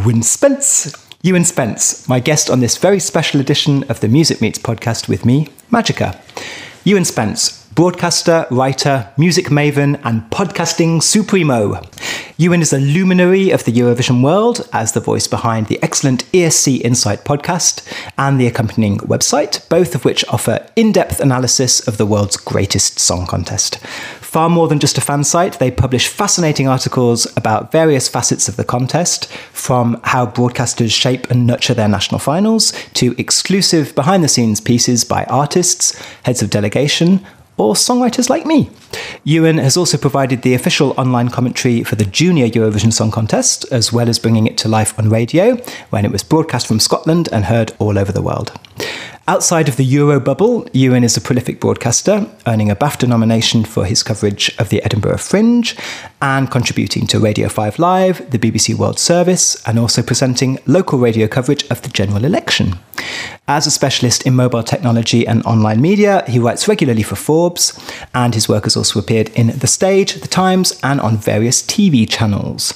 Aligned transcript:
Ewan 0.00 0.22
Spence. 0.22 0.94
Ewan 1.20 1.44
Spence, 1.44 2.08
my 2.08 2.20
guest 2.20 2.48
on 2.48 2.60
this 2.60 2.78
very 2.78 2.98
special 2.98 3.38
edition 3.38 3.84
of 3.90 4.00
the 4.00 4.08
Music 4.08 4.40
Meets 4.40 4.58
podcast 4.58 5.08
with 5.10 5.26
me, 5.26 5.48
Magica. 5.70 6.18
Ewan 6.84 7.04
Spence, 7.04 7.66
broadcaster, 7.74 8.46
writer, 8.50 9.12
music 9.18 9.48
maven, 9.48 10.00
and 10.02 10.22
podcasting 10.30 11.02
supremo. 11.02 11.82
Ewan 12.40 12.62
is 12.62 12.72
a 12.72 12.78
luminary 12.78 13.50
of 13.50 13.64
the 13.64 13.70
Eurovision 13.70 14.22
world 14.22 14.66
as 14.72 14.92
the 14.92 15.00
voice 15.00 15.26
behind 15.26 15.66
the 15.66 15.78
excellent 15.82 16.24
ESC 16.32 16.80
Insight 16.80 17.22
podcast 17.22 17.86
and 18.16 18.40
the 18.40 18.46
accompanying 18.46 18.96
website, 19.00 19.68
both 19.68 19.94
of 19.94 20.06
which 20.06 20.24
offer 20.28 20.66
in 20.74 20.90
depth 20.90 21.20
analysis 21.20 21.86
of 21.86 21.98
the 21.98 22.06
world's 22.06 22.38
greatest 22.38 22.98
song 22.98 23.26
contest. 23.26 23.76
Far 24.22 24.48
more 24.48 24.68
than 24.68 24.78
just 24.78 24.96
a 24.96 25.02
fan 25.02 25.22
site, 25.22 25.58
they 25.58 25.70
publish 25.70 26.08
fascinating 26.08 26.66
articles 26.66 27.26
about 27.36 27.72
various 27.72 28.08
facets 28.08 28.48
of 28.48 28.56
the 28.56 28.64
contest, 28.64 29.30
from 29.52 30.00
how 30.04 30.24
broadcasters 30.24 30.98
shape 30.98 31.30
and 31.30 31.46
nurture 31.46 31.74
their 31.74 31.88
national 31.88 32.20
finals, 32.20 32.72
to 32.94 33.14
exclusive 33.18 33.94
behind 33.94 34.24
the 34.24 34.28
scenes 34.28 34.62
pieces 34.62 35.04
by 35.04 35.24
artists, 35.24 35.94
heads 36.22 36.40
of 36.40 36.48
delegation, 36.48 37.20
or 37.56 37.74
songwriters 37.74 38.30
like 38.30 38.46
me. 38.46 38.70
Ewan 39.24 39.58
has 39.58 39.76
also 39.76 39.98
provided 39.98 40.42
the 40.42 40.54
official 40.54 40.94
online 40.96 41.28
commentary 41.28 41.84
for 41.84 41.96
the 41.96 42.04
Junior 42.04 42.48
Eurovision 42.48 42.92
Song 42.92 43.10
Contest, 43.10 43.64
as 43.70 43.92
well 43.92 44.08
as 44.08 44.18
bringing 44.18 44.46
it 44.46 44.56
to 44.58 44.68
life 44.68 44.98
on 44.98 45.10
radio 45.10 45.56
when 45.90 46.04
it 46.04 46.12
was 46.12 46.22
broadcast 46.22 46.66
from 46.66 46.80
Scotland 46.80 47.28
and 47.32 47.44
heard 47.44 47.72
all 47.78 47.98
over 47.98 48.12
the 48.12 48.22
world. 48.22 48.52
Outside 49.30 49.68
of 49.68 49.76
the 49.76 49.84
Euro 49.84 50.18
bubble, 50.18 50.66
Ewan 50.72 51.04
is 51.04 51.16
a 51.16 51.20
prolific 51.20 51.60
broadcaster, 51.60 52.26
earning 52.48 52.68
a 52.68 52.74
BAFTA 52.74 53.06
nomination 53.06 53.64
for 53.64 53.84
his 53.84 54.02
coverage 54.02 54.52
of 54.58 54.70
the 54.70 54.82
Edinburgh 54.82 55.18
Fringe 55.18 55.76
and 56.20 56.50
contributing 56.50 57.06
to 57.06 57.20
Radio 57.20 57.48
5 57.48 57.78
Live, 57.78 58.28
the 58.32 58.40
BBC 58.40 58.74
World 58.74 58.98
Service, 58.98 59.54
and 59.68 59.78
also 59.78 60.02
presenting 60.02 60.58
local 60.66 60.98
radio 60.98 61.28
coverage 61.28 61.62
of 61.70 61.80
the 61.82 61.90
general 61.90 62.24
election. 62.24 62.74
As 63.46 63.68
a 63.68 63.70
specialist 63.70 64.26
in 64.26 64.34
mobile 64.34 64.64
technology 64.64 65.24
and 65.24 65.46
online 65.46 65.80
media, 65.80 66.24
he 66.26 66.40
writes 66.40 66.66
regularly 66.66 67.04
for 67.04 67.14
Forbes, 67.14 67.78
and 68.12 68.34
his 68.34 68.48
work 68.48 68.64
has 68.64 68.76
also 68.76 68.98
appeared 68.98 69.28
in 69.28 69.56
The 69.56 69.68
Stage, 69.68 70.14
The 70.14 70.26
Times, 70.26 70.80
and 70.82 71.00
on 71.00 71.16
various 71.16 71.62
TV 71.62 72.04
channels. 72.10 72.74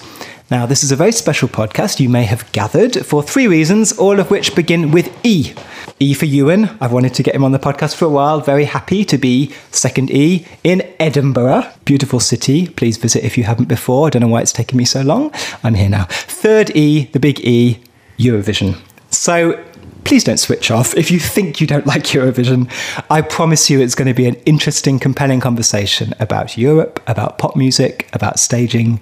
Now, 0.51 0.67
this 0.67 0.85
is 0.85 0.93
a 0.93 0.97
very 0.97 1.13
special 1.13 1.49
podcast, 1.49 2.01
you 2.01 2.11
may 2.11 2.25
have 2.25 2.51
gathered, 2.53 3.07
for 3.07 3.23
three 3.23 3.47
reasons, 3.47 3.97
all 3.97 4.21
of 4.21 4.31
which 4.31 4.55
begin 4.55 4.91
with 4.91 5.11
E. 5.25 5.55
E 5.99 6.13
for 6.13 6.27
Ewan. 6.27 6.77
I've 6.83 6.93
wanted 6.93 7.15
to 7.15 7.23
get 7.23 7.35
him 7.35 7.45
on 7.45 7.53
the 7.53 7.59
podcast 7.59 7.95
for 7.97 8.05
a 8.05 8.11
while. 8.11 8.41
Very 8.41 8.65
happy 8.65 9.07
to 9.07 9.17
be 9.17 9.55
second 9.71 10.11
E 10.11 10.47
in 10.63 10.83
Edinburgh. 11.01 11.73
Beautiful 11.87 12.21
city. 12.21 12.69
Please 12.69 12.99
visit 12.99 13.25
if 13.25 13.39
you 13.39 13.45
haven't 13.45 13.69
before. 13.69 14.07
I 14.07 14.11
don't 14.11 14.21
know 14.21 14.29
why 14.29 14.43
it's 14.43 14.53
taken 14.53 14.77
me 14.77 14.85
so 14.85 15.01
long. 15.01 15.33
I'm 15.63 15.75
here 15.75 15.89
now. 15.89 16.05
Third 16.11 16.77
E, 16.77 17.05
the 17.07 17.21
big 17.21 17.41
E, 17.41 17.81
Eurovision. 18.19 18.79
So 19.11 19.65
please 20.05 20.25
don't 20.25 20.37
switch 20.37 20.71
off. 20.71 20.95
If 20.95 21.11
you 21.11 21.21
think 21.21 21.59
you 21.59 21.67
don't 21.67 21.87
like 21.87 22.03
Eurovision, 22.03 22.71
I 23.11 23.23
promise 23.23 23.71
you 23.71 23.81
it's 23.81 23.95
going 23.95 24.09
to 24.09 24.15
be 24.15 24.27
an 24.27 24.35
interesting, 24.45 24.99
compelling 24.99 25.41
conversation 25.41 26.13
about 26.21 26.59
Europe, 26.59 27.03
about 27.07 27.39
pop 27.39 27.57
music, 27.57 28.11
about 28.13 28.39
staging. 28.39 29.01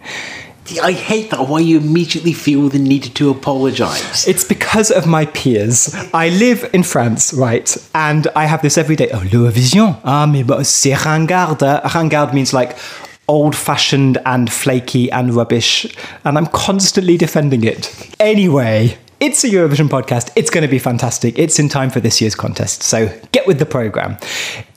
I 0.83 0.93
hate 0.93 1.31
that. 1.31 1.49
Why 1.49 1.61
you 1.61 1.79
immediately 1.79 2.33
feel 2.33 2.69
the 2.69 2.79
need 2.79 3.15
to 3.17 3.31
apologise? 3.31 4.27
It's 4.29 4.45
because 4.45 4.91
of 4.91 5.07
my 5.07 5.27
peers. 5.27 5.95
I 6.15 6.29
live 6.29 6.71
in 6.73 6.83
France, 6.83 7.33
right? 7.33 7.77
And 7.95 8.29
I 8.37 8.47
have 8.47 8.63
this 8.63 8.79
every 8.79 8.97
day. 8.97 9.11
Oh, 9.13 9.23
l'Eurovision. 9.33 9.97
Ah, 10.05 10.27
mais 10.27 10.45
c'est 10.65 10.95
ringard. 10.95 11.63
Ringard 11.95 12.33
means 12.33 12.53
like 12.53 12.77
old 13.29 13.57
fashioned 13.57 14.19
and 14.25 14.51
flaky 14.51 15.11
and 15.11 15.35
rubbish. 15.35 15.87
And 16.25 16.39
I'm 16.39 16.47
constantly 16.47 17.17
defending 17.17 17.65
it. 17.65 17.91
Anyway, 18.21 18.99
it's 19.21 19.45
a 19.45 19.49
Eurovision 19.49 19.89
podcast. 19.89 20.31
It's 20.37 20.51
going 20.51 20.63
to 20.63 20.71
be 20.71 20.79
fantastic. 20.79 21.39
It's 21.39 21.59
in 21.59 21.69
time 21.69 21.91
for 21.91 22.01
this 22.01 22.21
year's 22.21 22.35
contest. 22.35 22.83
So 22.83 23.09
get 23.33 23.47
with 23.47 23.59
the 23.59 23.67
programme. 23.67 24.17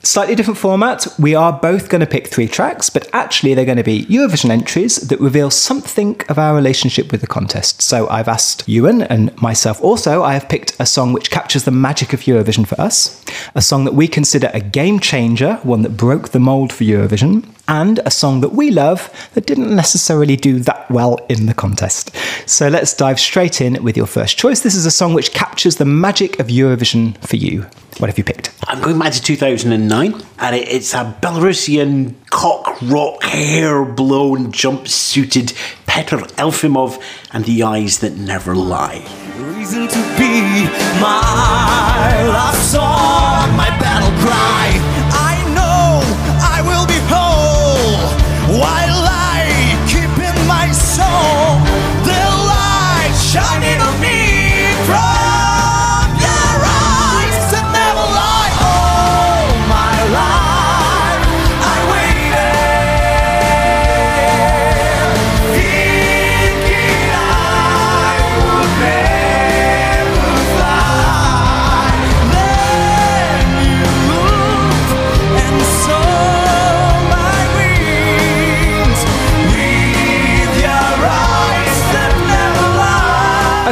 Slightly 0.06 0.36
different 0.36 0.56
format. 0.56 1.04
We 1.18 1.34
are 1.34 1.52
both 1.52 1.88
going 1.88 2.00
to 2.00 2.06
pick 2.06 2.28
three 2.28 2.46
tracks, 2.46 2.88
but 2.88 3.10
actually 3.12 3.54
they're 3.54 3.64
going 3.64 3.76
to 3.76 3.82
be 3.82 4.06
Eurovision 4.06 4.50
entries 4.50 5.08
that 5.08 5.18
reveal 5.18 5.50
something 5.50 6.20
of 6.28 6.38
our 6.38 6.54
relationship 6.54 7.10
with 7.10 7.22
the 7.22 7.26
contest. 7.26 7.82
So 7.82 8.08
I've 8.08 8.28
asked 8.28 8.68
Ewan 8.68 9.02
and 9.02 9.36
myself 9.42 9.82
also, 9.82 10.22
I 10.22 10.34
have 10.34 10.48
picked 10.48 10.76
a 10.78 10.86
song 10.86 11.12
which 11.12 11.32
captures 11.32 11.64
the 11.64 11.72
magic 11.72 12.12
of 12.12 12.20
Eurovision 12.20 12.68
for 12.68 12.80
us, 12.80 13.20
a 13.56 13.60
song 13.60 13.84
that 13.84 13.94
we 13.94 14.06
consider 14.06 14.48
a 14.54 14.60
game 14.60 15.00
changer, 15.00 15.56
one 15.64 15.82
that 15.82 15.96
broke 15.96 16.28
the 16.28 16.38
mould 16.38 16.72
for 16.72 16.84
Eurovision, 16.84 17.44
and 17.66 17.98
a 18.06 18.10
song 18.12 18.42
that 18.42 18.52
we 18.52 18.70
love 18.70 19.10
that 19.34 19.46
didn't 19.46 19.74
necessarily 19.74 20.36
do 20.36 20.60
that 20.60 20.88
well 20.88 21.18
in 21.28 21.46
the 21.46 21.54
contest. 21.54 22.14
So 22.48 22.68
let's 22.68 22.94
dive 22.94 23.18
straight 23.18 23.60
in 23.60 23.82
with 23.82 23.96
your 23.96 24.06
first 24.06 24.38
choice. 24.38 24.60
This 24.60 24.76
is 24.76 24.86
a 24.86 24.90
song 24.92 25.14
which 25.14 25.32
captures 25.32 25.76
the 25.76 25.84
magic 25.84 26.38
of 26.38 26.46
Eurovision 26.46 27.18
for 27.26 27.34
you. 27.34 27.66
What 27.98 28.10
have 28.10 28.18
you 28.18 28.24
picked? 28.24 28.50
I'm 28.68 28.82
going 28.82 28.98
back 28.98 29.14
to 29.14 29.22
2009, 29.22 29.88
and 29.96 30.54
it's 30.56 30.92
a 30.92 31.16
Belarusian 31.22 32.14
cock 32.28 32.76
rock, 32.82 33.22
hair 33.22 33.82
blown, 33.82 34.52
jumpsuited 34.52 35.54
Petr 35.86 36.20
Elfimov 36.36 37.00
and 37.32 37.46
the 37.46 37.62
eyes 37.62 38.00
that 38.00 38.14
never 38.14 38.54
lie. 38.54 39.06
Reason 39.38 39.88
to 39.88 39.98
be 40.18 40.64
my 41.00 42.24
love 42.28 42.56
song, 42.56 43.56
my 43.56 43.70
battle 43.80 44.10
cry. 44.20 44.65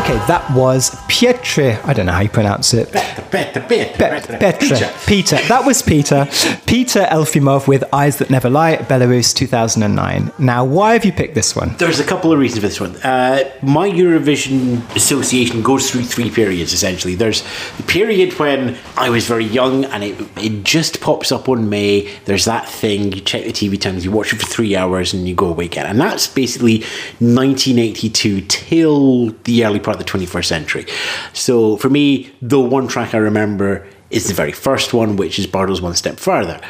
Okay, 0.04 0.18
that 0.26 0.44
was 0.54 0.90
Pietre. 1.08 1.82
I 1.82 1.94
don't 1.94 2.04
know 2.04 2.12
how 2.12 2.20
you 2.20 2.28
pronounce 2.28 2.74
it. 2.74 2.94
Peter, 3.34 3.60
Peter, 3.62 3.92
Peter, 4.38 4.38
Pe- 4.38 5.06
Peter. 5.06 5.36
That 5.48 5.64
was 5.66 5.82
Peter. 5.82 6.28
Peter 6.66 7.00
Elfimov 7.00 7.66
with 7.66 7.82
Eyes 7.92 8.18
That 8.18 8.30
Never 8.30 8.48
Lie, 8.48 8.76
Belarus 8.76 9.34
2009. 9.34 10.30
Now, 10.38 10.64
why 10.64 10.92
have 10.92 11.04
you 11.04 11.12
picked 11.12 11.34
this 11.34 11.56
one? 11.56 11.74
There's 11.78 11.98
a 11.98 12.04
couple 12.04 12.32
of 12.32 12.38
reasons 12.38 12.60
for 12.60 12.68
this 12.68 12.80
one. 12.80 12.94
Uh, 13.02 13.50
my 13.60 13.90
Eurovision 13.90 14.88
association 14.94 15.62
goes 15.62 15.90
through 15.90 16.04
three 16.04 16.30
periods 16.30 16.72
essentially. 16.72 17.16
There's 17.16 17.42
the 17.76 17.82
period 17.82 18.38
when 18.38 18.78
I 18.96 19.10
was 19.10 19.26
very 19.26 19.46
young 19.46 19.84
and 19.86 20.04
it, 20.04 20.14
it 20.36 20.62
just 20.62 21.00
pops 21.00 21.32
up 21.32 21.48
on 21.48 21.68
May. 21.68 22.08
There's 22.26 22.44
that 22.44 22.68
thing, 22.68 23.10
you 23.12 23.20
check 23.20 23.42
the 23.42 23.52
TV 23.52 23.80
times, 23.80 24.04
you 24.04 24.12
watch 24.12 24.32
it 24.32 24.36
for 24.36 24.46
three 24.46 24.76
hours 24.76 25.12
and 25.12 25.28
you 25.28 25.34
go 25.34 25.48
away 25.48 25.64
again. 25.64 25.86
And 25.86 26.00
that's 26.00 26.28
basically 26.28 26.82
1982 27.18 28.42
till 28.42 29.30
the 29.42 29.64
early 29.64 29.80
part 29.80 29.98
of 29.98 30.06
the 30.06 30.10
21st 30.10 30.44
century. 30.44 30.86
So 31.32 31.76
for 31.78 31.90
me, 31.90 32.32
the 32.40 32.60
one 32.60 32.86
track 32.86 33.12
I 33.12 33.23
remember 33.24 33.86
is 34.10 34.28
the 34.28 34.34
very 34.34 34.52
first 34.52 34.94
one, 34.94 35.16
which 35.16 35.38
is 35.38 35.46
Bardo's 35.46 35.80
One 35.82 35.94
Step 35.94 36.18
Further. 36.18 36.60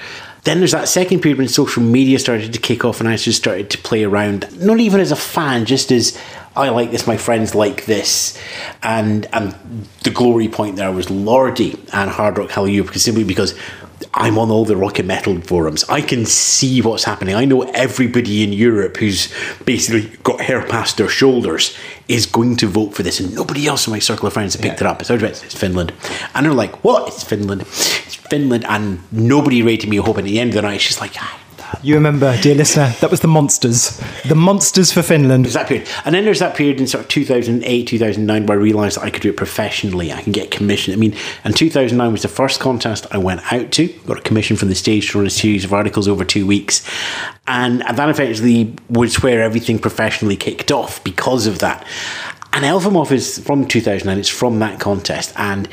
Then 0.44 0.58
there's 0.58 0.72
that 0.72 0.88
second 0.88 1.20
period 1.20 1.38
when 1.38 1.48
social 1.48 1.82
media 1.82 2.18
started 2.18 2.52
to 2.52 2.58
kick 2.58 2.84
off 2.84 3.00
and 3.00 3.08
I 3.08 3.16
just 3.16 3.38
started 3.38 3.70
to 3.70 3.78
play 3.78 4.04
around, 4.04 4.60
not 4.60 4.78
even 4.78 5.00
as 5.00 5.10
a 5.10 5.16
fan, 5.16 5.64
just 5.64 5.90
as 5.90 6.18
I 6.54 6.68
like 6.68 6.90
this, 6.90 7.06
my 7.06 7.16
friends 7.16 7.54
like 7.54 7.86
this. 7.86 8.38
And 8.82 9.26
and 9.32 9.54
the 10.02 10.10
glory 10.10 10.48
point 10.48 10.76
there 10.76 10.92
was 10.92 11.06
Lordi 11.06 11.78
and 11.92 12.10
Hard 12.10 12.38
Rock 12.38 12.50
Hallelujah, 12.50 12.84
because 12.84 13.02
simply 13.02 13.24
because 13.24 13.54
I'm 14.14 14.38
on 14.38 14.50
all 14.50 14.64
the 14.64 14.76
rock 14.76 14.98
and 14.98 15.08
metal 15.08 15.40
forums. 15.40 15.84
I 15.88 16.00
can 16.00 16.24
see 16.26 16.80
what's 16.80 17.04
happening. 17.04 17.34
I 17.34 17.44
know 17.44 17.62
everybody 17.62 18.42
in 18.42 18.52
Europe 18.52 18.96
who's 18.96 19.32
basically 19.64 20.16
got 20.22 20.40
hair 20.40 20.64
past 20.66 20.96
their 20.96 21.08
shoulders 21.08 21.76
is 22.06 22.26
going 22.26 22.56
to 22.56 22.66
vote 22.66 22.94
for 22.94 23.02
this, 23.02 23.18
and 23.20 23.34
nobody 23.34 23.66
else 23.66 23.86
in 23.86 23.92
my 23.92 23.98
circle 23.98 24.26
of 24.26 24.32
friends 24.32 24.54
have 24.54 24.62
picked 24.62 24.80
it 24.80 24.86
up. 24.86 25.00
It's, 25.00 25.10
it's 25.10 25.54
Finland. 25.54 25.92
And 26.34 26.46
they're 26.46 26.52
like, 26.54 26.84
what? 26.84 27.08
It's 27.08 27.24
Finland. 27.24 27.62
It's 27.62 28.14
Finland. 28.14 28.64
And 28.66 29.00
nobody 29.10 29.62
rated 29.62 29.88
me 29.88 29.98
a 29.98 30.02
hope. 30.02 30.18
And 30.18 30.26
at 30.26 30.30
the 30.30 30.40
end 30.40 30.50
of 30.50 30.56
the 30.56 30.62
night, 30.62 30.76
it's 30.76 30.86
just 30.86 31.00
like, 31.00 31.14
ah, 31.18 31.40
You 31.82 31.94
remember, 31.94 32.36
dear 32.40 32.54
listener, 32.54 32.88
that 33.00 33.10
was 33.10 33.20
the 33.20 33.28
monsters. 33.28 34.00
The 34.26 34.34
monsters 34.34 34.92
for 34.92 35.02
Finland. 35.02 35.44
There's 35.44 35.54
that 35.54 35.68
period. 35.68 35.88
And 36.04 36.14
then 36.14 36.24
there's 36.24 36.38
that 36.38 36.56
period 36.56 36.80
in 36.80 36.86
sort 36.86 37.04
of 37.04 37.10
2008, 37.10 37.86
2009 37.86 38.46
where 38.46 38.58
I 38.58 38.60
realised 38.60 38.96
that 38.96 39.04
I 39.04 39.10
could 39.10 39.22
do 39.22 39.30
it 39.30 39.36
professionally. 39.36 40.12
I 40.12 40.22
can 40.22 40.32
get 40.32 40.50
commission. 40.50 40.92
I 40.92 40.96
mean, 40.96 41.14
and 41.44 41.56
2009 41.56 42.12
was 42.12 42.22
the 42.22 42.28
first 42.28 42.60
contest 42.60 43.06
I 43.10 43.18
went 43.18 43.52
out 43.52 43.70
to. 43.72 43.88
Got 44.06 44.18
a 44.18 44.22
commission 44.22 44.56
from 44.56 44.68
the 44.68 44.74
stage 44.74 45.10
to 45.10 45.18
run 45.18 45.26
a 45.26 45.30
series 45.30 45.64
of 45.64 45.72
articles 45.72 46.08
over 46.08 46.24
two 46.24 46.46
weeks. 46.46 46.88
And 47.46 47.80
that 47.80 48.08
effectively 48.08 48.74
was 48.88 49.22
where 49.22 49.42
everything 49.42 49.78
professionally 49.78 50.36
kicked 50.36 50.72
off 50.72 51.02
because 51.04 51.46
of 51.46 51.58
that. 51.58 51.86
And 52.52 52.64
Elfimov 52.64 53.10
is 53.10 53.38
from 53.40 53.66
2009. 53.66 54.18
It's 54.18 54.28
from 54.28 54.60
that 54.60 54.78
contest. 54.78 55.32
And 55.36 55.68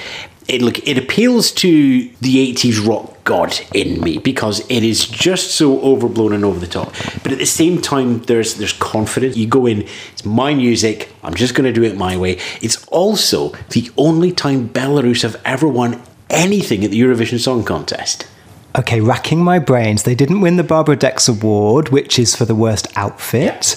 it 0.47 0.61
look 0.61 0.85
it 0.87 0.97
appeals 0.97 1.51
to 1.51 2.09
the 2.21 2.53
80s 2.53 2.85
rock 2.85 3.23
god 3.23 3.59
in 3.73 4.01
me 4.01 4.17
because 4.17 4.59
it 4.69 4.83
is 4.83 5.05
just 5.07 5.51
so 5.51 5.79
overblown 5.81 6.33
and 6.33 6.43
over 6.43 6.59
the 6.59 6.67
top 6.67 6.93
but 7.23 7.31
at 7.31 7.37
the 7.37 7.45
same 7.45 7.79
time 7.81 8.21
there's 8.23 8.55
there's 8.55 8.73
confidence 8.73 9.37
you 9.37 9.47
go 9.47 9.65
in 9.65 9.87
it's 10.11 10.25
my 10.25 10.53
music 10.53 11.09
i'm 11.23 11.33
just 11.33 11.53
going 11.55 11.71
to 11.71 11.73
do 11.73 11.83
it 11.85 11.95
my 11.95 12.17
way 12.17 12.33
it's 12.61 12.85
also 12.87 13.49
the 13.69 13.89
only 13.97 14.31
time 14.31 14.67
belarus 14.67 15.21
have 15.21 15.39
ever 15.45 15.67
won 15.67 16.01
anything 16.29 16.83
at 16.83 16.91
the 16.91 16.99
eurovision 16.99 17.39
song 17.39 17.63
contest 17.63 18.27
Okay, 18.73 19.01
racking 19.01 19.43
my 19.43 19.59
brains. 19.59 20.03
They 20.03 20.15
didn't 20.15 20.39
win 20.39 20.55
the 20.55 20.63
Barbara 20.63 20.95
Dex 20.95 21.27
Award, 21.27 21.89
which 21.89 22.17
is 22.17 22.37
for 22.37 22.45
the 22.45 22.55
worst 22.55 22.87
outfit. 22.95 23.75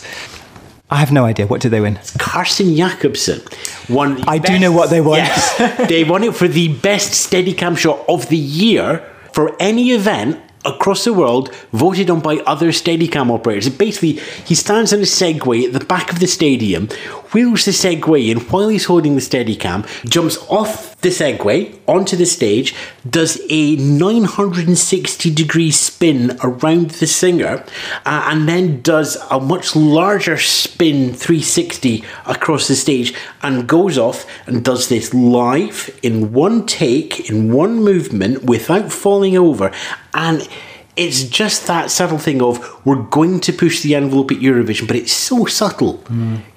I 0.90 0.96
have 0.96 1.12
no 1.12 1.24
idea. 1.24 1.46
What 1.46 1.60
did 1.60 1.70
they 1.70 1.80
win? 1.80 1.98
Carsten 2.18 2.76
Jakobsen 2.76 3.40
won. 3.88 4.16
the 4.16 4.24
I 4.28 4.38
do 4.38 4.58
know 4.58 4.70
what 4.70 4.90
they 4.90 5.00
won. 5.00 5.18
Yes, 5.18 5.56
they 5.88 6.04
won 6.04 6.22
it 6.22 6.34
for 6.34 6.46
the 6.46 6.68
best 6.68 7.30
Steadicam 7.30 7.76
shot 7.76 8.04
of 8.08 8.28
the 8.28 8.36
year 8.36 9.02
for 9.32 9.56
any 9.60 9.90
event 9.92 10.40
across 10.64 11.04
the 11.04 11.12
world 11.12 11.54
voted 11.72 12.10
on 12.10 12.20
by 12.20 12.36
other 12.46 12.68
Steadicam 12.68 13.30
operators. 13.30 13.68
Basically, 13.68 14.12
he 14.44 14.54
stands 14.54 14.92
on 14.92 15.00
a 15.00 15.02
Segway 15.02 15.66
at 15.66 15.72
the 15.72 15.84
back 15.84 16.12
of 16.12 16.20
the 16.20 16.26
stadium, 16.26 16.88
wheels 17.34 17.64
the 17.64 17.72
Segway 17.72 18.30
in 18.30 18.38
while 18.40 18.68
he's 18.68 18.86
holding 18.86 19.16
the 19.16 19.20
Steadicam, 19.20 19.86
jumps 20.08 20.38
off 20.48 20.96
the 21.00 21.10
Segway 21.10 21.78
onto 21.86 22.16
the 22.16 22.24
stage, 22.24 22.74
does 23.08 23.40
a 23.50 23.76
960 23.76 25.34
degree 25.34 25.70
spin 25.70 26.38
around 26.42 26.92
the 26.92 27.06
singer, 27.06 27.64
uh, 28.06 28.28
and 28.30 28.48
then 28.48 28.80
does 28.80 29.16
a 29.30 29.40
much 29.40 29.76
larger 29.76 30.38
spin 30.38 31.12
360 31.12 32.04
across 32.26 32.68
the 32.68 32.76
stage 32.76 33.12
and 33.42 33.68
goes 33.68 33.98
off 33.98 34.26
and 34.46 34.64
does 34.64 34.88
this 34.88 35.12
live 35.12 35.98
in 36.02 36.32
one 36.32 36.64
take, 36.64 37.28
in 37.28 37.52
one 37.52 37.82
movement, 37.82 38.44
without 38.44 38.92
falling 38.92 39.36
over. 39.36 39.70
And 40.14 40.48
it's 40.96 41.24
just 41.24 41.66
that 41.66 41.90
subtle 41.90 42.18
thing 42.18 42.40
of 42.42 42.80
we're 42.86 43.02
going 43.02 43.40
to 43.40 43.52
push 43.52 43.82
the 43.82 43.94
envelope 43.94 44.30
at 44.30 44.38
Eurovision, 44.38 44.86
but 44.86 44.96
it's 44.96 45.12
so 45.12 45.44
subtle. 45.46 46.02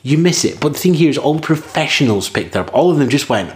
You 0.03 0.17
miss 0.17 0.45
it. 0.45 0.59
But 0.59 0.73
the 0.73 0.79
thing 0.79 0.93
here 0.93 1.09
is 1.09 1.17
all 1.17 1.39
professionals 1.39 2.29
picked 2.29 2.55
up. 2.55 2.73
All 2.73 2.91
of 2.91 2.99
them 2.99 3.09
just 3.09 3.29
went, 3.29 3.55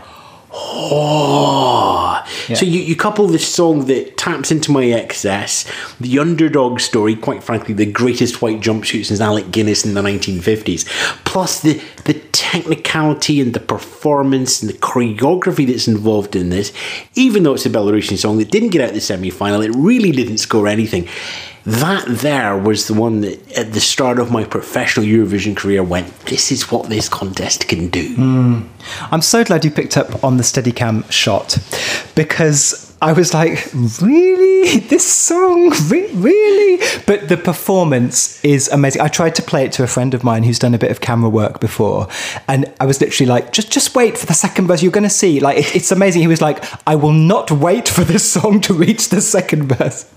oh. 0.52 2.24
So 2.56 2.66
you, 2.66 2.80
you 2.82 2.96
couple 2.96 3.28
this 3.28 3.48
song 3.48 3.86
that 3.86 4.18
taps 4.18 4.52
into 4.52 4.72
my 4.72 4.86
excess, 4.86 5.66
the 6.00 6.20
underdog 6.20 6.80
story, 6.80 7.16
quite 7.16 7.44
frankly, 7.44 7.74
the 7.74 7.86
greatest 7.86 8.42
white 8.42 8.60
jumpsuit 8.60 9.06
since 9.06 9.22
Alec 9.22 9.52
Guinness 9.52 9.86
in 9.86 9.94
the 9.94 10.02
1950s, 10.02 10.86
plus 11.26 11.62
the, 11.62 11.82
the 12.06 12.11
technicality 12.32 13.42
and 13.42 13.54
the 13.54 13.60
performance 13.60 14.62
and 14.62 14.70
the 14.70 14.78
choreography 14.78 15.68
that's 15.68 15.88
involved 15.88 16.36
in 16.36 16.50
this, 16.50 16.74
even 17.16 17.44
though 17.44 17.54
it's 17.54 17.66
a 17.66 17.70
Belarusian 17.70 18.18
song 18.18 18.38
that 18.38 18.52
didn't 18.52 18.70
get 18.70 18.82
out 18.82 18.94
the 18.94 19.02
semi 19.02 19.30
final, 19.30 19.62
it 19.62 19.72
really 19.76 20.12
didn't 20.12 20.38
score 20.38 20.68
anything. 20.68 21.08
That 21.64 22.06
there 22.08 22.58
was 22.58 22.88
the 22.88 22.96
one 22.96 23.22
that 23.22 23.52
at 23.52 23.74
the 23.74 23.80
start 23.80 24.18
of 24.18 24.32
my 24.32 24.44
professional 24.44 25.06
Eurovision 25.06 25.56
career 25.56 25.84
went, 25.84 26.08
this 26.22 26.52
is 26.52 26.72
what 26.72 26.90
this 26.90 27.08
contest 27.08 27.68
can 27.68 27.90
do. 27.90 28.16
Hmm. 28.16 28.62
I'm 29.12 29.22
so 29.22 29.44
glad 29.44 29.64
you 29.64 29.70
picked 29.70 29.96
up 29.96 30.24
on 30.24 30.38
the 30.38 30.44
Steadicam 30.44 31.10
shot 31.12 31.58
because 32.16 32.91
I 33.02 33.14
was 33.14 33.34
like, 33.34 33.68
really? 34.00 34.80
This 34.80 35.12
song? 35.12 35.72
Re- 35.88 36.12
really? 36.14 36.86
But 37.08 37.30
the 37.30 37.38
performance 37.38 38.44
is 38.46 38.68
amazing. 38.68 39.02
I 39.02 39.08
tried 39.08 39.34
to 39.36 39.42
play 39.42 39.66
it 39.66 39.72
to 39.74 39.84
a 39.84 39.88
friend 39.88 40.14
of 40.14 40.24
mine 40.24 40.44
who's 40.44 40.60
done 40.60 40.76
a 40.76 40.78
bit 40.78 40.92
of 40.92 41.02
camera 41.02 41.30
work 41.30 41.60
before, 41.60 42.08
and 42.48 42.72
I 42.80 42.86
was 42.86 43.02
literally 43.02 43.28
like, 43.28 43.52
just 43.52 43.72
just 43.72 43.96
wait 43.96 44.20
for 44.20 44.28
the 44.28 44.36
second 44.36 44.68
verse. 44.68 44.84
You're 44.84 44.92
going 44.92 45.04
to 45.04 45.10
see. 45.10 45.40
Like, 45.40 45.58
it, 45.58 45.76
it's 45.76 45.92
amazing. 45.92 46.22
He 46.22 46.28
was 46.28 46.42
like, 46.42 46.64
I 46.88 46.96
will 46.96 47.12
not 47.12 47.52
wait 47.52 47.90
for 47.90 48.04
this 48.04 48.30
song 48.32 48.62
to 48.62 48.74
reach 48.74 49.10
the 49.10 49.22
second 49.22 49.64
verse. 49.64 50.12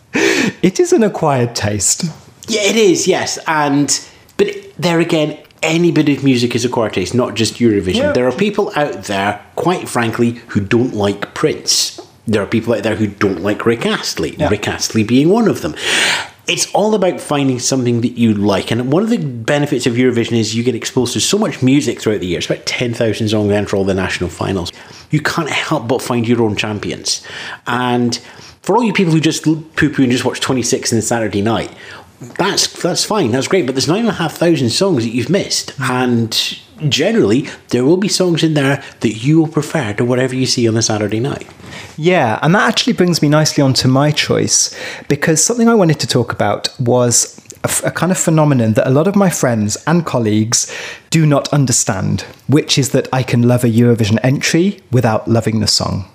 It 0.63 0.79
is 0.79 0.93
an 0.93 1.03
acquired 1.03 1.55
taste. 1.55 2.05
Yeah, 2.49 2.63
it 2.63 2.77
is, 2.77 3.09
yes. 3.09 3.39
And 3.47 3.99
but 4.37 4.49
there 4.77 5.01
again, 5.01 5.39
any 5.63 5.91
bit 5.91 6.11
of 6.11 6.23
music 6.23 6.55
is 6.55 6.67
a 6.67 6.69
core 6.69 6.91
taste, 6.91 7.15
not 7.15 7.35
just 7.35 7.55
Eurovision. 7.55 8.13
There 8.13 8.29
are 8.29 8.33
people 8.33 8.71
out 8.77 9.05
there, 9.05 9.43
quite 9.57 9.89
frankly, 9.89 10.33
who 10.49 10.61
don't 10.61 10.93
like 10.93 11.33
Prince. 11.33 11.99
There 12.26 12.43
are 12.43 12.47
people 12.47 12.75
out 12.75 12.82
there 12.82 12.97
who 12.97 13.06
don't 13.06 13.41
like 13.41 13.67
Rick 13.67 13.87
Astley. 13.87 14.37
Yeah. 14.37 14.49
Rick 14.49 14.69
Astley 14.69 15.05
being 15.05 15.29
one 15.29 15.49
of 15.49 15.62
them. 15.62 15.75
It's 16.47 16.71
all 16.75 16.94
about 16.94 17.21
finding 17.21 17.59
something 17.59 18.03
that 18.03 18.19
you 18.19 18.35
like. 18.35 18.71
And 18.71 18.93
one 18.93 19.03
of 19.03 19.09
the 19.09 19.19
benefits 19.19 19.87
of 19.87 19.94
Eurovision 19.94 20.32
is 20.32 20.55
you 20.55 20.62
get 20.62 20.75
exposed 20.75 21.15
to 21.15 21.21
so 21.21 21.38
much 21.38 21.62
music 21.62 22.00
throughout 22.00 22.21
the 22.21 22.26
year. 22.26 22.38
It's 22.38 22.47
about 22.47 22.67
10,000 22.67 23.29
songs 23.29 23.50
enter 23.50 23.76
all 23.76 23.85
the 23.85 23.94
national 23.94 24.29
finals. 24.29 24.71
You 25.11 25.21
can't 25.21 25.49
help 25.49 25.88
but 25.88 26.03
find 26.03 26.29
your 26.29 26.43
own 26.43 26.56
champions. 26.56 27.26
And 27.67 28.21
for 28.62 28.76
all 28.76 28.85
you 28.85 28.93
people 28.93 29.12
who 29.12 29.21
just 29.21 29.44
poo 29.44 29.91
poo 29.91 30.03
and 30.03 30.12
just 30.12 30.25
watch 30.25 30.41
26 30.41 30.93
on 30.93 30.97
the 30.97 31.03
Saturday 31.03 31.43
night, 31.43 31.71
that's 32.38 32.82
that's 32.82 33.05
fine, 33.05 33.31
that's 33.31 33.49
great. 33.49 33.67
But 33.67 33.75
there's 33.75 33.88
nine 33.88 34.00
and 34.00 34.09
a 34.09 34.12
half 34.12 34.35
thousand 34.35 34.71
songs 34.71 35.05
that 35.05 35.11
you've 35.11 35.31
missed, 35.31 35.76
mm. 35.76 35.91
and 35.91 36.91
generally 36.91 37.49
there 37.69 37.85
will 37.85 37.97
be 37.97 38.09
songs 38.09 38.43
in 38.43 38.55
there 38.55 38.82
that 39.00 39.25
you 39.25 39.38
will 39.38 39.49
prefer 39.49 39.93
to 39.94 40.05
whatever 40.05 40.35
you 40.35 40.47
see 40.47 40.67
on 40.67 40.75
the 40.75 40.82
Saturday 40.82 41.21
night. 41.21 41.47
Yeah, 41.96 42.38
and 42.43 42.55
that 42.55 42.69
actually 42.69 42.94
brings 42.94 43.23
me 43.23 43.29
nicely 43.29 43.62
onto 43.62 43.88
my 43.88 44.11
choice 44.11 44.75
because 45.08 45.43
something 45.43 45.69
I 45.69 45.75
wanted 45.75 46.00
to 46.00 46.06
talk 46.06 46.32
about 46.32 46.69
was 46.81 47.41
a, 47.85 47.91
kind 47.91 48.12
of 48.12 48.19
phenomenon 48.19 48.75
that 48.75 48.87
a 48.87 48.91
lot 48.91 49.06
of 49.06 49.17
my 49.17 49.31
friends 49.31 49.76
and 49.87 50.05
colleagues 50.05 50.75
do 51.11 51.25
not 51.25 51.52
understand, 51.52 52.23
which 52.46 52.79
is 52.79 52.91
that 52.91 53.08
I 53.12 53.23
can 53.23 53.46
love 53.46 53.64
a 53.64 53.69
Eurovision 53.69 54.19
entry 54.23 54.81
without 54.91 55.29
loving 55.29 55.61
the 55.61 55.67
song. 55.67 56.11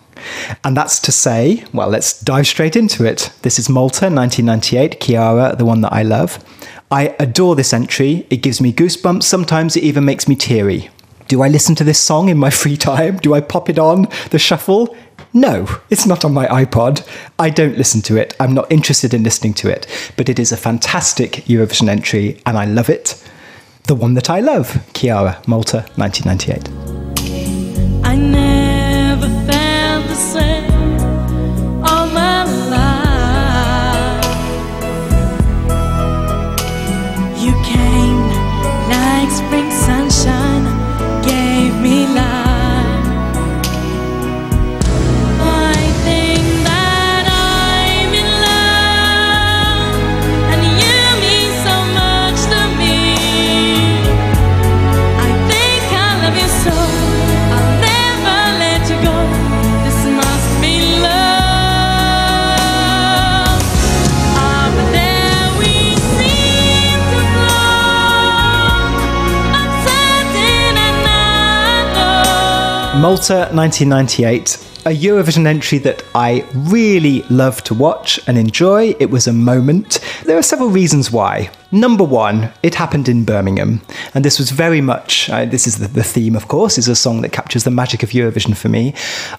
And 0.64 0.76
that's 0.76 1.00
to 1.00 1.12
say, 1.12 1.64
well, 1.74 1.88
let's 1.88 2.20
dive 2.20 2.46
straight 2.46 2.76
into 2.76 3.06
it. 3.06 3.32
This 3.42 3.58
is 3.58 3.70
Malta, 3.70 4.06
1998, 4.06 5.00
Chiara, 5.00 5.56
the 5.56 5.66
one 5.66 5.82
that 5.82 5.94
I 5.94 6.04
love. 6.04 6.44
I 6.92 7.16
adore 7.20 7.56
this 7.56 7.74
entry. 7.74 8.28
It 8.30 8.38
gives 8.38 8.60
me 8.60 8.74
goosebumps. 8.74 9.24
Sometimes 9.24 9.78
it 9.78 9.84
even 9.84 10.06
makes 10.06 10.28
me 10.28 10.36
teary. 10.36 10.90
Do 11.30 11.44
I 11.44 11.48
listen 11.48 11.76
to 11.76 11.84
this 11.84 12.00
song 12.00 12.28
in 12.30 12.38
my 12.38 12.50
free 12.50 12.76
time? 12.76 13.18
Do 13.18 13.34
I 13.34 13.42
pop 13.42 13.70
it 13.70 13.80
on 13.80 14.08
the 14.32 14.40
shuffle? 14.40 14.96
No, 15.34 15.68
it's 15.90 16.08
not 16.08 16.26
on 16.26 16.34
my 16.34 16.48
iPod. 16.48 17.08
I 17.38 17.50
don't 17.52 17.78
listen 17.78 18.02
to 18.04 18.18
it. 18.18 18.36
I'm 18.40 18.54
not 18.54 18.72
interested 18.72 19.14
in 19.14 19.24
listening 19.24 19.54
to 19.56 19.70
it. 19.70 19.86
But 20.18 20.28
it 20.28 20.40
is 20.40 20.52
a 20.52 20.58
fantastic 20.58 21.44
Eurovision 21.46 21.88
entry 21.88 22.42
and 22.46 22.58
I 22.58 22.66
love 22.66 22.90
it. 22.90 23.24
The 23.84 23.96
one 23.96 24.16
that 24.16 24.30
I 24.30 24.40
love, 24.40 24.84
Chiara, 24.94 25.42
Malta, 25.48 25.86
1998. 25.96 27.00
Malta 73.00 73.48
1998, 73.54 74.56
a 74.86 74.90
Eurovision 74.90 75.48
entry 75.48 75.78
that 75.78 76.04
I 76.14 76.46
really 76.54 77.22
love 77.30 77.64
to 77.64 77.74
watch 77.74 78.20
and 78.28 78.38
enjoy. 78.38 78.94
It 79.00 79.10
was 79.10 79.26
a 79.26 79.32
moment. 79.32 80.02
There 80.26 80.38
are 80.38 80.44
several 80.44 80.70
reasons 80.70 81.10
why. 81.10 81.50
Number 81.72 82.04
one, 82.04 82.52
it 82.64 82.74
happened 82.74 83.08
in 83.08 83.26
Birmingham, 83.26 83.82
and 84.16 84.26
this 84.26 84.40
was 84.40 84.50
very 84.50 84.82
much. 84.82 85.30
Uh, 85.30 85.46
this 85.46 85.68
is 85.68 85.78
the, 85.78 85.88
the 85.88 86.04
theme, 86.04 86.36
of 86.36 86.48
course, 86.48 86.80
is 86.80 86.88
a 86.88 86.96
song 86.96 87.22
that 87.22 87.32
captures 87.32 87.64
the 87.64 87.70
magic 87.70 88.02
of 88.02 88.10
Eurovision 88.10 88.58
for 88.58 88.70
me. 88.70 88.96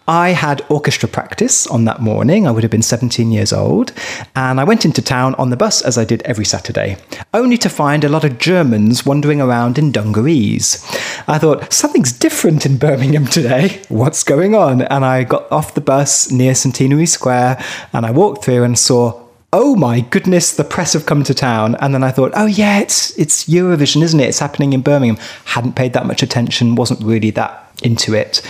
I 0.06 0.28
had 0.28 0.64
orchestra 0.68 1.08
practice 1.08 1.66
on 1.66 1.86
that 1.86 2.00
morning. 2.00 2.46
I 2.46 2.52
would 2.52 2.62
have 2.62 2.70
been 2.70 2.82
17 2.82 3.32
years 3.32 3.52
old, 3.52 3.92
and 4.36 4.60
I 4.60 4.64
went 4.64 4.84
into 4.84 5.02
town 5.02 5.34
on 5.36 5.50
the 5.50 5.56
bus 5.56 5.82
as 5.82 5.98
I 5.98 6.04
did 6.04 6.22
every 6.22 6.44
Saturday, 6.44 6.98
only 7.34 7.58
to 7.58 7.68
find 7.68 8.04
a 8.04 8.08
lot 8.08 8.22
of 8.22 8.38
Germans 8.38 9.04
wandering 9.04 9.40
around 9.40 9.76
in 9.76 9.90
dungarees. 9.90 10.84
I 11.26 11.38
thought 11.38 11.72
something's 11.72 12.12
different 12.12 12.64
in 12.64 12.78
Birmingham 12.78 13.26
today. 13.26 13.82
What's 13.88 14.22
going 14.22 14.54
on? 14.54 14.82
And 14.82 15.04
I 15.04 15.24
got 15.24 15.50
off 15.50 15.74
the 15.74 15.80
bus 15.80 16.30
near 16.30 16.54
Centenary 16.54 17.06
Square, 17.06 17.60
and 17.92 18.06
I 18.06 18.12
walked 18.12 18.44
through 18.44 18.62
and 18.62 18.78
saw 18.78 19.29
oh 19.52 19.74
my 19.74 20.00
goodness, 20.00 20.54
the 20.54 20.64
press 20.64 20.92
have 20.92 21.06
come 21.06 21.24
to 21.24 21.34
town. 21.34 21.74
And 21.76 21.92
then 21.94 22.04
I 22.04 22.10
thought, 22.10 22.32
oh 22.34 22.46
yeah, 22.46 22.78
it's 22.78 23.18
it's 23.18 23.44
Eurovision, 23.48 24.02
isn't 24.02 24.20
it? 24.20 24.28
It's 24.28 24.38
happening 24.38 24.72
in 24.72 24.82
Birmingham. 24.82 25.18
Hadn't 25.46 25.76
paid 25.76 25.92
that 25.94 26.06
much 26.06 26.22
attention, 26.22 26.76
wasn't 26.76 27.02
really 27.02 27.30
that 27.32 27.66
into 27.82 28.14
it. 28.14 28.42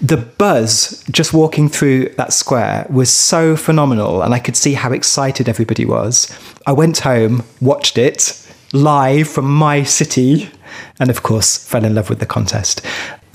The 0.00 0.16
buzz 0.16 1.04
just 1.10 1.32
walking 1.32 1.68
through 1.68 2.10
that 2.16 2.32
square 2.32 2.86
was 2.90 3.10
so 3.10 3.56
phenomenal, 3.56 4.22
and 4.22 4.34
I 4.34 4.38
could 4.38 4.56
see 4.56 4.74
how 4.74 4.92
excited 4.92 5.48
everybody 5.48 5.84
was. 5.84 6.36
I 6.66 6.72
went 6.72 6.98
home, 6.98 7.44
watched 7.60 7.98
it 7.98 8.40
live 8.72 9.28
from 9.28 9.46
my 9.46 9.84
city, 9.84 10.50
and 10.98 11.08
of 11.08 11.22
course, 11.22 11.56
fell 11.56 11.84
in 11.84 11.94
love 11.94 12.10
with 12.10 12.18
the 12.18 12.26
contest. 12.26 12.84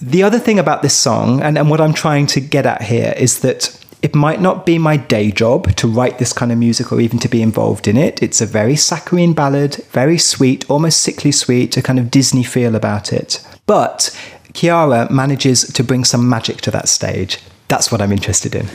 The 0.01 0.21
other 0.21 0.39
thing 0.39 0.59
about 0.59 0.81
this 0.81 0.93
song, 0.93 1.41
and, 1.41 1.57
and 1.57 1.69
what 1.69 1.81
I'm 1.81 1.93
trying 1.93 2.27
to 2.27 2.41
get 2.41 2.65
at 2.65 2.81
here, 2.81 3.13
is 3.17 3.39
that 3.39 3.75
it 4.01 4.15
might 4.15 4.39
not 4.39 4.65
be 4.65 4.77
my 4.77 4.95
day 4.97 5.29
job 5.31 5.75
to 5.75 5.87
write 5.87 6.19
this 6.19 6.31
kind 6.31 6.51
of 6.51 6.57
music 6.57 6.91
or 6.91 7.01
even 7.01 7.19
to 7.19 7.27
be 7.27 7.41
involved 7.41 7.87
in 7.87 7.97
it. 7.97 8.23
It's 8.23 8.39
a 8.39 8.45
very 8.45 8.75
saccharine 8.75 9.33
ballad, 9.33 9.75
very 9.91 10.17
sweet, 10.17 10.69
almost 10.69 11.01
sickly 11.01 11.31
sweet, 11.31 11.75
a 11.75 11.81
kind 11.81 11.99
of 11.99 12.09
Disney 12.09 12.43
feel 12.43 12.75
about 12.75 13.11
it. 13.11 13.45
But 13.65 14.17
Chiara 14.53 15.11
manages 15.11 15.61
to 15.73 15.83
bring 15.83 16.05
some 16.05 16.29
magic 16.29 16.61
to 16.61 16.71
that 16.71 16.87
stage. 16.87 17.39
That's 17.67 17.91
what 17.91 18.01
I'm 18.01 18.11
interested 18.11 18.55
in. 18.55 18.67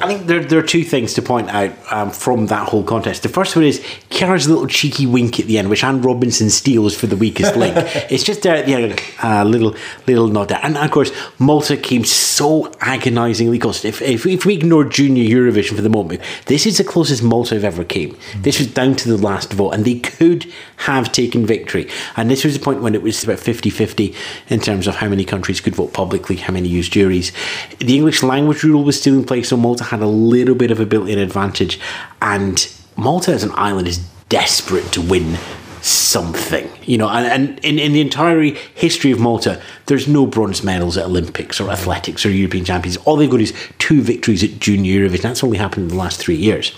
I 0.00 0.06
think 0.06 0.26
there, 0.26 0.44
there 0.44 0.60
are 0.60 0.66
two 0.66 0.84
things 0.84 1.14
to 1.14 1.22
point 1.22 1.48
out 1.48 1.72
um, 1.90 2.10
from 2.10 2.46
that 2.46 2.68
whole 2.68 2.84
contest. 2.84 3.24
The 3.24 3.28
first 3.28 3.56
one 3.56 3.64
is 3.64 3.84
Chiara's 4.10 4.48
little 4.48 4.68
cheeky 4.68 5.06
wink 5.06 5.40
at 5.40 5.46
the 5.46 5.58
end, 5.58 5.70
which 5.70 5.82
Anne 5.82 6.02
Robinson 6.02 6.50
steals 6.50 6.96
for 6.96 7.08
the 7.08 7.16
weakest 7.16 7.56
link. 7.56 7.74
it's 8.10 8.22
just 8.22 8.42
there 8.42 8.54
at 8.54 8.66
the 8.66 8.74
end, 8.74 9.02
a 9.22 9.44
little 9.44 9.74
little 10.06 10.28
nod 10.28 10.50
there. 10.50 10.60
And 10.62 10.76
of 10.76 10.90
course, 10.92 11.10
Malta 11.40 11.76
came 11.76 12.04
so 12.04 12.72
agonisingly 12.80 13.58
close. 13.58 13.84
If, 13.84 14.00
if, 14.00 14.24
if 14.24 14.46
we 14.46 14.54
ignore 14.54 14.84
Junior 14.84 15.24
Eurovision 15.24 15.74
for 15.74 15.82
the 15.82 15.88
moment, 15.88 16.20
this 16.46 16.64
is 16.64 16.78
the 16.78 16.84
closest 16.84 17.24
Malta 17.24 17.56
have 17.56 17.64
ever 17.64 17.82
came. 17.82 18.16
This 18.36 18.60
was 18.60 18.72
down 18.72 18.94
to 18.96 19.08
the 19.08 19.18
last 19.18 19.52
vote, 19.52 19.70
and 19.70 19.84
they 19.84 19.98
could 19.98 20.46
have 20.76 21.10
taken 21.10 21.44
victory. 21.44 21.88
And 22.16 22.30
this 22.30 22.44
was 22.44 22.56
the 22.56 22.64
point 22.64 22.82
when 22.82 22.94
it 22.94 23.02
was 23.02 23.24
about 23.24 23.40
50 23.40 23.68
50 23.68 24.14
in 24.48 24.60
terms 24.60 24.86
of 24.86 24.96
how 24.96 25.08
many 25.08 25.24
countries 25.24 25.60
could 25.60 25.74
vote 25.74 25.92
publicly, 25.92 26.36
how 26.36 26.52
many 26.52 26.68
used 26.68 26.92
juries. 26.92 27.32
The 27.78 27.96
English 27.96 28.22
language 28.22 28.62
rule 28.62 28.84
was 28.84 29.00
still 29.00 29.14
in 29.14 29.24
place, 29.24 29.48
so 29.48 29.56
Malta 29.56 29.87
had 29.88 30.00
a 30.00 30.06
little 30.06 30.54
bit 30.54 30.70
of 30.70 30.80
a 30.80 30.86
built 30.86 31.08
in 31.08 31.18
advantage. 31.18 31.80
And 32.20 32.70
Malta 32.96 33.32
as 33.32 33.42
an 33.42 33.52
island 33.54 33.88
is 33.88 33.98
desperate 34.28 34.92
to 34.92 35.00
win 35.00 35.38
something, 35.80 36.68
you 36.82 36.98
know, 36.98 37.08
and, 37.08 37.26
and 37.26 37.64
in, 37.64 37.78
in 37.78 37.92
the 37.92 38.00
entire 38.00 38.42
history 38.74 39.10
of 39.10 39.20
Malta, 39.20 39.62
there's 39.86 40.08
no 40.08 40.26
bronze 40.26 40.62
medals 40.62 40.96
at 40.96 41.06
Olympics 41.06 41.60
or 41.60 41.70
athletics 41.70 42.26
or 42.26 42.30
European 42.30 42.64
champions. 42.64 42.96
All 42.98 43.16
they've 43.16 43.30
got 43.30 43.40
is 43.40 43.54
two 43.78 44.02
victories 44.02 44.42
at 44.42 44.58
Junior 44.58 45.08
Eurovision. 45.08 45.22
That's 45.22 45.44
only 45.44 45.58
happened 45.58 45.84
in 45.84 45.88
the 45.88 45.96
last 45.96 46.20
three 46.20 46.36
years. 46.36 46.72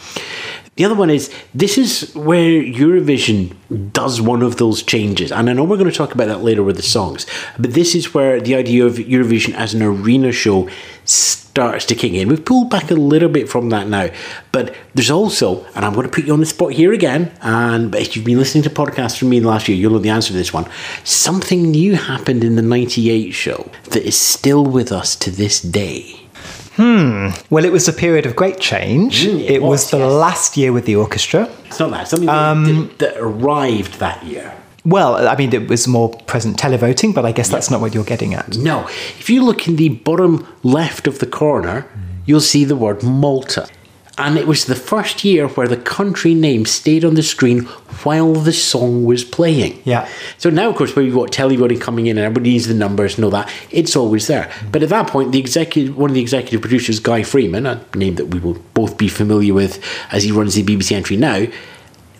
The 0.80 0.86
other 0.86 0.94
one 0.94 1.10
is 1.10 1.30
this 1.54 1.76
is 1.76 2.10
where 2.14 2.62
Eurovision 2.62 3.54
does 3.92 4.18
one 4.18 4.42
of 4.42 4.56
those 4.56 4.82
changes. 4.82 5.30
And 5.30 5.50
I 5.50 5.52
know 5.52 5.62
we're 5.62 5.76
going 5.76 5.90
to 5.90 5.94
talk 5.94 6.14
about 6.14 6.28
that 6.28 6.42
later 6.42 6.62
with 6.62 6.76
the 6.76 6.82
songs, 6.82 7.26
but 7.58 7.74
this 7.74 7.94
is 7.94 8.14
where 8.14 8.40
the 8.40 8.54
idea 8.54 8.86
of 8.86 8.94
Eurovision 8.94 9.52
as 9.52 9.74
an 9.74 9.82
arena 9.82 10.32
show 10.32 10.70
starts 11.04 11.84
to 11.84 11.94
kick 11.94 12.14
in. 12.14 12.28
We've 12.28 12.42
pulled 12.42 12.70
back 12.70 12.90
a 12.90 12.94
little 12.94 13.28
bit 13.28 13.46
from 13.46 13.68
that 13.68 13.88
now, 13.88 14.08
but 14.52 14.74
there's 14.94 15.10
also, 15.10 15.66
and 15.74 15.84
I'm 15.84 15.92
going 15.92 16.06
to 16.06 16.10
put 16.14 16.24
you 16.24 16.32
on 16.32 16.40
the 16.40 16.46
spot 16.46 16.72
here 16.72 16.94
again, 16.94 17.30
and 17.42 17.94
if 17.94 18.16
you've 18.16 18.24
been 18.24 18.38
listening 18.38 18.64
to 18.64 18.70
podcasts 18.70 19.18
from 19.18 19.28
me 19.28 19.38
the 19.38 19.48
last 19.48 19.68
year, 19.68 19.76
you'll 19.76 19.92
know 19.92 19.98
the 19.98 20.08
answer 20.08 20.28
to 20.28 20.32
this 20.32 20.54
one. 20.54 20.66
Something 21.04 21.72
new 21.72 21.94
happened 21.94 22.42
in 22.42 22.56
the 22.56 22.62
98 22.62 23.32
show 23.32 23.70
that 23.90 24.02
is 24.02 24.16
still 24.16 24.64
with 24.64 24.92
us 24.92 25.14
to 25.16 25.30
this 25.30 25.60
day. 25.60 26.19
Well, 27.50 27.64
it 27.64 27.72
was 27.72 27.88
a 27.88 27.92
period 27.92 28.26
of 28.26 28.34
great 28.34 28.58
change. 28.58 29.26
Mm, 29.26 29.40
it 29.40 29.50
it 29.50 29.62
was, 29.62 29.70
was, 29.70 29.90
the 29.90 29.98
yes. 29.98 30.12
last 30.12 30.56
year 30.56 30.72
with 30.72 30.86
the 30.86 30.96
orchestra. 30.96 31.48
It's 31.66 31.78
not 31.78 31.90
that, 31.90 32.08
something 32.08 32.26
that, 32.26 32.98
that, 32.98 32.98
that 32.98 33.16
arrived 33.18 33.98
that 34.00 34.24
year. 34.24 34.54
Well, 34.84 35.28
I 35.28 35.36
mean, 35.36 35.52
it 35.52 35.68
was 35.68 35.86
more 35.86 36.08
present 36.26 36.56
televoting, 36.56 37.14
but 37.14 37.26
I 37.26 37.32
guess 37.32 37.48
that's 37.48 37.70
not 37.70 37.80
what 37.80 37.94
you're 37.94 38.04
getting 38.04 38.34
at. 38.34 38.56
No, 38.56 38.86
if 39.18 39.28
you 39.28 39.44
look 39.44 39.68
in 39.68 39.76
the 39.76 39.90
bottom 39.90 40.46
left 40.62 41.06
of 41.06 41.18
the 41.18 41.26
corner, 41.26 41.86
you'll 42.24 42.40
see 42.40 42.64
the 42.64 42.76
word 42.76 43.02
Malta. 43.02 43.68
And 44.18 44.36
it 44.36 44.46
was 44.46 44.66
the 44.66 44.74
first 44.74 45.24
year 45.24 45.48
where 45.48 45.68
the 45.68 45.76
country 45.76 46.34
name 46.34 46.66
stayed 46.66 47.04
on 47.04 47.14
the 47.14 47.22
screen 47.22 47.60
while 48.02 48.34
the 48.34 48.52
song 48.52 49.04
was 49.04 49.24
playing. 49.24 49.80
Yeah. 49.84 50.08
So 50.36 50.50
now, 50.50 50.68
of 50.68 50.76
course, 50.76 50.94
when 50.94 51.06
you've 51.06 51.14
got 51.14 51.30
televoting 51.30 51.80
coming 51.80 52.06
in 52.06 52.18
and 52.18 52.26
everybody 52.26 52.50
needs 52.50 52.66
the 52.66 52.74
numbers 52.74 53.16
and 53.16 53.24
all 53.24 53.30
that, 53.30 53.50
it's 53.70 53.96
always 53.96 54.26
there. 54.26 54.44
Mm. 54.44 54.72
But 54.72 54.82
at 54.82 54.88
that 54.90 55.08
point, 55.08 55.32
the 55.32 55.38
executive, 55.38 55.96
one 55.96 56.10
of 56.10 56.14
the 56.14 56.20
executive 56.20 56.60
producers, 56.60 57.00
Guy 57.00 57.22
Freeman, 57.22 57.66
a 57.66 57.84
name 57.94 58.16
that 58.16 58.26
we 58.26 58.40
will 58.40 58.58
both 58.74 58.98
be 58.98 59.08
familiar 59.08 59.54
with 59.54 59.82
as 60.12 60.24
he 60.24 60.32
runs 60.32 60.54
the 60.54 60.64
BBC 60.64 60.92
entry 60.92 61.16
now, 61.16 61.46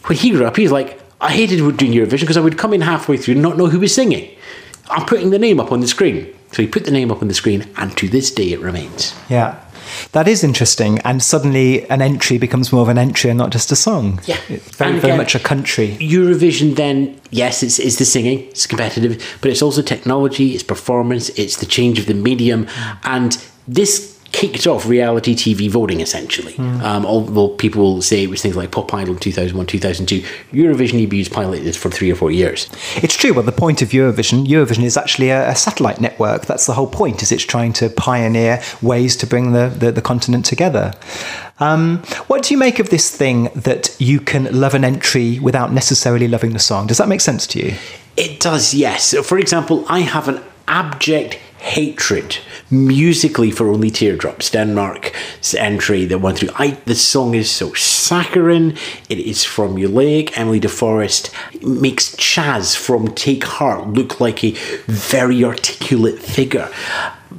when 0.07 0.19
he 0.19 0.31
grew 0.31 0.47
up, 0.47 0.57
he 0.57 0.63
was 0.63 0.73
like, 0.73 1.01
I 1.21 1.33
hated 1.33 1.59
doing 1.77 1.93
Eurovision 1.93 2.21
because 2.21 2.39
I 2.39 2.41
would 2.41 2.57
come 2.57 2.73
in 2.73 2.81
halfway 2.81 3.19
through 3.19 3.35
and 3.35 3.43
not 3.43 3.59
know 3.59 3.67
who 3.67 3.81
was 3.81 3.95
singing. 3.95 4.35
I'm 4.89 5.05
putting 5.07 5.31
the 5.31 5.39
name 5.39 5.61
up 5.61 5.71
on 5.71 5.81
the 5.81 5.89
screen. 5.89 6.35
So 6.53 6.63
he 6.63 6.69
put 6.69 6.85
the 6.85 6.91
name 6.91 7.13
up 7.13 7.23
on 7.23 7.29
the 7.29 7.35
screen, 7.35 7.69
and 7.77 7.97
to 7.99 8.09
this 8.09 8.31
day 8.31 8.53
it 8.53 8.61
remains. 8.61 9.15
Yeah. 9.29 9.63
That 10.13 10.29
is 10.29 10.43
interesting. 10.43 10.99
And 11.01 11.23
suddenly 11.23 11.89
an 11.89 12.03
entry 12.03 12.39
becomes 12.39 12.73
more 12.73 12.83
of 12.83 12.89
an 12.89 12.99
entry 12.99 13.31
and 13.31 13.39
not 13.39 13.51
just 13.51 13.73
a 13.73 13.77
song. 13.77 14.21
Yeah. 14.27 14.37
It's 14.49 14.77
very, 14.77 14.93
And 14.93 15.01
very 15.01 15.17
much 15.17 15.35
a 15.35 15.41
country. 15.41 15.97
Eurovision, 16.01 16.77
then, 16.77 17.21
yes, 17.31 17.63
it's, 17.63 17.79
it's 17.79 17.97
the 17.97 18.05
singing, 18.05 18.41
it's 18.49 18.67
competitive, 18.67 19.23
but 19.41 19.51
it's 19.51 19.63
also 19.63 19.83
technology, 19.83 20.55
it's 20.55 20.63
performance, 20.63 21.29
it's 21.31 21.57
the 21.57 21.67
change 21.67 21.99
of 21.99 22.07
the 22.07 22.15
medium, 22.15 22.67
and 23.05 23.37
this 23.69 24.10
kicked 24.33 24.67
off 24.67 24.87
reality 24.87 25.35
TV 25.35 25.69
voting 25.69 26.01
essentially. 26.01 26.57
Um, 26.59 27.05
although 27.05 27.49
people 27.49 27.83
will 27.83 28.03
say 28.03 28.23
it 28.23 28.31
was 28.31 28.41
things 28.41 28.57
like 28.57 28.71
Pop 28.71 28.93
Idol 28.95 29.17
2001, 29.17 29.67
2002, 29.67 30.21
Eurovision 30.53 31.07
EBU's 31.07 31.29
piloted 31.29 31.65
this 31.65 31.77
for 31.77 31.91
three 31.91 32.11
or 32.11 32.15
four 32.15 32.31
years. 32.31 32.69
It's 32.97 33.17
true. 33.17 33.33
Well, 33.33 33.43
the 33.43 33.53
point 33.53 33.83
of 33.83 33.91
Eurovision, 33.91 34.47
Eurovision 34.47 34.85
is 34.85 34.97
actually 34.97 35.31
a, 35.31 35.51
a 35.51 35.57
satellite 35.57 36.01
network. 36.01 36.47
That's 36.47 36.67
the 36.67 36.75
whole 36.75 36.87
point. 36.87 37.23
Is 37.23 37.33
it's 37.33 37.45
trying 37.45 37.73
to 37.75 37.91
pioneer 37.91 38.63
ways 38.83 39.17
to 39.17 39.27
bring 39.27 39.53
the, 39.53 39.69
the, 39.69 39.93
the 39.93 40.03
continent 40.03 40.45
together. 40.45 40.95
Um, 41.59 41.99
what 42.27 42.43
do 42.43 42.55
you 42.55 42.59
make 42.59 42.79
of 42.79 42.89
this 42.89 43.15
thing 43.15 43.51
that 43.55 43.95
you 43.99 44.21
can 44.21 44.45
love 44.59 44.75
an 44.75 44.85
entry 44.85 45.39
without 45.39 45.73
necessarily 45.73 46.29
loving 46.29 46.53
the 46.53 46.59
song? 46.59 46.87
Does 46.87 46.99
that 46.99 47.09
make 47.09 47.21
sense 47.21 47.47
to 47.49 47.59
you? 47.59 47.77
It 48.17 48.41
does, 48.41 48.75
yes. 48.75 49.05
So, 49.05 49.23
For 49.23 49.39
example, 49.39 49.85
I 49.89 50.01
have 50.01 50.29
an 50.29 50.43
abject 50.67 51.39
hatred 51.61 52.39
musically 52.71 53.51
for 53.51 53.69
Only 53.69 53.91
Teardrops, 53.91 54.51
Denmark's 54.51 55.55
entry 55.55 56.05
that 56.07 56.19
went 56.19 56.39
through. 56.39 56.51
I, 56.57 56.71
the 56.85 56.95
song 56.95 57.35
is 57.35 57.51
so 57.51 57.75
saccharine, 57.75 58.77
it 59.09 59.19
is 59.19 59.45
formulaic. 59.45 60.37
Emmelie 60.37 60.61
de 60.61 60.69
Forest 60.69 61.31
makes 61.63 62.15
Chaz 62.17 62.77
from 62.77 63.09
Take 63.15 63.45
Heart 63.45 63.89
look 63.89 64.21
like 64.21 64.43
a 64.43 64.53
very 64.87 65.45
articulate 65.45 66.19
figure. 66.19 66.71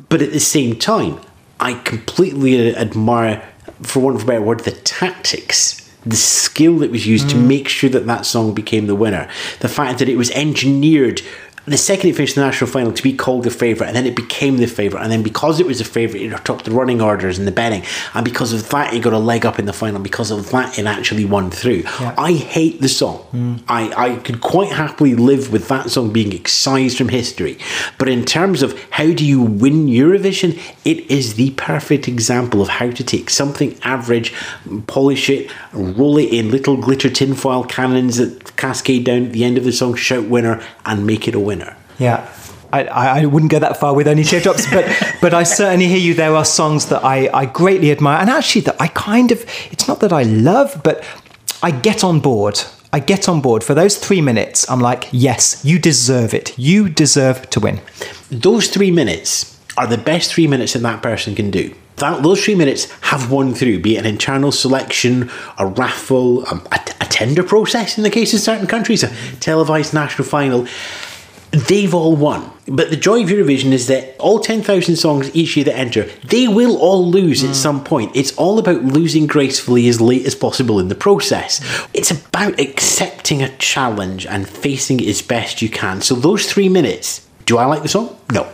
But 0.09 0.21
at 0.21 0.31
the 0.31 0.39
same 0.39 0.77
time, 0.77 1.19
I 1.59 1.73
completely 1.73 2.75
admire, 2.75 3.47
for 3.81 4.01
want 4.01 4.17
of 4.17 4.23
a 4.23 4.25
better 4.25 4.41
word, 4.41 4.61
the 4.61 4.71
tactics 4.71 5.81
the 6.05 6.15
skill 6.15 6.79
that 6.79 6.89
was 6.89 7.05
used 7.05 7.29
to 7.29 7.35
mm. 7.35 7.47
make 7.47 7.67
sure 7.67 7.89
that 7.89 8.07
that 8.07 8.25
song 8.25 8.53
became 8.53 8.87
the 8.87 8.95
winner. 8.95 9.29
The 9.59 9.69
fact 9.69 9.99
that 9.99 10.09
it 10.09 10.17
was 10.17 10.31
engineered 10.31 11.21
the 11.65 11.77
second 11.77 12.09
it 12.09 12.15
finished 12.15 12.35
the 12.35 12.41
national 12.41 12.69
final 12.69 12.91
to 12.91 13.03
be 13.03 13.13
called 13.13 13.43
the 13.43 13.51
favourite, 13.51 13.87
and 13.87 13.95
then 13.95 14.05
it 14.05 14.15
became 14.15 14.57
the 14.57 14.65
favourite, 14.65 15.03
and 15.03 15.11
then 15.11 15.23
because 15.23 15.59
it 15.59 15.65
was 15.65 15.79
a 15.79 15.85
favourite, 15.85 16.23
it 16.23 16.45
topped 16.45 16.65
the 16.65 16.71
running 16.71 17.01
orders 17.01 17.37
and 17.37 17.47
the 17.47 17.51
betting, 17.51 17.83
and 18.13 18.25
because 18.25 18.51
of 18.53 18.69
that, 18.69 18.93
it 18.93 18.99
got 18.99 19.13
a 19.13 19.19
leg 19.19 19.45
up 19.45 19.59
in 19.59 19.65
the 19.65 19.73
final. 19.73 20.01
Because 20.01 20.31
of 20.31 20.49
that, 20.51 20.79
it 20.79 20.85
actually 20.85 21.25
won 21.25 21.51
through. 21.51 21.83
I 22.17 22.33
hate 22.33 22.81
the 22.81 22.89
song. 22.89 23.17
Hmm. 23.31 23.55
I, 23.67 23.93
I 23.95 24.15
could 24.17 24.41
quite 24.41 24.71
happily 24.71 25.15
live 25.15 25.51
with 25.51 25.67
that 25.67 25.89
song 25.91 26.11
being 26.11 26.33
excised 26.33 26.97
from 26.97 27.09
history, 27.09 27.57
but 27.97 28.07
in 28.07 28.25
terms 28.25 28.63
of 28.63 28.79
how 28.89 29.11
do 29.13 29.25
you 29.25 29.41
win 29.41 29.87
Eurovision, 29.87 30.59
it 30.83 31.09
is 31.11 31.35
the 31.35 31.51
perfect 31.51 32.07
example 32.07 32.61
of 32.61 32.69
how 32.69 32.89
to 32.89 33.03
take 33.03 33.29
something 33.29 33.77
average, 33.83 34.33
polish 34.87 35.29
it, 35.29 35.51
roll 35.73 36.17
it 36.17 36.33
in 36.33 36.49
little 36.49 36.77
glitter 36.77 37.09
tinfoil 37.09 37.63
cannons 37.63 38.17
that 38.17 38.55
cascade 38.57 39.03
down 39.03 39.27
at 39.27 39.33
the 39.33 39.43
end 39.43 39.57
of 39.57 39.63
the 39.63 39.71
song, 39.71 39.95
shout 39.95 40.25
winner, 40.25 40.61
and 40.85 41.05
make 41.05 41.27
it 41.27 41.35
a 41.35 41.39
winner. 41.39 41.60
Yeah. 42.01 42.27
I, 42.73 42.83
I 42.85 43.25
wouldn't 43.25 43.51
go 43.51 43.59
that 43.59 43.77
far 43.77 43.93
with 43.93 44.07
only 44.07 44.23
teardrops, 44.23 44.65
but 44.71 44.85
but 45.21 45.33
I 45.33 45.43
certainly 45.43 45.87
hear 45.87 45.97
you. 45.97 46.13
There 46.13 46.33
are 46.33 46.45
songs 46.45 46.85
that 46.87 47.03
I, 47.03 47.29
I 47.33 47.45
greatly 47.45 47.91
admire, 47.91 48.19
and 48.19 48.29
actually 48.29 48.61
that 48.61 48.77
I 48.79 48.87
kind 48.87 49.31
of 49.31 49.45
it's 49.71 49.87
not 49.87 49.99
that 49.99 50.13
I 50.13 50.23
love, 50.23 50.81
but 50.83 51.03
I 51.61 51.71
get 51.71 52.03
on 52.03 52.21
board. 52.21 52.61
I 52.93 52.99
get 52.99 53.29
on 53.29 53.41
board. 53.41 53.63
For 53.63 53.73
those 53.73 53.97
three 53.97 54.21
minutes, 54.21 54.69
I'm 54.69 54.79
like, 54.79 55.07
yes, 55.11 55.63
you 55.63 55.79
deserve 55.79 56.33
it. 56.33 56.57
You 56.57 56.89
deserve 56.89 57.49
to 57.51 57.59
win. 57.59 57.81
Those 58.29 58.69
three 58.69 58.91
minutes 58.91 59.59
are 59.77 59.87
the 59.87 59.97
best 59.97 60.33
three 60.33 60.47
minutes 60.47 60.73
that 60.73 60.79
that 60.79 61.01
person 61.01 61.35
can 61.35 61.51
do. 61.51 61.73
That, 61.97 62.23
those 62.23 62.43
three 62.43 62.55
minutes 62.55 62.91
have 63.01 63.31
won 63.31 63.53
through, 63.53 63.79
be 63.81 63.95
it 63.95 63.99
an 63.99 64.05
internal 64.05 64.51
selection, 64.51 65.29
a 65.57 65.67
raffle, 65.67 66.43
a, 66.45 66.55
a, 66.71 66.79
a 67.01 67.05
tender 67.05 67.43
process 67.43 67.97
in 67.97 68.03
the 68.03 68.09
case 68.09 68.33
of 68.33 68.39
certain 68.39 68.67
countries, 68.67 69.03
a 69.03 69.11
televised 69.39 69.93
national 69.93 70.27
final. 70.27 70.67
They've 71.51 71.93
all 71.93 72.15
won. 72.15 72.49
But 72.65 72.89
the 72.89 72.95
joy 72.95 73.23
of 73.23 73.29
Eurovision 73.29 73.71
is 73.73 73.87
that 73.87 74.15
all 74.17 74.39
10,000 74.39 74.95
songs 74.95 75.33
each 75.35 75.57
year 75.57 75.65
that 75.65 75.77
enter, 75.77 76.03
they 76.23 76.47
will 76.47 76.77
all 76.77 77.09
lose 77.09 77.43
at 77.43 77.49
mm. 77.49 77.55
some 77.55 77.83
point. 77.83 78.15
It's 78.15 78.35
all 78.37 78.57
about 78.57 78.83
losing 78.83 79.27
gracefully 79.27 79.87
as 79.89 79.99
late 79.99 80.25
as 80.25 80.35
possible 80.35 80.79
in 80.79 80.87
the 80.87 80.95
process. 80.95 81.59
It's 81.93 82.11
about 82.11 82.59
accepting 82.59 83.41
a 83.41 83.55
challenge 83.57 84.25
and 84.25 84.47
facing 84.47 85.01
it 85.01 85.07
as 85.07 85.21
best 85.21 85.61
you 85.61 85.69
can. 85.69 86.01
So, 86.01 86.15
those 86.15 86.49
three 86.49 86.69
minutes, 86.69 87.27
do 87.45 87.57
I 87.57 87.65
like 87.65 87.81
the 87.81 87.89
song? 87.89 88.15
No. 88.31 88.49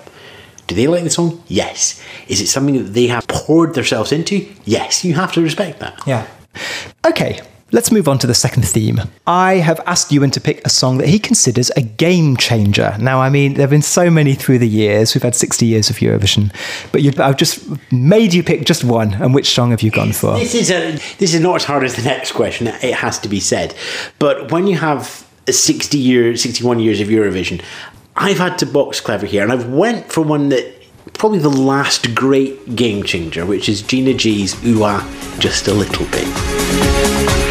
Do 0.66 0.76
they 0.76 0.88
like 0.88 1.04
the 1.04 1.10
song? 1.10 1.44
Yes. 1.48 2.04
Is 2.28 2.42
it 2.42 2.48
something 2.48 2.78
that 2.78 2.94
they 2.94 3.08
have 3.08 3.28
poured 3.28 3.76
themselves 3.76 4.12
into? 4.12 4.48
Yes. 4.66 5.06
You 5.06 5.14
have 5.14 5.32
to 5.34 5.42
respect 5.42 5.80
that. 5.80 6.02
Yeah. 6.08 6.28
Okay, 7.06 7.40
let's 7.72 7.92
move 7.92 8.08
on 8.08 8.18
to 8.20 8.28
the 8.28 8.34
second 8.34 8.64
theme. 8.64 9.02
I 9.26 9.56
have 9.56 9.80
asked 9.86 10.12
Ewan 10.12 10.32
to 10.32 10.42
pick 10.42 10.66
a 10.66 10.70
song 10.70 10.98
that 11.00 11.10
he 11.10 11.20
considers 11.20 11.70
a 11.72 11.82
game 11.82 12.38
changer. 12.38 12.96
Now, 13.00 13.20
I 13.20 13.30
mean, 13.30 13.56
there 13.56 13.64
have 13.64 13.70
been 13.70 13.82
so 13.82 14.10
many 14.10 14.36
through 14.36 14.60
the 14.60 14.68
years. 14.68 15.14
We've 15.14 15.24
had 15.24 15.36
60 15.36 15.66
years 15.66 15.90
of 15.90 15.98
Eurovision, 15.98 16.54
but 16.92 17.02
you, 17.02 17.12
I've 17.18 17.38
just 17.38 17.68
made 17.92 18.34
you 18.34 18.44
pick 18.44 18.66
just 18.66 18.84
one. 18.84 19.14
And 19.16 19.34
which 19.34 19.50
song 19.50 19.72
have 19.72 19.82
you 19.82 19.92
gone 19.92 20.14
for? 20.14 20.38
This 20.38 20.56
is 20.56 20.72
a 20.72 20.92
this 21.18 21.34
is 21.34 21.42
not 21.42 21.58
as 21.58 21.64
hard 21.66 21.84
as 21.84 21.96
the 21.96 22.04
next 22.04 22.32
question. 22.34 22.68
It 22.68 22.96
has 22.96 23.20
to 23.20 23.30
be 23.30 23.40
said, 23.40 23.76
but 24.20 24.52
when 24.52 24.68
you 24.68 24.78
have 24.78 25.26
sixty 25.50 25.98
year, 25.98 26.36
sixty 26.38 26.64
one 26.64 26.80
years 26.80 27.02
of 27.02 27.08
Eurovision, 27.08 27.62
I've 28.16 28.38
had 28.38 28.58
to 28.60 28.66
box 28.66 29.02
clever 29.02 29.26
here, 29.26 29.44
and 29.44 29.52
I've 29.52 29.70
went 29.70 30.12
for 30.12 30.22
one 30.22 30.50
that 30.50 30.74
probably 31.14 31.40
the 31.40 31.50
last 31.50 32.14
great 32.16 32.76
game 32.76 33.04
changer, 33.04 33.46
which 33.46 33.68
is 33.70 33.82
Gina 33.82 34.14
G's 34.14 34.64
"Ooh 34.66 34.84
Ah, 34.84 35.38
Just 35.40 35.68
a 35.68 35.74
Little 35.74 36.06
Bit." 36.08 37.47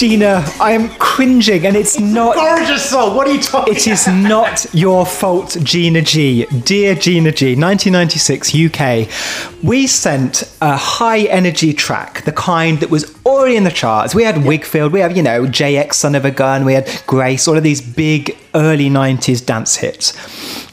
Gina, 0.00 0.42
I 0.58 0.72
am 0.72 0.88
cringing, 0.94 1.66
and 1.66 1.76
it's 1.76 2.00
not. 2.00 2.34
Gorgeous 2.34 2.88
song. 2.88 3.14
What 3.14 3.28
are 3.28 3.34
you 3.34 3.42
talking? 3.42 3.76
It 3.76 3.86
is 3.86 4.08
not 4.08 4.64
your 4.72 5.04
fault, 5.04 5.58
Gina 5.62 6.00
G. 6.00 6.46
Dear 6.46 6.94
Gina 6.94 7.32
G, 7.32 7.54
1996 7.54 8.54
UK. 8.54 9.62
We 9.62 9.86
sent 9.86 10.50
a 10.62 10.74
high 10.74 11.24
energy 11.24 11.74
track, 11.74 12.24
the 12.24 12.32
kind 12.32 12.80
that 12.80 12.88
was 12.88 13.14
already 13.26 13.56
in 13.56 13.64
the 13.64 13.70
charts. 13.70 14.14
We 14.14 14.24
had 14.24 14.36
Whigfield, 14.36 14.90
we 14.90 15.00
have, 15.00 15.14
you 15.14 15.22
know, 15.22 15.44
JX 15.44 15.92
Son 15.92 16.14
of 16.14 16.24
a 16.24 16.30
Gun, 16.30 16.64
we 16.64 16.72
had 16.72 16.88
Grace, 17.06 17.46
all 17.46 17.58
of 17.58 17.62
these 17.62 17.82
big 17.82 18.38
early 18.54 18.88
90s 18.88 19.44
dance 19.44 19.76
hits. 19.76 20.18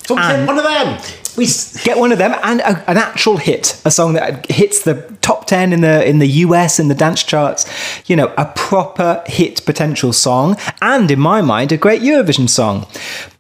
So 0.08 0.16
one 0.16 0.58
of 0.58 0.64
them. 0.64 1.02
We 1.36 1.48
Get 1.84 2.00
one 2.00 2.12
of 2.12 2.18
them 2.18 2.34
and 2.44 2.62
a, 2.62 2.90
an 2.90 2.98
actual 2.98 3.38
hit, 3.38 3.80
a 3.86 3.92
song 3.92 4.14
that 4.14 4.50
hits 4.50 4.84
the 4.84 4.96
top 5.28 5.46
10 5.46 5.74
in 5.74 5.82
the 5.82 6.08
in 6.08 6.20
the 6.20 6.28
US 6.46 6.80
in 6.80 6.88
the 6.88 6.96
dance 6.96 7.22
charts. 7.22 7.66
You 8.10 8.16
know, 8.16 8.34
a 8.38 8.46
proper 8.46 9.22
hit 9.26 9.66
potential 9.66 10.14
song 10.14 10.56
and 10.82 11.12
in 11.12 11.20
my 11.20 11.42
mind 11.42 11.74
a 11.74 11.78
great 11.78 12.02
Eurovision 12.02 12.50
song. 12.50 12.88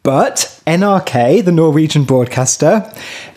But 0.03 0.61
NRK, 0.67 1.43
the 1.45 1.51
Norwegian 1.51 2.03
broadcaster, 2.03 2.91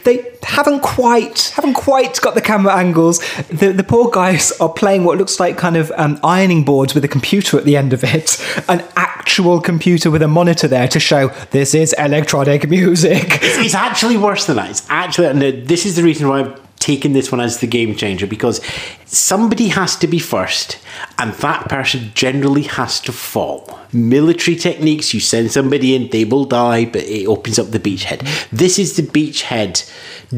they 0.04 0.16
haven't 0.42 0.80
quite 0.80 1.52
haven't 1.54 1.74
quite 1.74 2.20
got 2.20 2.34
the 2.34 2.40
camera 2.40 2.74
angles. 2.74 3.18
The 3.60 3.72
the 3.72 3.84
poor 3.84 4.10
guys 4.10 4.50
are 4.60 4.68
playing 4.68 5.04
what 5.04 5.16
looks 5.18 5.38
like 5.38 5.56
kind 5.56 5.76
of 5.76 5.92
um, 5.96 6.18
ironing 6.24 6.64
boards 6.64 6.92
with 6.92 7.04
a 7.04 7.08
computer 7.16 7.56
at 7.56 7.64
the 7.64 7.76
end 7.76 7.92
of 7.92 8.02
it, 8.02 8.44
an 8.68 8.82
actual 8.96 9.60
computer 9.60 10.10
with 10.10 10.22
a 10.22 10.28
monitor 10.28 10.66
there 10.66 10.88
to 10.88 10.98
show 10.98 11.28
this 11.52 11.72
is 11.72 11.92
electronic 11.92 12.68
music. 12.68 13.38
it's 13.42 13.74
actually 13.74 14.16
worse 14.16 14.46
than 14.46 14.56
that. 14.56 14.70
It's 14.70 14.84
actually, 14.88 15.28
and 15.28 15.42
uh, 15.42 15.52
this 15.72 15.86
is 15.86 15.94
the 15.94 16.02
reason 16.02 16.26
why 16.28 16.56
taken 16.80 17.12
this 17.12 17.30
one 17.30 17.40
as 17.40 17.60
the 17.60 17.66
game 17.66 17.94
changer 17.94 18.26
because 18.26 18.60
somebody 19.04 19.68
has 19.68 19.94
to 19.96 20.06
be 20.06 20.18
first, 20.18 20.78
and 21.18 21.32
that 21.34 21.68
person 21.68 22.10
generally 22.14 22.62
has 22.62 23.00
to 23.00 23.12
fall. 23.12 23.78
Military 23.92 24.56
techniques, 24.56 25.14
you 25.14 25.20
send 25.20 25.52
somebody 25.52 25.94
in, 25.94 26.08
they 26.08 26.24
will 26.24 26.46
die, 26.46 26.86
but 26.86 27.02
it 27.02 27.26
opens 27.26 27.58
up 27.58 27.70
the 27.70 27.78
beachhead. 27.78 28.20
This 28.50 28.78
is 28.78 28.96
the 28.96 29.02
beachhead 29.02 29.88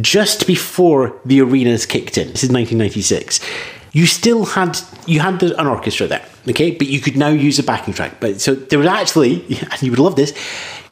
just 0.01 0.47
before 0.47 1.19
the 1.25 1.41
arenas 1.41 1.87
kicked 1.87 2.19
in. 2.19 2.29
This 2.29 2.45
is 2.45 2.51
1996. 2.51 3.41
You 3.93 4.07
still 4.07 4.45
had 4.45 4.79
you 5.07 5.21
had 5.21 5.39
the, 5.41 5.59
an 5.61 5.67
orchestra 5.67 6.07
there, 6.07 6.25
okay, 6.49 6.71
but 6.71 6.87
you 6.87 7.01
could 7.01 7.17
now 7.17 7.29
use 7.29 7.59
a 7.59 7.63
backing 7.63 7.95
track. 7.95 8.21
But 8.21 8.41
so 8.41 8.55
there 8.55 8.79
was 8.79 8.89
actually, 8.89 9.45
and 9.71 9.83
you 9.83 9.91
would 9.91 9.99
love 10.01 10.17
this, 10.17 10.33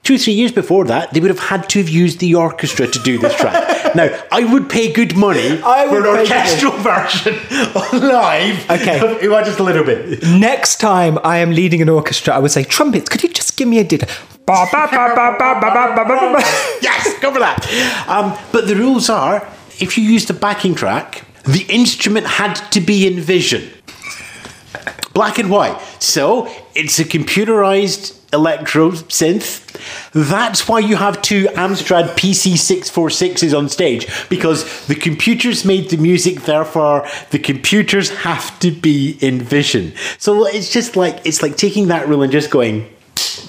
two 0.02 0.14
or 0.14 0.18
three 0.18 0.34
years 0.34 0.52
before 0.52 0.84
that, 0.84 1.12
they 1.12 1.20
would 1.20 1.30
have 1.30 1.38
had 1.38 1.68
to 1.70 1.78
have 1.78 1.88
used 1.88 2.20
the 2.20 2.34
orchestra 2.34 2.86
to 2.86 2.98
do 3.00 3.18
this 3.18 3.34
track 3.36 3.79
no, 3.94 4.22
I 4.30 4.44
would 4.52 4.68
pay 4.68 4.92
good 4.92 5.16
money 5.16 5.60
I 5.64 5.88
for 5.88 5.98
an 5.98 6.06
orchestral 6.06 6.72
good. 6.72 6.82
version 6.82 7.34
on 7.74 8.00
live. 8.08 8.70
Okay, 8.70 8.98
if 9.24 9.32
I 9.32 9.42
just 9.42 9.58
a 9.58 9.62
little 9.62 9.84
bit. 9.84 10.22
Next 10.22 10.76
time 10.80 11.18
I 11.24 11.38
am 11.38 11.50
leading 11.50 11.82
an 11.82 11.88
orchestra, 11.88 12.34
I 12.34 12.38
would 12.38 12.50
say, 12.50 12.64
trumpets. 12.64 13.08
Could 13.08 13.22
you 13.22 13.28
just 13.28 13.56
give 13.56 13.68
me 13.68 13.78
a 13.78 13.84
did? 13.84 14.08
yes, 16.82 17.18
go 17.20 17.32
for 17.32 17.38
that. 17.38 17.64
Um, 18.08 18.36
but 18.52 18.66
the 18.66 18.74
rules 18.74 19.08
are, 19.08 19.46
if 19.78 19.96
you 19.96 20.04
use 20.04 20.26
the 20.26 20.34
backing 20.34 20.74
track, 20.74 21.24
the 21.44 21.64
instrument 21.68 22.26
had 22.26 22.54
to 22.72 22.80
be 22.80 23.06
in 23.06 23.20
vision. 23.20 23.70
Black 25.12 25.38
and 25.38 25.50
white. 25.50 25.80
So 25.98 26.48
it's 26.74 26.98
a 26.98 27.04
computerized 27.04 28.16
electro 28.32 28.92
synth. 28.92 29.66
That's 30.12 30.68
why 30.68 30.78
you 30.78 30.96
have 30.96 31.20
two 31.20 31.46
Amstrad 31.46 32.10
PC646s 32.16 33.56
on 33.56 33.68
stage 33.68 34.06
because 34.28 34.86
the 34.86 34.94
computers 34.94 35.64
made 35.64 35.90
the 35.90 35.96
music, 35.96 36.42
therefore 36.42 37.08
the 37.30 37.38
computers 37.38 38.10
have 38.10 38.58
to 38.60 38.70
be 38.70 39.18
in 39.20 39.40
vision. 39.40 39.94
So 40.18 40.46
it's 40.46 40.72
just 40.72 40.96
like 40.96 41.20
it's 41.24 41.42
like 41.42 41.56
taking 41.56 41.88
that 41.88 42.08
rule 42.08 42.22
and 42.22 42.30
just 42.30 42.50
going, 42.50 42.88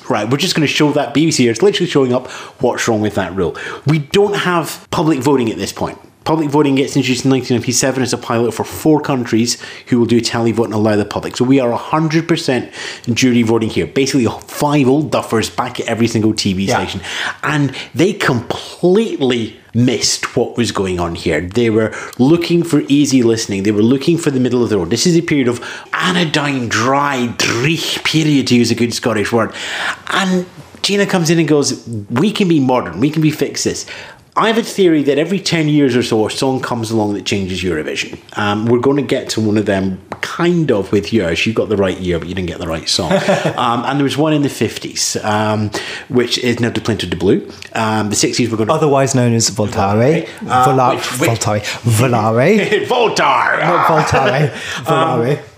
right, 0.10 0.30
we're 0.30 0.38
just 0.38 0.56
going 0.56 0.67
to 0.67 0.74
show 0.74 0.91
that 0.93 1.13
BBC 1.13 1.38
here. 1.38 1.52
It's 1.52 1.62
literally 1.62 1.89
showing 1.89 2.13
up 2.13 2.30
what's 2.62 2.88
wrong 2.88 3.02
with 3.02 3.15
that 3.15 3.36
rule. 3.36 3.56
We 3.86 4.00
don't 4.00 4.36
have 4.36 4.88
public 4.89 5.19
voting 5.19 5.52
at 5.52 5.58
this 5.58 5.71
point. 5.71 6.00
Public 6.23 6.49
voting 6.49 6.75
gets 6.75 6.95
introduced 6.95 7.25
in 7.25 7.31
1997 7.31 8.03
as 8.03 8.13
a 8.13 8.17
pilot 8.17 8.53
for 8.53 8.63
four 8.63 9.01
countries 9.01 9.60
who 9.88 9.97
will 9.97 10.05
do 10.05 10.17
a 10.17 10.21
tally 10.21 10.51
vote 10.51 10.65
and 10.65 10.73
allow 10.73 10.95
the 10.95 11.03
public. 11.03 11.36
So 11.36 11.43
we 11.43 11.60
are 11.60 11.75
100% 11.77 12.71
jury 13.15 13.41
voting 13.41 13.69
here. 13.69 13.88
Basically, 13.88 14.27
five 14.45 14.88
old 14.88 15.12
duffers 15.12 15.53
back 15.55 15.79
at 15.79 15.88
every 15.88 16.07
single 16.07 16.34
TV 16.34 16.65
Yeah. 16.67 16.77
station. 16.77 17.01
And 17.41 17.73
they 17.95 18.13
completely 18.13 19.57
missed 19.73 20.36
what 20.36 20.57
was 20.57 20.71
going 20.71 20.99
on 20.99 21.15
here. 21.15 21.41
They 21.41 21.69
were 21.71 21.91
looking 22.19 22.62
for 22.62 22.84
easy 22.88 23.23
listening. 23.23 23.63
They 23.63 23.71
were 23.71 23.81
looking 23.81 24.17
for 24.19 24.29
the 24.29 24.39
middle 24.39 24.63
of 24.63 24.69
the 24.69 24.77
road. 24.77 24.91
This 24.91 25.07
is 25.07 25.15
a 25.17 25.21
period 25.21 25.47
of 25.47 25.60
anodyne, 25.93 26.67
dry, 26.67 27.34
dreich 27.38 28.03
period, 28.03 28.47
to 28.47 28.55
use 28.55 28.69
a 28.69 28.75
good 28.75 28.93
Scottish 28.93 29.31
word. 29.31 29.53
And 30.07 30.45
Gina 30.84 31.05
comes 31.05 31.29
in 31.29 31.39
and 31.39 31.47
goes, 31.47 31.88
We 32.10 32.31
can 32.31 32.47
be 32.47 32.60
modern, 32.60 32.99
we 32.99 33.10
can 33.10 33.21
be 33.21 33.31
fix 33.31 33.63
this. 33.63 33.86
I 34.41 34.47
have 34.47 34.58
a 34.58 34.63
theory 34.63 35.04
that 35.04 35.19
every 35.19 35.39
10 35.39 35.67
years 35.69 35.95
or 35.95 36.01
so, 36.01 36.25
a 36.25 36.32
song 36.32 36.62
comes 36.62 36.89
along 36.89 37.13
that 37.13 37.25
changes 37.27 37.62
Eurovision. 37.62 38.17
Um, 38.39 38.65
we're 38.65 38.80
going 38.80 38.97
to 38.97 39.04
get 39.04 39.30
to 39.30 39.39
one 39.41 39.56
of 39.56 39.67
them 39.67 40.01
kind 40.21 40.71
of 40.71 40.91
with 40.91 41.13
yours. 41.13 41.45
You 41.45 41.54
got 41.54 41.69
the 41.69 41.77
right 41.77 41.99
year, 41.99 42.17
but 42.17 42.27
you 42.27 42.34
didn't 42.34 42.47
get 42.47 42.58
the 42.58 42.67
right 42.67 42.89
song. 42.89 43.12
um, 43.56 43.86
and 43.86 43.99
there 43.99 44.04
was 44.04 44.17
one 44.17 44.34
in 44.34 44.41
the 44.41 44.47
50s, 44.49 45.23
um, 45.23 45.69
which 46.10 46.39
is 46.39 46.60
Nel 46.60 46.71
Blu 46.71 46.82
Dipinto 46.82 47.08
di 47.08 47.15
Blu. 47.15 47.47
Um, 47.73 48.10
the 48.10 48.15
60s, 48.15 48.49
we're 48.49 48.58
going 48.58 48.67
to. 48.69 48.73
Otherwise 48.73 49.13
known 49.13 49.36
as 49.36 49.47
Voltare. 49.51 50.27
Uh, 50.47 50.65
Vola- 50.65 50.95
which- 50.95 51.19
which- 51.19 51.30
Voltare. 51.30 51.62
Volare. 51.84 52.86
Voltar! 52.88 53.60
Not 53.60 54.08
Voltare. 54.08 55.43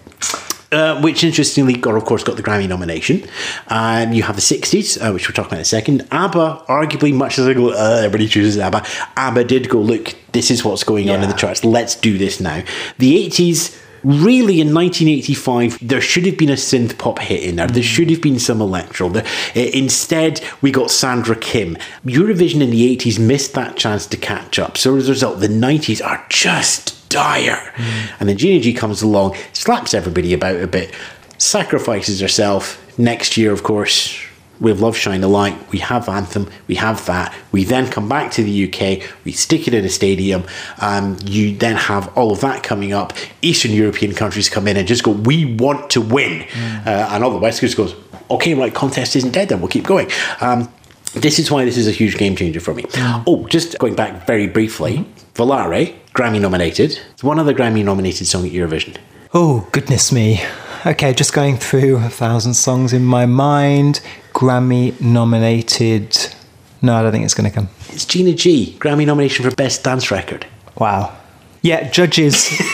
Uh, 0.73 0.99
which 1.01 1.23
interestingly 1.23 1.73
got, 1.73 1.93
of 1.93 2.03
course, 2.03 2.23
got 2.23 2.35
the 2.35 2.41
Grammy 2.41 2.67
nomination. 2.67 3.23
Um, 3.67 4.11
you 4.11 4.23
have 4.23 4.35
the 4.35 4.41
60s, 4.41 4.97
uh, 4.97 5.13
which 5.13 5.27
we'll 5.27 5.35
talk 5.35 5.45
about 5.45 5.57
in 5.57 5.61
a 5.61 5.65
second. 5.65 6.07
ABBA, 6.11 6.65
arguably, 6.67 7.13
much 7.13 7.37
as 7.37 7.47
I 7.47 7.53
go, 7.53 7.69
uh, 7.69 7.97
everybody 8.03 8.27
chooses 8.27 8.57
ABBA, 8.57 8.83
ABBA 9.15 9.43
did 9.43 9.69
go, 9.69 9.79
look, 9.79 10.15
this 10.31 10.49
is 10.49 10.65
what's 10.65 10.83
going 10.83 11.11
on 11.11 11.21
in 11.21 11.29
the 11.29 11.35
charts. 11.35 11.63
Let's 11.63 11.95
do 11.95 12.17
this 12.17 12.39
now. 12.39 12.63
The 12.97 13.29
80s, 13.29 13.79
really 14.03 14.61
in 14.61 14.73
1985, 14.73 15.77
there 15.87 16.01
should 16.01 16.25
have 16.25 16.39
been 16.39 16.49
a 16.49 16.53
synth 16.53 16.97
pop 16.97 17.19
hit 17.19 17.43
in 17.43 17.57
there. 17.57 17.67
There 17.67 17.83
should 17.83 18.09
have 18.09 18.21
been 18.21 18.39
some 18.39 18.59
electro. 18.59 19.09
There, 19.09 19.25
instead, 19.53 20.41
we 20.63 20.71
got 20.71 20.89
Sandra 20.89 21.35
Kim. 21.35 21.77
Eurovision 22.03 22.61
in 22.61 22.71
the 22.71 22.97
80s 22.97 23.19
missed 23.19 23.53
that 23.53 23.77
chance 23.77 24.07
to 24.07 24.17
catch 24.17 24.57
up. 24.57 24.79
So 24.79 24.95
as 24.95 25.07
a 25.07 25.11
result, 25.11 25.39
the 25.39 25.47
90s 25.47 26.03
are 26.03 26.25
just 26.29 26.92
dire. 27.13 27.73
And 28.19 28.27
then 28.27 28.37
Gina 28.37 28.59
G 28.59 28.73
comes 28.73 29.01
along, 29.01 29.35
slaps 29.53 29.93
everybody 29.93 30.33
about 30.33 30.57
a 30.57 30.67
bit, 30.67 30.93
sacrifices 31.37 32.19
herself. 32.19 32.79
Next 32.97 33.37
year, 33.37 33.51
of 33.51 33.63
course, 33.63 34.19
we 34.59 34.71
have 34.71 34.79
Love 34.79 34.95
Shine 34.95 35.23
a 35.23 35.27
Light, 35.27 35.57
we 35.71 35.79
have 35.79 36.07
Anthem, 36.07 36.49
we 36.67 36.75
have 36.75 37.05
that. 37.07 37.35
We 37.51 37.63
then 37.63 37.89
come 37.89 38.07
back 38.07 38.31
to 38.33 38.43
the 38.43 38.67
UK, 38.67 39.03
we 39.25 39.31
stick 39.31 39.67
it 39.67 39.73
in 39.73 39.83
a 39.83 39.89
stadium. 39.89 40.45
Um, 40.79 41.17
you 41.25 41.55
then 41.55 41.75
have 41.75 42.15
all 42.17 42.31
of 42.31 42.41
that 42.41 42.63
coming 42.63 42.93
up. 42.93 43.13
Eastern 43.41 43.71
European 43.71 44.13
countries 44.13 44.49
come 44.49 44.67
in 44.67 44.77
and 44.77 44.87
just 44.87 45.03
go, 45.03 45.11
we 45.11 45.55
want 45.55 45.89
to 45.91 46.01
win. 46.01 46.47
Uh, 46.85 47.09
and 47.11 47.23
all 47.23 47.31
the 47.31 47.39
West 47.39 47.61
Coast 47.61 47.75
goes, 47.75 47.95
okay, 48.29 48.53
right, 48.53 48.73
contest 48.73 49.15
isn't 49.15 49.31
dead 49.31 49.49
then, 49.49 49.59
we'll 49.59 49.69
keep 49.69 49.85
going. 49.85 50.09
Um, 50.39 50.71
this 51.13 51.39
is 51.39 51.51
why 51.51 51.65
this 51.65 51.77
is 51.77 51.87
a 51.87 51.91
huge 51.91 52.17
game 52.17 52.35
changer 52.35 52.59
for 52.59 52.73
me. 52.73 52.83
Mm. 52.83 53.23
Oh, 53.27 53.47
just 53.47 53.77
going 53.79 53.95
back 53.95 54.25
very 54.27 54.47
briefly, 54.47 55.05
Volare, 55.35 55.95
Grammy 56.13 56.41
nominated. 56.41 56.99
It's 57.11 57.23
one 57.23 57.39
other 57.39 57.53
Grammy 57.53 57.83
nominated 57.83 58.27
song 58.27 58.45
at 58.45 58.51
Eurovision. 58.51 58.97
Oh, 59.33 59.67
goodness 59.71 60.11
me. 60.11 60.43
Okay, 60.85 61.13
just 61.13 61.33
going 61.33 61.57
through 61.57 61.97
a 61.97 62.09
thousand 62.09 62.55
songs 62.55 62.93
in 62.93 63.03
my 63.03 63.25
mind. 63.25 64.01
Grammy 64.33 64.99
nominated. 64.99 66.35
No, 66.81 66.95
I 66.95 67.03
don't 67.03 67.11
think 67.11 67.23
it's 67.23 67.33
going 67.33 67.49
to 67.49 67.55
come. 67.55 67.69
It's 67.89 68.05
Gina 68.05 68.33
G, 68.33 68.75
Grammy 68.79 69.05
nomination 69.05 69.49
for 69.49 69.55
Best 69.55 69.83
Dance 69.83 70.11
Record. 70.11 70.45
Wow. 70.77 71.15
Yeah, 71.63 71.89
judges. 71.89 72.51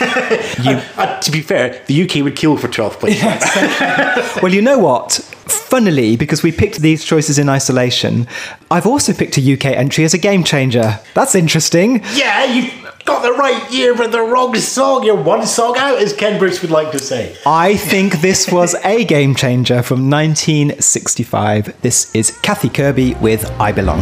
you. 0.58 0.80
Uh, 0.96 1.20
to 1.20 1.30
be 1.30 1.40
fair, 1.42 1.80
the 1.86 2.02
UK 2.02 2.24
would 2.24 2.34
kill 2.34 2.56
for 2.56 2.66
12th 2.68 2.98
place. 2.98 3.22
Well, 4.42 4.52
you 4.52 4.62
know 4.62 4.78
what? 4.78 5.12
Funnily, 5.12 6.16
because 6.16 6.42
we 6.42 6.50
picked 6.50 6.80
these 6.80 7.04
choices 7.04 7.38
in 7.38 7.48
isolation, 7.48 8.26
I've 8.70 8.86
also 8.86 9.12
picked 9.12 9.38
a 9.38 9.52
UK 9.52 9.66
entry 9.66 10.04
as 10.04 10.12
a 10.14 10.18
game 10.18 10.42
changer. 10.44 10.98
That's 11.14 11.34
interesting. 11.34 12.02
Yeah, 12.14 12.44
you 12.44 12.70
got 13.04 13.22
the 13.22 13.32
right 13.32 13.70
year 13.70 13.94
but 13.94 14.10
the 14.12 14.22
wrong 14.22 14.54
song. 14.56 15.04
You're 15.04 15.22
one 15.22 15.46
song 15.46 15.76
out, 15.78 15.98
as 15.98 16.12
Ken 16.12 16.38
Bruce 16.38 16.60
would 16.62 16.70
like 16.70 16.90
to 16.92 16.98
say. 16.98 17.36
I 17.46 17.76
think 17.76 18.20
this 18.20 18.50
was 18.50 18.74
a 18.84 19.04
game 19.04 19.34
changer 19.34 19.82
from 19.82 20.10
1965. 20.10 21.80
This 21.82 22.12
is 22.14 22.36
Kathy 22.42 22.68
Kirby 22.68 23.14
with 23.14 23.48
I 23.60 23.70
Belong. 23.72 24.00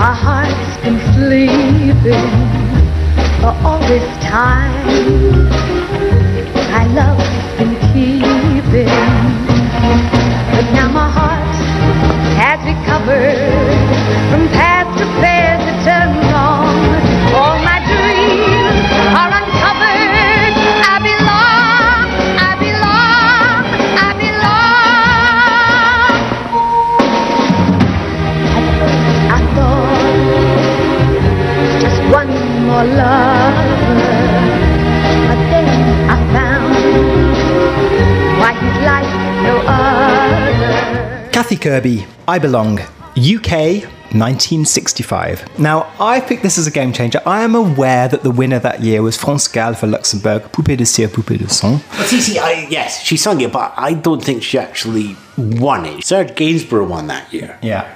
My 0.00 0.14
heart's 0.14 0.78
been 0.82 0.98
sleeping 1.12 2.30
for 3.42 3.52
all 3.66 3.80
this 3.80 4.08
time. 4.24 4.86
My 6.72 6.86
love's 6.86 7.58
been 7.58 7.76
keeping, 7.92 8.88
but 10.54 10.66
now 10.72 10.88
my 10.88 11.10
heart 11.10 11.54
has 12.40 12.60
recovered 12.64 13.36
from 14.30 14.48
past 14.48 14.69
one 32.80 32.88
more 32.88 33.52
but 35.28 35.40
then 35.52 35.68
I 36.08 36.16
found 36.32 36.72
why 38.40 38.52
he's 38.60 38.80
like 38.90 39.10
no 39.42 39.54
other. 39.66 41.30
Kathy 41.30 41.56
Kirby, 41.56 42.06
I 42.26 42.38
Belong, 42.38 42.80
UK 43.18 43.84
1965. 44.12 45.58
Now, 45.58 45.92
I 46.00 46.20
picked 46.20 46.42
this 46.42 46.56
as 46.56 46.66
a 46.66 46.70
game 46.70 46.92
changer. 46.92 47.20
I 47.26 47.42
am 47.42 47.54
aware 47.54 48.08
that 48.08 48.22
the 48.22 48.30
winner 48.30 48.58
that 48.60 48.80
year 48.80 49.02
was 49.02 49.16
France 49.16 49.46
Gall 49.46 49.74
for 49.74 49.86
Luxembourg, 49.86 50.50
Poupée 50.50 50.76
de 50.76 50.86
cire, 50.86 51.08
Poupée 51.08 51.38
de 51.38 51.48
sang. 51.48 51.80
But 51.96 52.06
see, 52.06 52.20
see, 52.20 52.38
I, 52.38 52.66
yes, 52.70 53.02
she 53.02 53.16
sung 53.18 53.40
it, 53.42 53.52
but 53.52 53.74
I 53.76 53.92
don't 53.92 54.24
think 54.24 54.42
she 54.42 54.58
actually 54.58 55.16
won 55.36 55.84
it. 55.84 56.04
Serge 56.04 56.34
Gainsborough 56.34 56.88
won 56.88 57.08
that 57.08 57.32
year. 57.32 57.58
Yeah. 57.62 57.94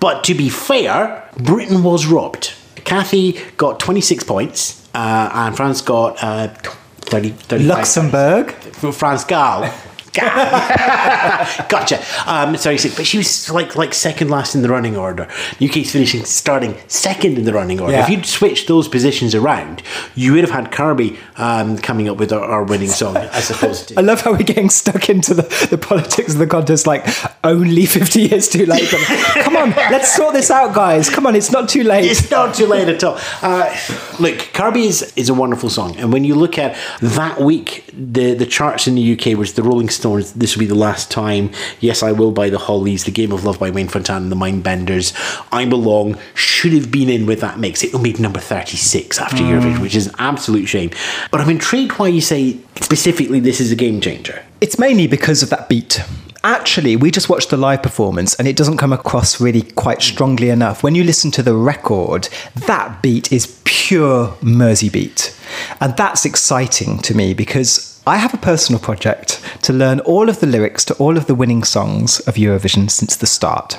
But 0.00 0.24
to 0.24 0.34
be 0.34 0.48
fair, 0.48 1.22
Britain 1.36 1.82
was 1.84 2.06
robbed. 2.06 2.54
Kathy 2.84 3.38
got 3.56 3.80
26 3.80 4.24
points, 4.24 4.88
uh, 4.94 5.30
and 5.32 5.56
France 5.56 5.80
got 5.80 6.22
uh, 6.22 6.48
30, 6.48 7.30
35 7.30 7.66
Luxembourg. 7.66 8.50
France 8.92 9.24
Gall. 9.24 9.72
gotcha. 11.68 12.02
Um, 12.26 12.56
sorry, 12.56 12.78
so- 12.78 12.90
but 12.96 13.06
she 13.06 13.18
was 13.18 13.50
like 13.50 13.76
like 13.76 13.94
second 13.94 14.28
last 14.28 14.54
in 14.54 14.62
the 14.62 14.68
running 14.68 14.96
order. 14.96 15.26
UK's 15.62 15.90
finishing 15.92 16.24
starting 16.24 16.76
second 16.88 17.38
in 17.38 17.44
the 17.44 17.52
running 17.52 17.80
order. 17.80 17.92
Yeah. 17.94 18.04
If 18.04 18.10
you'd 18.10 18.26
switched 18.26 18.68
those 18.68 18.88
positions 18.88 19.34
around, 19.34 19.82
you 20.14 20.32
would 20.32 20.42
have 20.42 20.50
had 20.50 20.70
Kirby 20.70 21.18
um, 21.36 21.78
coming 21.78 22.08
up 22.08 22.18
with 22.18 22.32
our, 22.32 22.42
our 22.44 22.64
winning 22.64 22.88
song 22.88 23.16
as 23.16 23.50
opposed 23.50 23.88
to. 23.88 23.94
I 23.98 24.02
love 24.02 24.20
how 24.20 24.32
we're 24.32 24.38
getting 24.42 24.70
stuck 24.70 25.08
into 25.08 25.34
the, 25.34 25.42
the 25.70 25.78
politics 25.78 26.32
of 26.34 26.38
the 26.38 26.46
contest 26.46 26.86
like 26.86 27.06
only 27.44 27.86
50 27.86 28.20
years 28.22 28.48
too 28.48 28.66
late. 28.66 28.88
Come 28.90 29.56
on, 29.56 29.70
let's 29.70 30.14
sort 30.14 30.34
this 30.34 30.50
out, 30.50 30.74
guys. 30.74 31.08
Come 31.08 31.26
on, 31.26 31.34
it's 31.34 31.50
not 31.50 31.68
too 31.68 31.82
late. 31.84 32.10
It's 32.10 32.30
not 32.30 32.54
too 32.54 32.66
late 32.66 32.88
at 32.88 33.02
all. 33.02 33.18
Uh, 33.40 33.74
look, 34.20 34.38
Kirby 34.52 34.84
is, 34.84 35.12
is 35.16 35.28
a 35.28 35.34
wonderful 35.34 35.70
song, 35.70 35.96
and 35.96 36.12
when 36.12 36.24
you 36.24 36.34
look 36.34 36.58
at 36.58 36.76
that 37.00 37.40
week, 37.40 37.84
the 37.92 38.34
the 38.34 38.46
charts 38.46 38.86
in 38.86 38.94
the 38.94 39.12
UK 39.12 39.38
was 39.38 39.54
the 39.54 39.62
Rolling 39.62 39.88
Stones. 39.88 40.01
This 40.02 40.54
will 40.54 40.60
be 40.60 40.66
the 40.66 40.74
last 40.74 41.10
time. 41.10 41.50
Yes, 41.80 42.02
I 42.02 42.12
will 42.12 42.32
buy 42.32 42.50
the 42.50 42.58
Hollies, 42.58 43.04
the 43.04 43.10
Game 43.10 43.32
of 43.32 43.44
Love 43.44 43.58
by 43.58 43.70
Wayne 43.70 43.88
Fontana, 43.88 44.22
and 44.22 44.32
the 44.32 44.36
Mindbenders. 44.36 45.14
I 45.52 45.64
Belong 45.64 46.18
should 46.34 46.72
have 46.72 46.90
been 46.90 47.08
in 47.08 47.26
with 47.26 47.40
that 47.40 47.58
mix. 47.58 47.82
It 47.82 47.98
made 48.00 48.18
number 48.18 48.40
thirty 48.40 48.76
six 48.76 49.18
after 49.18 49.42
Eurovision, 49.42 49.76
mm. 49.76 49.82
which 49.82 49.94
is 49.94 50.08
an 50.08 50.14
absolute 50.18 50.66
shame. 50.66 50.90
But 51.30 51.40
I'm 51.40 51.50
intrigued 51.50 51.98
why 51.98 52.08
you 52.08 52.20
say 52.20 52.58
specifically 52.80 53.40
this 53.40 53.60
is 53.60 53.72
a 53.72 53.76
game 53.76 54.00
changer. 54.00 54.42
It's 54.60 54.78
mainly 54.78 55.06
because 55.06 55.42
of 55.42 55.50
that 55.50 55.68
beat. 55.68 56.00
Actually, 56.44 56.96
we 56.96 57.12
just 57.12 57.28
watched 57.28 57.50
the 57.50 57.56
live 57.56 57.82
performance 57.84 58.34
and 58.34 58.48
it 58.48 58.56
doesn't 58.56 58.76
come 58.76 58.92
across 58.92 59.40
really 59.40 59.62
quite 59.62 60.02
strongly 60.02 60.48
enough. 60.48 60.82
When 60.82 60.96
you 60.96 61.04
listen 61.04 61.30
to 61.32 61.42
the 61.42 61.54
record, 61.54 62.28
that 62.66 63.00
beat 63.00 63.32
is 63.32 63.60
pure 63.62 64.36
Mersey 64.42 64.88
beat. 64.88 65.36
And 65.80 65.96
that's 65.96 66.24
exciting 66.24 66.98
to 66.98 67.14
me 67.14 67.32
because 67.32 67.91
I 68.04 68.16
have 68.16 68.34
a 68.34 68.38
personal 68.38 68.80
project 68.80 69.40
to 69.62 69.72
learn 69.72 70.00
all 70.00 70.28
of 70.28 70.40
the 70.40 70.46
lyrics 70.48 70.84
to 70.86 70.94
all 70.94 71.16
of 71.16 71.26
the 71.26 71.36
winning 71.36 71.62
songs 71.62 72.18
of 72.26 72.34
Eurovision 72.34 72.90
since 72.90 73.14
the 73.14 73.28
start. 73.28 73.78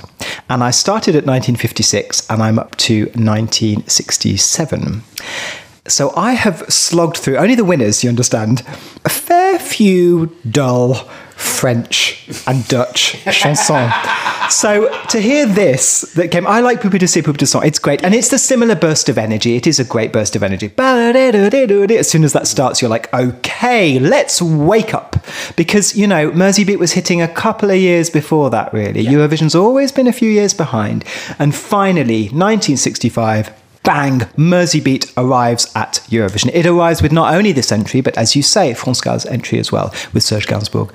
And 0.49 0.63
I 0.63 0.71
started 0.71 1.13
at 1.15 1.25
1956 1.25 2.29
and 2.29 2.41
I'm 2.41 2.57
up 2.57 2.77
to 2.77 3.07
1967. 3.15 5.03
So 5.87 6.13
I 6.15 6.31
have 6.31 6.63
slogged 6.69 7.17
through 7.17 7.35
only 7.35 7.55
the 7.55 7.65
winners, 7.65 8.05
you 8.05 8.09
understand, 8.09 8.63
a 9.03 9.09
fair 9.09 9.59
few 9.59 10.33
dull 10.49 10.93
French 11.35 12.25
and 12.47 12.65
Dutch 12.69 13.17
chansons. 13.25 13.91
So 14.49 14.89
to 15.09 15.19
hear 15.19 15.45
this 15.45 16.01
that 16.13 16.29
came, 16.31 16.47
I 16.47 16.61
like 16.61 16.79
Poupée 16.79 16.99
de 16.99 17.07
Cire, 17.07 17.23
Poupée 17.23 17.37
de 17.37 17.45
Sang. 17.45 17.63
It's 17.63 17.79
great, 17.79 18.01
and 18.01 18.13
it's 18.13 18.29
the 18.29 18.37
similar 18.37 18.75
burst 18.75 19.09
of 19.09 19.17
energy. 19.17 19.57
It 19.57 19.67
is 19.67 19.77
a 19.77 19.83
great 19.83 20.13
burst 20.13 20.37
of 20.37 20.43
energy. 20.43 20.71
As 20.77 22.09
soon 22.09 22.23
as 22.23 22.31
that 22.31 22.47
starts, 22.47 22.81
you're 22.81 22.89
like, 22.89 23.13
okay, 23.13 23.99
let's 23.99 24.41
wake 24.41 24.93
up, 24.93 25.17
because 25.57 25.97
you 25.97 26.07
know 26.07 26.31
Merseybeat 26.31 26.79
was 26.79 26.93
hitting 26.93 27.21
a 27.21 27.27
couple 27.27 27.71
of 27.71 27.77
years 27.77 28.09
before 28.09 28.49
that. 28.51 28.73
Really, 28.73 29.03
Eurovision's 29.03 29.55
always 29.55 29.91
been 29.91 30.07
a 30.07 30.13
few 30.13 30.29
years 30.29 30.53
behind, 30.53 31.03
and 31.39 31.53
finally, 31.53 32.23
1965 32.29 33.62
bang, 33.83 34.21
Mersey 34.37 34.79
Beat 34.79 35.11
arrives 35.17 35.71
at 35.75 35.95
Eurovision. 36.09 36.49
It 36.53 36.65
arrives 36.65 37.01
with 37.01 37.11
not 37.11 37.33
only 37.33 37.51
this 37.51 37.71
entry, 37.71 38.01
but 38.01 38.17
as 38.17 38.35
you 38.35 38.41
say, 38.41 38.73
France 38.73 39.01
Gall's 39.01 39.25
entry 39.25 39.59
as 39.59 39.71
well, 39.71 39.93
with 40.13 40.23
Serge 40.23 40.47
Gainsbourg. 40.47 40.91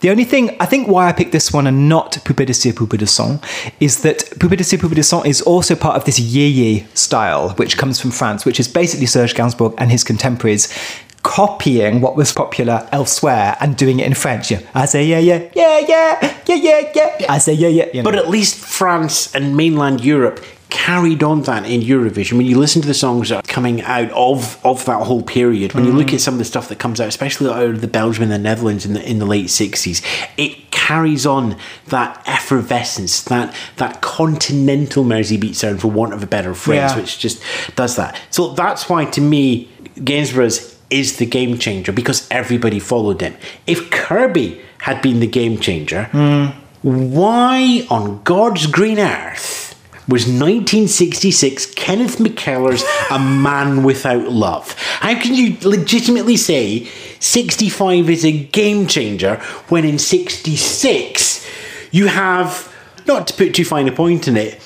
The 0.00 0.10
only 0.10 0.24
thing, 0.24 0.56
I 0.60 0.66
think 0.66 0.88
why 0.88 1.08
I 1.08 1.12
picked 1.12 1.32
this 1.32 1.52
one 1.52 1.66
and 1.66 1.88
not 1.88 2.12
Poupée 2.24 2.46
de 2.46 2.52
Cire, 2.52 2.72
Poupée 2.72 2.98
de 2.98 3.06
Sang, 3.06 3.40
is 3.80 4.02
that 4.02 4.18
Poupée 4.38 4.56
de 4.56 4.64
Cire, 4.64 4.80
Poupée 4.80 4.96
de 4.96 5.02
Sang 5.02 5.24
is 5.24 5.40
also 5.42 5.74
part 5.74 5.96
of 5.96 6.04
this 6.04 6.18
yé 6.18 6.86
style, 6.96 7.50
which 7.50 7.78
comes 7.78 8.00
from 8.00 8.10
France, 8.10 8.44
which 8.44 8.60
is 8.60 8.68
basically 8.68 9.06
Serge 9.06 9.34
Gainsbourg 9.34 9.74
and 9.78 9.90
his 9.90 10.04
contemporaries 10.04 10.72
copying 11.26 12.00
what 12.00 12.14
was 12.14 12.32
popular 12.32 12.88
elsewhere 12.92 13.56
and 13.58 13.76
doing 13.76 13.98
it 13.98 14.06
in 14.06 14.14
French. 14.14 14.48
Yeah, 14.48 14.60
I 14.74 14.86
say 14.86 15.04
yeah, 15.04 15.18
yeah, 15.18 15.50
yeah, 15.54 15.80
yeah, 15.80 16.36
yeah, 16.46 16.56
yeah, 16.94 17.16
yeah. 17.18 17.26
I 17.28 17.38
say 17.38 17.52
yeah, 17.52 17.66
yeah. 17.66 17.86
You 17.92 18.02
know. 18.02 18.10
But 18.10 18.14
at 18.14 18.28
least 18.30 18.54
France 18.56 19.34
and 19.34 19.56
mainland 19.56 20.04
Europe 20.04 20.38
carried 20.68 21.22
on 21.22 21.42
that 21.42 21.64
in 21.64 21.80
Eurovision. 21.80 22.36
When 22.36 22.46
you 22.46 22.58
listen 22.58 22.82
to 22.82 22.88
the 22.88 22.94
songs 22.94 23.28
that 23.28 23.36
are 23.36 23.52
coming 23.52 23.82
out 23.82 24.10
of, 24.10 24.64
of 24.64 24.84
that 24.86 25.04
whole 25.04 25.22
period, 25.22 25.74
when 25.74 25.84
you 25.84 25.92
look 25.92 26.08
mm. 26.08 26.14
at 26.14 26.20
some 26.20 26.34
of 26.34 26.38
the 26.38 26.44
stuff 26.44 26.68
that 26.68 26.78
comes 26.78 27.00
out, 27.00 27.08
especially 27.08 27.48
out 27.50 27.62
of 27.62 27.76
oh, 27.76 27.78
the 27.78 27.88
Belgium 27.88 28.24
and 28.24 28.32
the 28.32 28.38
Netherlands 28.38 28.84
in 28.84 28.94
the 28.94 29.08
in 29.08 29.18
the 29.18 29.26
late 29.26 29.50
sixties, 29.50 30.02
it 30.36 30.70
carries 30.70 31.26
on 31.26 31.56
that 31.86 32.22
effervescence, 32.26 33.22
that 33.24 33.54
that 33.76 34.00
continental 34.00 35.04
Mersey 35.04 35.36
beat 35.36 35.56
sound, 35.56 35.80
for 35.80 35.88
want 35.88 36.12
of 36.12 36.22
a 36.22 36.26
better 36.26 36.54
phrase, 36.54 36.76
Yeah. 36.76 36.96
which 36.96 37.18
just 37.18 37.42
does 37.74 37.96
that. 37.96 38.20
So 38.30 38.54
that's 38.54 38.88
why, 38.88 39.04
to 39.06 39.20
me, 39.20 39.68
Gainsborough's 40.02 40.76
is 40.88 41.16
the 41.16 41.26
game 41.26 41.58
changer 41.58 41.92
because 41.92 42.28
everybody 42.30 42.78
followed 42.78 43.20
him. 43.20 43.36
If 43.66 43.90
Kirby 43.90 44.60
had 44.78 45.02
been 45.02 45.18
the 45.18 45.26
game 45.26 45.58
changer, 45.58 46.08
mm. 46.12 46.54
why 46.82 47.86
on 47.90 48.22
God's 48.22 48.66
green 48.66 49.00
earth 49.00 49.65
was 50.08 50.22
1966 50.22 51.74
Kenneth 51.74 52.18
McKellar's 52.18 52.84
A 53.10 53.18
Man 53.18 53.82
Without 53.82 54.30
Love? 54.30 54.72
How 54.78 55.20
can 55.20 55.34
you 55.34 55.56
legitimately 55.62 56.36
say 56.36 56.84
65 57.18 58.08
is 58.08 58.24
a 58.24 58.44
game 58.44 58.86
changer 58.86 59.36
when 59.68 59.84
in 59.84 59.98
66 59.98 61.46
you 61.90 62.06
have, 62.06 62.72
not 63.06 63.26
to 63.28 63.34
put 63.34 63.54
too 63.54 63.64
fine 63.64 63.88
a 63.88 63.92
point 63.92 64.28
in 64.28 64.36
it, 64.36 64.60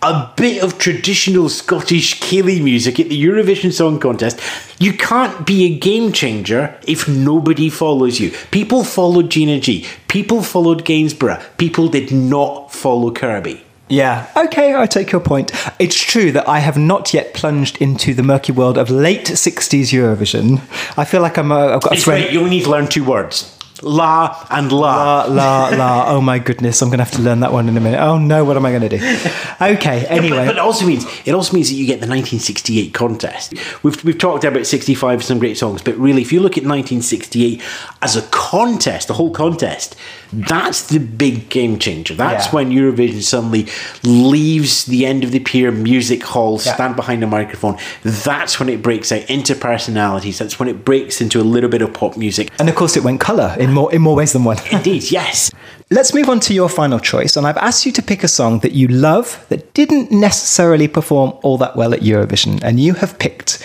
a 0.00 0.30
bit 0.36 0.62
of 0.62 0.78
traditional 0.78 1.48
Scottish 1.48 2.20
Ceilidh 2.20 2.62
music 2.62 3.00
at 3.00 3.08
the 3.08 3.20
Eurovision 3.20 3.72
Song 3.72 3.98
Contest. 3.98 4.38
You 4.78 4.92
can't 4.92 5.46
be 5.46 5.64
a 5.64 5.78
game 5.78 6.12
changer 6.12 6.78
if 6.86 7.08
nobody 7.08 7.70
follows 7.70 8.20
you. 8.20 8.30
People 8.50 8.84
followed 8.84 9.30
Gina 9.30 9.58
G. 9.58 9.86
People 10.08 10.42
followed 10.42 10.84
Gainsborough. 10.84 11.42
People 11.56 11.88
did 11.88 12.12
not 12.12 12.70
follow 12.70 13.10
Kirby. 13.10 13.63
Yeah. 13.88 14.26
Okay, 14.36 14.74
I 14.74 14.86
take 14.86 15.12
your 15.12 15.20
point. 15.20 15.52
It's 15.78 16.00
true 16.00 16.32
that 16.32 16.48
I 16.48 16.58
have 16.60 16.78
not 16.78 17.12
yet 17.12 17.34
plunged 17.34 17.76
into 17.82 18.14
the 18.14 18.22
murky 18.22 18.50
world 18.52 18.78
of 18.78 18.88
late 18.90 19.26
60s 19.26 19.92
Eurovision. 19.92 20.58
I 20.98 21.04
feel 21.04 21.20
like 21.20 21.36
I'm 21.36 21.52
uh, 21.52 21.74
I've 21.76 21.82
got 21.82 21.92
a 21.92 21.94
It's 21.96 22.04
friend. 22.04 22.22
great. 22.24 22.32
You 22.32 22.38
only 22.40 22.50
need 22.50 22.64
to 22.64 22.70
learn 22.70 22.86
two 22.88 23.04
words. 23.04 23.53
La 23.84 24.46
and 24.50 24.72
la. 24.72 25.24
La, 25.24 25.24
la, 25.26 25.68
la. 25.68 26.04
Oh 26.08 26.20
my 26.20 26.38
goodness, 26.38 26.80
I'm 26.82 26.88
going 26.88 26.98
to 26.98 27.04
have 27.04 27.12
to 27.14 27.22
learn 27.22 27.40
that 27.40 27.52
one 27.52 27.68
in 27.68 27.76
a 27.76 27.80
minute. 27.80 28.00
Oh 28.00 28.18
no, 28.18 28.44
what 28.44 28.56
am 28.56 28.64
I 28.66 28.70
going 28.70 28.88
to 28.88 28.98
do? 28.98 29.28
Okay, 29.60 30.04
anyway. 30.06 30.46
But 30.46 30.56
it 30.56 30.58
also 30.58 30.86
means 30.86 31.04
it 31.24 31.32
also 31.34 31.52
means 31.54 31.68
that 31.68 31.74
you 31.76 31.86
get 31.86 32.00
the 32.00 32.06
1968 32.08 32.92
contest. 32.94 33.54
We've 33.82 34.02
we've 34.04 34.18
talked 34.18 34.44
about 34.44 34.66
65 34.66 35.22
some 35.22 35.38
great 35.38 35.56
songs, 35.58 35.82
but 35.82 35.96
really, 35.96 36.22
if 36.22 36.32
you 36.32 36.40
look 36.40 36.58
at 36.58 36.64
1968 36.64 37.62
as 38.02 38.16
a 38.16 38.22
contest, 38.30 39.08
the 39.08 39.14
whole 39.14 39.30
contest, 39.30 39.96
that's 40.32 40.86
the 40.88 40.98
big 40.98 41.48
game 41.48 41.78
changer. 41.78 42.14
That's 42.14 42.46
Yeah. 42.46 42.52
when 42.52 42.70
Eurovision 42.70 43.22
suddenly 43.22 43.66
leaves 44.02 44.84
the 44.86 45.06
end 45.06 45.24
of 45.24 45.30
the 45.32 45.40
pier 45.40 45.70
music 45.70 46.22
hall, 46.22 46.60
Yeah. 46.64 46.74
stand 46.74 46.96
behind 46.96 47.22
a 47.22 47.26
microphone. 47.26 47.76
That's 48.02 48.58
when 48.58 48.68
it 48.68 48.82
breaks 48.82 49.12
out 49.12 49.22
into 49.30 49.54
personalities. 49.54 50.38
That's 50.38 50.58
when 50.58 50.68
it 50.68 50.84
breaks 50.84 51.20
into 51.20 51.40
a 51.40 51.42
little 51.44 51.70
bit 51.70 51.82
of 51.82 51.92
pop 51.92 52.16
music. 52.16 52.50
And 52.58 52.68
of 52.68 52.74
course, 52.74 52.96
it 52.96 53.02
went 53.04 53.20
colour 53.20 53.54
in 53.58 53.73
more 53.74 53.92
in 53.92 54.02
more 54.02 54.16
ways 54.16 54.32
than 54.32 54.44
one. 54.44 54.58
Indeed, 54.70 55.10
yes. 55.10 55.50
Let's 55.90 56.14
move 56.14 56.30
on 56.30 56.40
to 56.40 56.54
your 56.54 56.70
final 56.70 56.98
choice, 56.98 57.36
and 57.36 57.46
I've 57.46 57.58
asked 57.58 57.84
you 57.84 57.92
to 57.92 58.02
pick 58.02 58.24
a 58.24 58.28
song 58.28 58.60
that 58.60 58.72
you 58.72 58.88
love 58.88 59.44
that 59.50 59.74
didn't 59.74 60.10
necessarily 60.10 60.88
perform 60.88 61.38
all 61.42 61.58
that 61.58 61.76
well 61.76 61.92
at 61.92 62.00
Eurovision, 62.00 62.62
and 62.64 62.80
you 62.80 62.94
have 62.94 63.18
picked, 63.18 63.62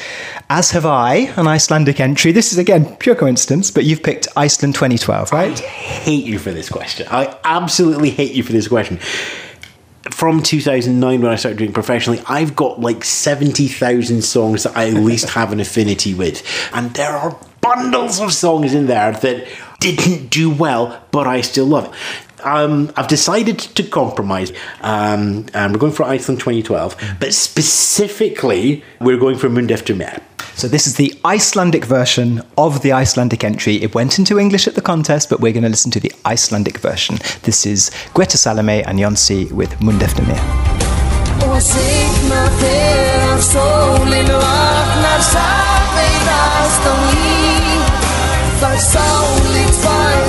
as 0.49 0.71
have 0.71 0.85
I, 0.85 1.31
an 1.37 1.47
Icelandic 1.47 1.99
entry. 1.99 2.31
This 2.33 2.51
is 2.51 2.57
again 2.57 2.95
pure 2.97 3.15
coincidence, 3.15 3.71
but 3.71 3.85
you've 3.85 4.03
picked 4.03 4.27
Iceland 4.35 4.75
2012, 4.75 5.31
right? 5.31 5.57
hate 5.59 6.25
you 6.25 6.39
for 6.39 6.51
this 6.51 6.69
question. 6.69 7.07
I 7.09 7.37
absolutely 7.43 8.09
hate 8.09 8.33
you 8.33 8.43
for 8.43 8.51
this 8.51 8.67
question. 8.67 8.97
From 10.11 10.41
2009, 10.41 11.21
when 11.21 11.31
I 11.31 11.35
started 11.35 11.57
doing 11.57 11.73
professionally, 11.73 12.21
I've 12.27 12.55
got 12.55 12.81
like 12.81 13.03
70,000 13.03 14.21
songs 14.23 14.63
that 14.63 14.75
I 14.75 14.89
at 14.89 14.95
least 14.95 15.29
have 15.35 15.51
an 15.51 15.59
affinity 15.59 16.13
with. 16.13 16.43
And 16.73 16.93
there 16.95 17.11
are 17.11 17.37
bundles 17.61 18.19
of 18.19 18.33
songs 18.33 18.73
in 18.73 18.87
there 18.87 19.11
that 19.11 19.47
didn't 19.79 20.29
do 20.29 20.49
well, 20.49 21.01
but 21.11 21.27
I 21.27 21.41
still 21.41 21.65
love 21.65 21.85
it. 21.85 21.91
Um, 22.45 22.91
I've 22.95 23.07
decided 23.07 23.59
to 23.59 23.83
compromise. 23.83 24.51
Um, 24.81 25.45
and 25.53 25.73
we're 25.73 25.79
going 25.79 25.93
for 25.93 26.03
Iceland 26.03 26.39
2012, 26.39 26.95
but 27.19 27.33
specifically, 27.33 28.83
we're 28.99 29.17
going 29.17 29.37
for 29.37 29.49
Mundu 29.49 29.73
eftir 29.73 29.95
mér. 29.95 30.21
So 30.55 30.67
this 30.67 30.87
is 30.87 30.95
the 30.95 31.13
Icelandic 31.23 31.85
version 31.85 32.41
of 32.57 32.81
the 32.81 32.91
Icelandic 32.91 33.43
entry. 33.43 33.81
It 33.81 33.95
went 33.95 34.19
into 34.19 34.37
English 34.37 34.67
at 34.67 34.75
the 34.75 34.81
contest, 34.81 35.29
but 35.29 35.39
we're 35.39 35.53
going 35.53 35.63
to 35.63 35.69
listen 35.69 35.91
to 35.91 35.99
the 36.01 36.11
Icelandic 36.25 36.79
version. 36.79 37.17
This 37.43 37.65
is 37.65 37.91
Greta 38.13 38.37
Salome 38.37 38.83
and 38.83 38.99
Jonsi 38.99 39.49
with 39.51 39.79
Mundefnir. 39.79 40.37
Og 41.39 41.61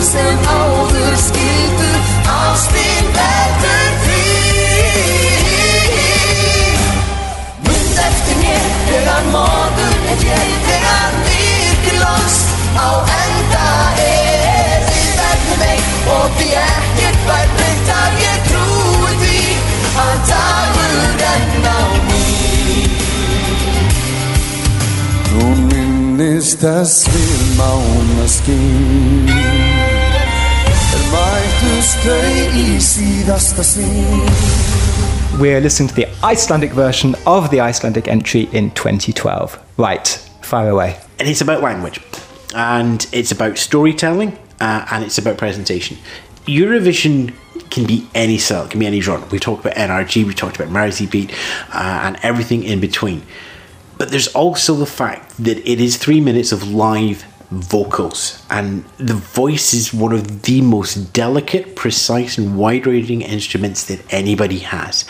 sem 0.01 0.39
áður 0.49 1.17
skildu 1.21 1.91
Ástin 2.31 3.11
verður 3.17 3.91
frí 4.05 4.27
Mund 7.67 8.01
eftir 8.07 8.37
mér 8.41 8.65
þegar 8.89 9.29
morgun 9.35 10.09
er 10.15 10.25
hér 10.25 10.49
Þegar 10.71 11.19
myrkur 11.27 12.01
loks 12.01 12.39
á 12.81 12.89
enda 13.21 13.69
er. 14.01 14.81
Við 14.89 15.11
verðum 15.21 15.63
einn 15.69 15.87
og 16.17 16.27
því 16.39 16.49
ekkert 16.63 17.23
vært 17.29 17.53
breytt 17.59 17.89
að 17.97 18.13
ég 18.25 18.39
trúi 18.49 19.13
því 19.23 19.41
að 20.05 20.17
dagur 20.31 21.25
enn 21.31 21.65
á 21.67 21.81
ný. 22.09 22.25
Hún 25.31 25.59
minnist 25.71 26.59
þess 26.65 27.09
við 27.13 27.41
mánaskinn 27.61 29.29
Er 29.31 29.60
We're 35.41 35.61
listening 35.61 35.89
to 35.91 35.95
the 35.95 36.07
Icelandic 36.25 36.73
version 36.73 37.15
of 37.27 37.51
the 37.51 37.61
Icelandic 37.61 38.09
entry 38.09 38.49
in 38.53 38.71
2012. 38.73 39.59
Right, 39.77 40.07
fire 40.43 40.71
away. 40.71 40.99
and 41.21 41.29
it's 41.29 41.43
about 41.43 41.63
language 41.63 42.01
and 42.55 43.07
it's 43.13 43.31
about 43.31 43.59
storytelling 43.59 44.37
uh, 44.61 44.87
and 44.91 45.05
it's 45.05 45.19
about 45.19 45.37
presentation 45.39 45.99
eurovision 46.47 47.33
can 47.71 47.87
be 47.87 48.09
any 48.15 48.39
style 48.39 48.65
it 48.65 48.71
can 48.71 48.81
be 48.81 48.87
any 48.87 49.01
genre 49.01 49.29
we 49.29 49.39
talked 49.39 49.65
about 49.65 49.77
nrg 49.77 50.25
we 50.25 50.35
talked 50.35 50.57
about 50.57 50.71
Mersey 50.73 51.07
beat 51.07 51.31
uh, 51.73 52.01
and 52.03 52.19
everything 52.23 52.65
in 52.65 52.81
between 52.81 53.23
but 53.99 54.11
there's 54.11 54.29
also 54.29 54.75
the 54.75 54.87
fact 54.87 55.37
that 55.37 55.59
it 55.59 55.79
is 55.81 55.97
three 55.99 56.21
minutes 56.21 56.51
of 56.53 56.73
live 56.73 57.25
vocals. 57.51 58.43
And 58.49 58.85
the 58.97 59.15
voice 59.15 59.75
is 59.75 59.93
one 59.93 60.13
of 60.13 60.43
the 60.43 60.61
most 60.61 61.13
delicate 61.13 61.75
precise 61.75 62.39
and 62.39 62.57
wide-ranging 62.57 63.23
instruments 63.23 63.85
that 63.87 64.01
anybody 64.13 64.59
has. 64.59 65.05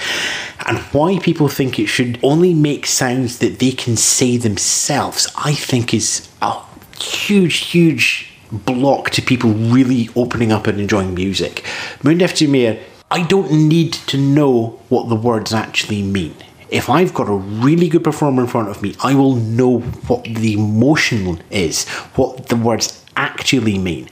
And 0.66 0.78
why 0.92 1.18
people 1.18 1.48
think 1.48 1.78
it 1.78 1.86
should 1.86 2.18
only 2.22 2.54
make 2.54 2.86
sounds 2.86 3.38
that 3.38 3.58
they 3.58 3.72
can 3.72 3.96
say 3.96 4.36
themselves 4.36 5.26
i 5.36 5.54
think 5.54 5.94
is 5.94 6.28
a 6.42 6.52
huge 6.98 7.56
huge 7.72 8.30
block 8.52 9.10
to 9.10 9.22
people 9.22 9.50
really 9.50 10.08
opening 10.16 10.50
up 10.52 10.66
and 10.66 10.80
enjoying 10.80 11.14
music. 11.14 11.64
Mundu 12.02 12.24
eftir 12.24 12.48
mér, 12.48 12.78
i 13.10 13.22
don't 13.22 13.52
need 13.52 13.92
to 14.06 14.16
know 14.16 14.78
what 14.88 15.08
the 15.08 15.14
words 15.14 15.52
actually 15.54 16.02
mean 16.02 16.34
if 16.70 16.88
I've 16.88 17.14
got 17.14 17.28
a 17.28 17.34
really 17.34 17.88
good 17.88 18.04
performer 18.04 18.42
in 18.42 18.48
front 18.48 18.68
of 18.68 18.82
me, 18.82 18.94
I 19.02 19.14
will 19.14 19.34
know 19.34 19.80
what 19.80 20.24
the 20.24 20.54
emotion 20.54 21.42
is, 21.50 21.88
what 22.14 22.48
the 22.48 22.56
words 22.56 23.04
actually 23.16 23.78
mean. 23.78 24.08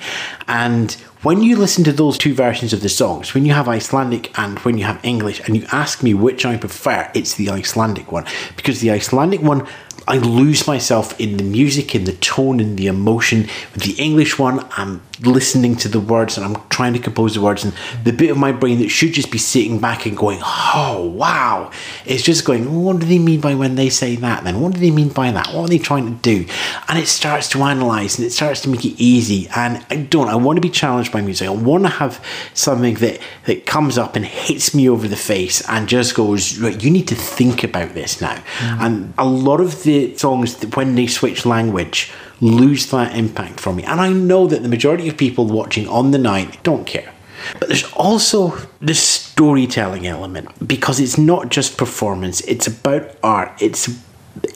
And 0.47 0.92
when 1.23 1.42
you 1.42 1.57
listen 1.57 1.83
to 1.85 1.92
those 1.92 2.18
two 2.18 2.35
versions 2.35 2.73
of 2.73 2.81
the 2.81 2.88
songs, 2.88 3.35
when 3.35 3.44
you 3.44 3.53
have 3.53 3.68
Icelandic 3.68 4.38
and 4.38 4.59
when 4.61 4.79
you 4.79 4.85
have 4.85 5.05
English, 5.05 5.40
and 5.40 5.57
you 5.57 5.66
ask 5.73 6.03
me 6.03 6.14
which 6.14 6.44
I 6.47 6.57
prefer, 6.57 7.11
it's 7.14 7.35
the 7.35 7.51
Icelandic 7.51 8.12
one. 8.12 8.25
Because 8.57 8.81
the 8.81 8.90
Icelandic 8.90 9.42
one, 9.42 9.66
I 10.09 10.16
lose 10.16 10.66
myself 10.66 11.18
in 11.21 11.37
the 11.37 11.44
music, 11.44 11.94
in 11.94 12.05
the 12.05 12.14
tone, 12.14 12.61
in 12.61 12.77
the 12.77 12.87
emotion. 12.87 13.47
With 13.75 13.83
the 13.83 14.03
English 14.03 14.38
one, 14.38 14.66
I'm 14.73 15.03
listening 15.23 15.77
to 15.77 15.88
the 15.88 16.01
words 16.01 16.37
and 16.37 16.47
I'm 16.47 16.62
trying 16.71 16.92
to 16.94 16.99
compose 16.99 17.35
the 17.35 17.42
words, 17.42 17.62
and 17.64 17.75
the 18.05 18.12
bit 18.12 18.31
of 18.31 18.38
my 18.38 18.53
brain 18.53 18.79
that 18.79 18.88
should 18.88 19.12
just 19.12 19.31
be 19.31 19.37
sitting 19.38 19.81
back 19.81 20.07
and 20.07 20.16
going, 20.16 20.40
"Oh 20.42 21.12
wow," 21.14 21.71
it's 22.07 22.23
just 22.23 22.47
going, 22.47 22.83
"What 22.83 23.01
do 23.01 23.07
they 23.07 23.18
mean 23.18 23.40
by 23.40 23.55
when 23.55 23.75
they 23.75 23.90
say 23.90 24.16
that? 24.16 24.44
Then 24.44 24.61
what 24.61 24.73
do 24.73 24.81
they 24.81 24.90
mean 24.90 25.11
by 25.11 25.31
that? 25.31 25.53
What 25.53 25.64
are 25.64 25.68
they 25.68 25.79
trying 25.79 26.07
to 26.07 26.23
do?" 26.23 26.47
And 26.88 26.99
it 26.99 27.09
starts 27.09 27.49
to 27.51 27.62
analyze 27.62 28.16
and 28.16 28.27
it 28.27 28.33
starts 28.33 28.62
to 28.62 28.71
make 28.71 28.85
it 28.87 28.94
easy. 28.97 29.49
And 29.55 29.85
I 29.90 29.97
don't. 29.97 30.29
I 30.29 30.37
want 30.37 30.57
to 30.57 30.62
be 30.62 30.71
challenged 30.71 31.12
by 31.12 31.21
music. 31.21 31.49
I 31.49 31.51
want 31.51 31.85
to 31.85 31.90
have 31.90 32.25
something 32.55 32.94
that 32.94 33.18
that 33.44 33.66
comes 33.66 33.99
up 33.99 34.16
and 34.16 34.25
hits 34.25 34.75
me 34.75 34.88
over 34.88 35.07
the 35.07 35.16
face 35.16 35.61
and 35.68 35.87
just 35.87 36.14
goes, 36.14 36.59
"Right, 36.59 36.83
you 36.83 36.90
need 36.90 37.09
to 37.09 37.14
think 37.14 37.62
about 37.62 37.92
this 37.94 38.23
now." 38.23 38.38
Mm. 38.61 38.81
And 38.81 39.14
a 39.18 39.27
lot 39.27 39.61
of 39.61 39.83
the 39.83 39.98
songs 40.17 40.61
when 40.75 40.95
they 40.95 41.07
switch 41.07 41.45
language 41.47 42.11
lose 42.41 42.87
that 42.91 43.17
impact 43.17 43.61
for 43.61 43.73
me. 43.73 43.83
And 43.85 44.01
I 44.01 44.13
know 44.13 44.47
that 44.47 44.63
the 44.63 44.69
majority 44.69 45.09
of 45.09 45.17
people 45.17 45.47
watching 45.47 45.89
on 45.89 46.13
the 46.13 46.19
night 46.19 46.63
don't 46.63 46.87
care. 46.87 47.13
But 47.59 47.69
there's 47.69 47.91
also 47.93 48.57
the 48.81 48.95
storytelling 48.95 50.07
element 50.07 50.67
because 50.67 50.99
it's 50.99 51.17
not 51.17 51.49
just 51.49 51.79
performance 51.79 52.41
it's 52.41 52.67
about 52.67 53.09
art 53.23 53.53
it's 53.61 53.89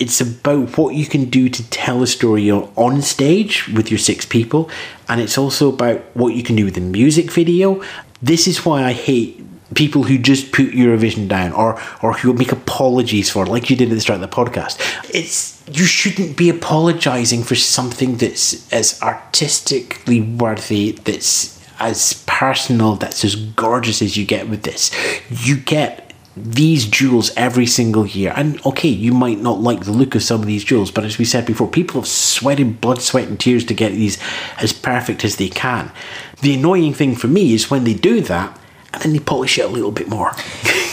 it's 0.01 0.21
about 0.21 0.77
what 0.77 0.93
you 0.97 1.07
can 1.07 1.27
do 1.27 1.49
to 1.49 1.71
tell 1.71 2.03
a 2.03 2.07
story 2.09 2.51
on, 2.51 2.69
on 2.75 3.01
stage 3.01 3.69
with 3.69 3.93
your 3.93 3.99
six 3.99 4.27
people 4.27 4.69
and 5.09 5.21
it's 5.21 5.39
also 5.39 5.73
about 5.73 6.01
what 6.15 6.35
you 6.35 6.43
can 6.43 6.57
do 6.57 6.65
with 6.65 6.75
the 6.75 6.81
music 6.81 7.31
video 7.31 7.81
this 8.21 8.49
is 8.49 8.65
why 8.65 8.83
i 8.83 8.93
hate 8.93 9.41
people 9.75 10.05
who 10.05 10.19
just 10.19 10.53
put 10.53 10.67
eurovision 10.71 11.29
down 11.29 11.53
or 11.53 11.81
or 12.03 12.15
who 12.15 12.33
make 12.33 12.53
apologies 12.53 13.31
for 13.31 13.47
like 13.47 13.71
you 13.71 13.77
did 13.77 13.91
at 13.91 13.95
the 13.95 14.01
start 14.01 14.23
of 14.23 14.31
the 14.31 14.37
podcast 14.37 14.79
it's 15.15 15.63
you 15.73 15.85
shouldn't 15.85 16.37
be 16.37 16.49
apologizing 16.49 17.43
for 17.43 17.55
something 17.55 18.17
that's 18.17 18.71
as 18.73 19.01
artistically 19.03 20.21
worthy 20.21 20.93
that's 20.93 21.61
as 21.81 22.25
personal 22.27 22.97
that's 22.97 23.25
as 23.25 23.35
gorgeous 23.35 24.03
as 24.03 24.17
you 24.17 24.25
get 24.25 24.49
with 24.49 24.63
this 24.63 24.91
you 25.31 25.57
get 25.57 26.13
these 26.37 26.87
jewels 26.87 27.31
every 27.37 27.67
single 27.67 28.07
year. 28.07 28.33
And 28.35 28.65
okay, 28.65 28.89
you 28.89 29.13
might 29.13 29.39
not 29.39 29.61
like 29.61 29.81
the 29.81 29.93
look 29.93 30.15
of 30.15 30.23
some 30.23 30.41
of 30.41 30.47
these 30.47 30.65
jewels, 30.65 30.91
but 30.91 31.05
as 31.05 31.19
we 31.19 31.25
said 31.25 31.45
before, 31.45 31.69
people 31.69 32.01
have 32.01 32.09
sweated 32.09 32.81
blood, 32.81 33.03
sweat, 33.03 33.29
and 33.29 33.39
tears 33.39 33.65
to 33.67 33.75
get 33.75 33.93
these 33.93 34.19
as 34.59 34.73
perfect 34.73 35.25
as 35.25 35.37
they 35.37 35.49
can. 35.49 35.93
The 36.41 36.55
annoying 36.55 36.95
thing 36.95 37.17
for 37.17 37.29
me 37.29 37.53
is 37.53 37.71
when 37.71 37.85
they 37.85 37.95
do 37.95 38.23
that 38.23 38.59
and 38.95 39.03
then 39.03 39.13
they 39.13 39.19
polish 39.19 39.59
it 39.59 39.65
a 39.65 39.69
little 39.69 39.93
bit 39.93 40.09
more. 40.09 40.33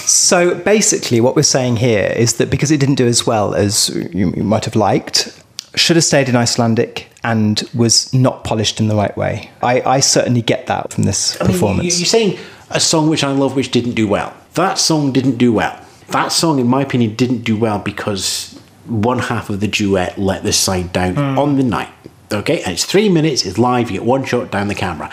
So 0.10 0.56
basically, 0.56 1.22
what 1.22 1.36
we're 1.36 1.44
saying 1.44 1.76
here 1.76 2.12
is 2.16 2.38
that 2.38 2.50
because 2.50 2.72
it 2.72 2.80
didn't 2.80 2.96
do 2.96 3.06
as 3.06 3.28
well 3.28 3.54
as 3.54 3.90
you, 4.12 4.34
you 4.36 4.44
might 4.44 4.66
have 4.66 4.76
liked, 4.76 5.40
should 5.76 5.98
have 5.98 6.04
stayed 6.04 6.28
in 6.28 6.36
Icelandic 6.36 7.12
and 7.24 7.62
was 7.76 8.12
not 8.12 8.44
polished 8.44 8.80
in 8.80 8.88
the 8.88 8.96
right 8.96 9.16
way. 9.16 9.52
I, 9.62 9.82
I 9.82 10.00
certainly 10.00 10.42
get 10.42 10.66
that 10.66 10.94
from 10.94 11.04
this 11.04 11.40
I 11.40 11.44
mean, 11.44 11.54
performance. 11.54 11.94
you- 11.94 12.00
you're 12.00 12.08
saying 12.08 12.40
a 12.72 12.80
song 12.80 13.08
which 13.08 13.24
I 13.24 13.32
love, 13.32 13.56
which 13.56 13.70
didn't 13.70 13.94
do 13.94 14.08
well. 14.08 14.34
That 14.56 14.80
song 14.80 15.12
didn't 15.12 15.38
do 15.38 15.54
well. 15.54 15.80
That 16.08 16.32
song, 16.32 16.58
in 16.58 16.68
my 16.68 16.82
opinion, 16.82 17.14
didn't 17.16 17.44
do 17.44 17.56
well 17.56 17.78
because 17.78 18.60
one 18.88 19.20
half 19.20 19.52
of 19.52 19.60
the 19.60 19.68
duet 19.68 20.18
let 20.18 20.44
this 20.44 20.58
side 20.58 20.92
down 20.92 21.14
hmm. 21.14 21.38
on 21.38 21.58
the 21.58 21.64
night. 21.64 21.90
Okay, 22.32 22.62
and 22.64 22.74
it's 22.74 22.86
three 22.86 23.10
minutes. 23.10 23.46
It's 23.46 23.58
live. 23.58 23.92
You 23.92 24.00
get 24.00 24.06
one 24.06 24.24
shot 24.24 24.52
down 24.52 24.68
the 24.68 24.76
camera. 24.76 25.12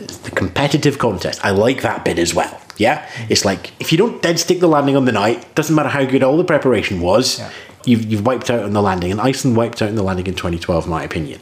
The 0.00 0.30
competitive 0.30 0.98
contest. 0.98 1.44
I 1.44 1.50
like 1.50 1.82
that 1.82 2.04
bit 2.04 2.18
as 2.18 2.34
well. 2.34 2.60
Yeah, 2.76 3.08
it's 3.28 3.44
like 3.44 3.72
if 3.78 3.92
you 3.92 3.98
don't 3.98 4.22
dead 4.22 4.38
stick 4.38 4.60
the 4.60 4.68
landing 4.68 4.96
on 4.96 5.04
the 5.04 5.12
night, 5.12 5.54
doesn't 5.54 5.74
matter 5.74 5.90
how 5.90 6.04
good 6.04 6.22
all 6.22 6.38
the 6.38 6.44
preparation 6.44 7.00
was. 7.00 7.42
You've, 7.84 8.04
you've 8.04 8.26
wiped 8.26 8.50
out 8.50 8.62
on 8.62 8.72
the 8.72 8.82
landing, 8.82 9.10
and 9.10 9.20
Iceland 9.20 9.56
wiped 9.56 9.80
out 9.80 9.88
on 9.88 9.94
the 9.94 10.02
landing 10.02 10.26
in 10.26 10.34
2012, 10.34 10.84
in 10.84 10.90
my 10.90 11.02
opinion. 11.02 11.40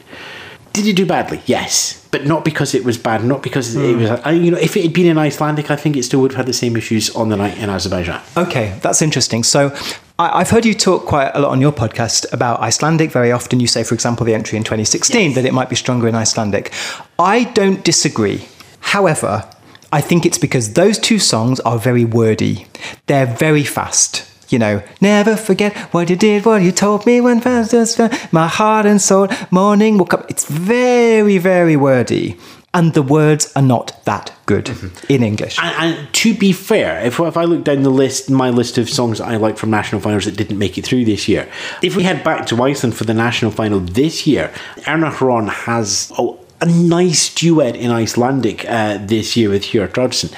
Did 0.73 0.85
you 0.85 0.93
do 0.93 1.05
badly? 1.05 1.41
Yes, 1.45 2.07
but 2.11 2.25
not 2.25 2.45
because 2.45 2.75
it 2.75 2.85
was 2.85 2.97
bad. 2.97 3.23
Not 3.23 3.41
because 3.41 3.75
it 3.75 3.93
hmm. 3.93 4.01
was. 4.01 4.09
I, 4.11 4.31
you 4.31 4.51
know, 4.51 4.57
if 4.57 4.77
it 4.77 4.83
had 4.83 4.93
been 4.93 5.07
in 5.07 5.17
Icelandic, 5.17 5.71
I 5.71 5.75
think 5.75 5.97
it 5.97 6.03
still 6.03 6.21
would 6.21 6.31
have 6.31 6.37
had 6.37 6.45
the 6.45 6.53
same 6.53 6.75
issues 6.75 7.13
on 7.15 7.29
the 7.29 7.37
night 7.37 7.57
in 7.57 7.69
Azerbaijan. 7.69 8.21
Okay, 8.37 8.77
that's 8.81 9.01
interesting. 9.01 9.43
So 9.43 9.75
I, 10.19 10.39
I've 10.39 10.49
heard 10.49 10.65
you 10.65 10.73
talk 10.73 11.05
quite 11.05 11.31
a 11.33 11.39
lot 11.39 11.51
on 11.51 11.61
your 11.61 11.71
podcast 11.71 12.31
about 12.31 12.59
Icelandic. 12.59 13.11
Very 13.11 13.31
often 13.31 13.59
you 13.59 13.67
say, 13.67 13.83
for 13.83 13.95
example, 13.95 14.25
the 14.25 14.35
entry 14.35 14.57
in 14.57 14.63
2016, 14.63 15.33
that 15.33 15.45
it 15.45 15.53
might 15.53 15.69
be 15.69 15.75
stronger 15.75 16.07
in 16.07 16.15
Icelandic. 16.15 16.71
I 17.17 17.45
don't 17.45 17.83
disagree. 17.83 18.47
However, 18.79 19.49
I 19.91 20.01
think 20.01 20.25
it's 20.25 20.37
because 20.37 20.73
those 20.73 20.99
two 20.99 21.19
songs 21.19 21.59
are 21.61 21.79
very 21.79 22.05
wordy. 22.05 22.67
They're 23.07 23.25
very 23.25 23.63
fast. 23.63 24.25
You 24.49 24.57
know, 24.57 24.81
never 24.99 25.35
forget 25.35 25.77
what 25.93 26.09
you 26.09 26.15
did, 26.15 26.45
what 26.45 26.63
you 26.63 26.71
told 26.71 27.05
me 27.05 27.21
when 27.21 27.39
fast 27.39 27.73
was 27.73 27.99
my 28.31 28.47
heart 28.47 28.87
and 28.87 28.99
soul, 28.99 29.27
morning 29.51 29.99
woke 29.99 30.13
up. 30.15 30.29
It's 30.29 30.45
very, 30.45 31.37
very 31.37 31.75
wordy. 31.75 32.37
And 32.71 32.93
the 32.93 33.01
words 33.01 33.51
are 33.55 33.63
not 33.63 34.03
that 34.05 34.31
good 34.45 34.65
mm-hmm. 34.65 35.11
in 35.11 35.23
English. 35.23 35.57
And, 35.59 35.97
and 35.97 36.13
to 36.13 36.35
be 36.35 36.51
fair, 36.51 36.99
if, 37.03 37.19
if 37.19 37.35
I 37.35 37.43
look 37.45 37.63
down 37.63 37.81
the 37.81 37.89
list, 37.89 38.29
my 38.29 38.51
list 38.51 38.77
of 38.77 38.87
songs 38.89 39.17
that 39.17 39.27
I 39.27 39.37
like 39.37 39.57
from 39.57 39.71
national 39.71 40.01
finals 40.01 40.25
that 40.25 40.37
didn't 40.37 40.59
make 40.59 40.77
it 40.77 40.85
through 40.85 41.05
this 41.05 41.27
year, 41.27 41.49
if 41.81 41.95
we 41.95 42.03
head 42.03 42.23
back 42.23 42.45
to 42.47 42.61
Iceland 42.61 42.95
for 42.95 43.05
the 43.05 43.13
national 43.13 43.51
final 43.51 43.79
this 43.79 44.27
year, 44.27 44.53
Erna 44.87 45.09
Hrönn 45.09 45.49
has 45.49 46.11
a, 46.17 46.33
a 46.61 46.65
nice 46.65 47.33
duet 47.33 47.75
in 47.75 47.91
Icelandic 47.91 48.65
uh, 48.69 48.97
this 48.99 49.35
year 49.37 49.49
with 49.49 49.63
Hjört 49.63 49.93
Dodson, 49.93 50.29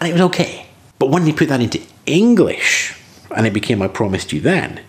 and 0.00 0.08
it 0.08 0.12
was 0.12 0.22
okay. 0.22 0.66
But 0.98 1.10
when 1.10 1.24
they 1.24 1.32
put 1.32 1.48
that 1.48 1.60
into 1.60 1.80
English, 2.06 2.94
and 3.34 3.46
it 3.46 3.52
became 3.52 3.80
I 3.82 3.88
Promised 3.88 4.32
You 4.32 4.40
Then, 4.40 4.80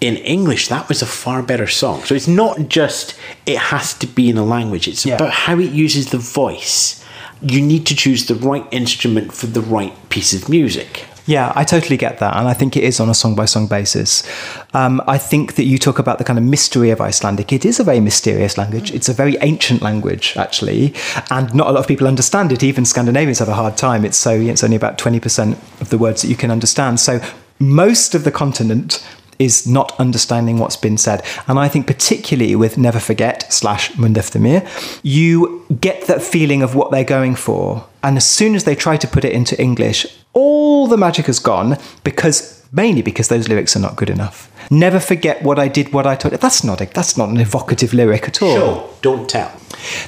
in 0.00 0.16
English, 0.18 0.68
that 0.68 0.88
was 0.88 1.02
a 1.02 1.06
far 1.06 1.42
better 1.42 1.66
song. 1.66 2.02
So 2.04 2.14
it's 2.14 2.28
not 2.28 2.68
just 2.68 3.14
it 3.46 3.58
has 3.58 3.94
to 3.94 4.06
be 4.06 4.28
in 4.30 4.38
a 4.38 4.44
language, 4.44 4.86
it's 4.86 5.04
Yeah. 5.04 5.16
about 5.16 5.32
how 5.32 5.58
it 5.58 5.72
uses 5.72 6.10
the 6.10 6.18
voice. 6.18 7.04
You 7.42 7.60
need 7.60 7.84
to 7.86 7.94
choose 7.96 8.26
the 8.26 8.34
right 8.36 8.64
instrument 8.70 9.32
for 9.32 9.46
the 9.46 9.60
right 9.60 9.92
piece 10.08 10.32
of 10.32 10.48
music. 10.48 11.04
Yeah, 11.28 11.52
I 11.54 11.64
totally 11.64 11.98
get 11.98 12.20
that. 12.20 12.36
And 12.36 12.48
I 12.48 12.54
think 12.54 12.74
it 12.74 12.82
is 12.84 13.00
on 13.00 13.10
a 13.10 13.14
song 13.14 13.34
by 13.34 13.44
song 13.44 13.66
basis. 13.66 14.26
Um, 14.72 15.02
I 15.06 15.18
think 15.18 15.56
that 15.56 15.64
you 15.64 15.76
talk 15.76 15.98
about 15.98 16.16
the 16.16 16.24
kind 16.24 16.38
of 16.38 16.44
mystery 16.44 16.88
of 16.88 17.02
Icelandic. 17.02 17.52
It 17.52 17.66
is 17.66 17.78
a 17.78 17.84
very 17.84 18.00
mysterious 18.00 18.56
language. 18.56 18.90
It's 18.92 19.10
a 19.10 19.12
very 19.12 19.36
ancient 19.42 19.82
language, 19.82 20.34
actually. 20.38 20.94
And 21.30 21.54
not 21.54 21.68
a 21.68 21.72
lot 21.72 21.80
of 21.80 21.86
people 21.86 22.08
understand 22.08 22.50
it. 22.50 22.62
Even 22.62 22.86
Scandinavians 22.86 23.40
have 23.40 23.48
a 23.50 23.54
hard 23.54 23.76
time. 23.76 24.06
It's 24.06 24.16
so 24.16 24.30
it's 24.30 24.64
only 24.64 24.76
about 24.76 24.96
20% 24.96 25.52
of 25.82 25.90
the 25.90 25.98
words 25.98 26.22
that 26.22 26.28
you 26.28 26.36
can 26.36 26.50
understand. 26.50 26.98
So 26.98 27.20
most 27.58 28.14
of 28.14 28.24
the 28.24 28.30
continent 28.30 29.06
is 29.38 29.66
not 29.66 29.92
understanding 30.00 30.58
what's 30.58 30.76
been 30.76 30.96
said. 30.96 31.22
And 31.46 31.58
I 31.58 31.68
think 31.68 31.86
particularly 31.86 32.56
with 32.56 32.78
Never 32.78 33.00
Forget 33.00 33.52
slash 33.52 33.92
Mundu 33.98 34.20
eftir 34.20 34.40
mér, 34.40 34.66
you 35.02 35.64
get 35.80 36.06
that 36.06 36.22
feeling 36.22 36.62
of 36.62 36.74
what 36.74 36.90
they're 36.90 37.04
going 37.04 37.36
for. 37.36 37.84
And 38.02 38.16
as 38.16 38.26
soon 38.26 38.54
as 38.54 38.64
they 38.64 38.74
try 38.74 38.96
to 38.96 39.06
put 39.06 39.24
it 39.24 39.32
into 39.32 39.60
English, 39.60 40.06
all 40.38 40.86
the 40.86 40.96
magic 40.96 41.26
has 41.26 41.40
gone 41.40 41.76
because 42.04 42.58
mainly 42.72 43.02
because 43.02 43.28
those 43.28 43.48
lyrics 43.48 43.74
are 43.76 43.80
not 43.80 43.96
good 43.96 44.10
enough. 44.10 44.50
Never 44.70 45.00
forget 45.00 45.42
what 45.42 45.58
I 45.58 45.68
did, 45.68 45.92
what 45.92 46.06
I 46.06 46.14
told. 46.14 46.34
That's 46.34 46.62
not 46.62 46.80
a, 46.80 46.86
that's 46.86 47.16
not 47.16 47.30
an 47.30 47.38
evocative 47.38 47.94
lyric 47.94 48.28
at 48.28 48.42
all. 48.42 48.54
Show, 48.54 48.90
don't 49.00 49.28
tell. 49.28 49.50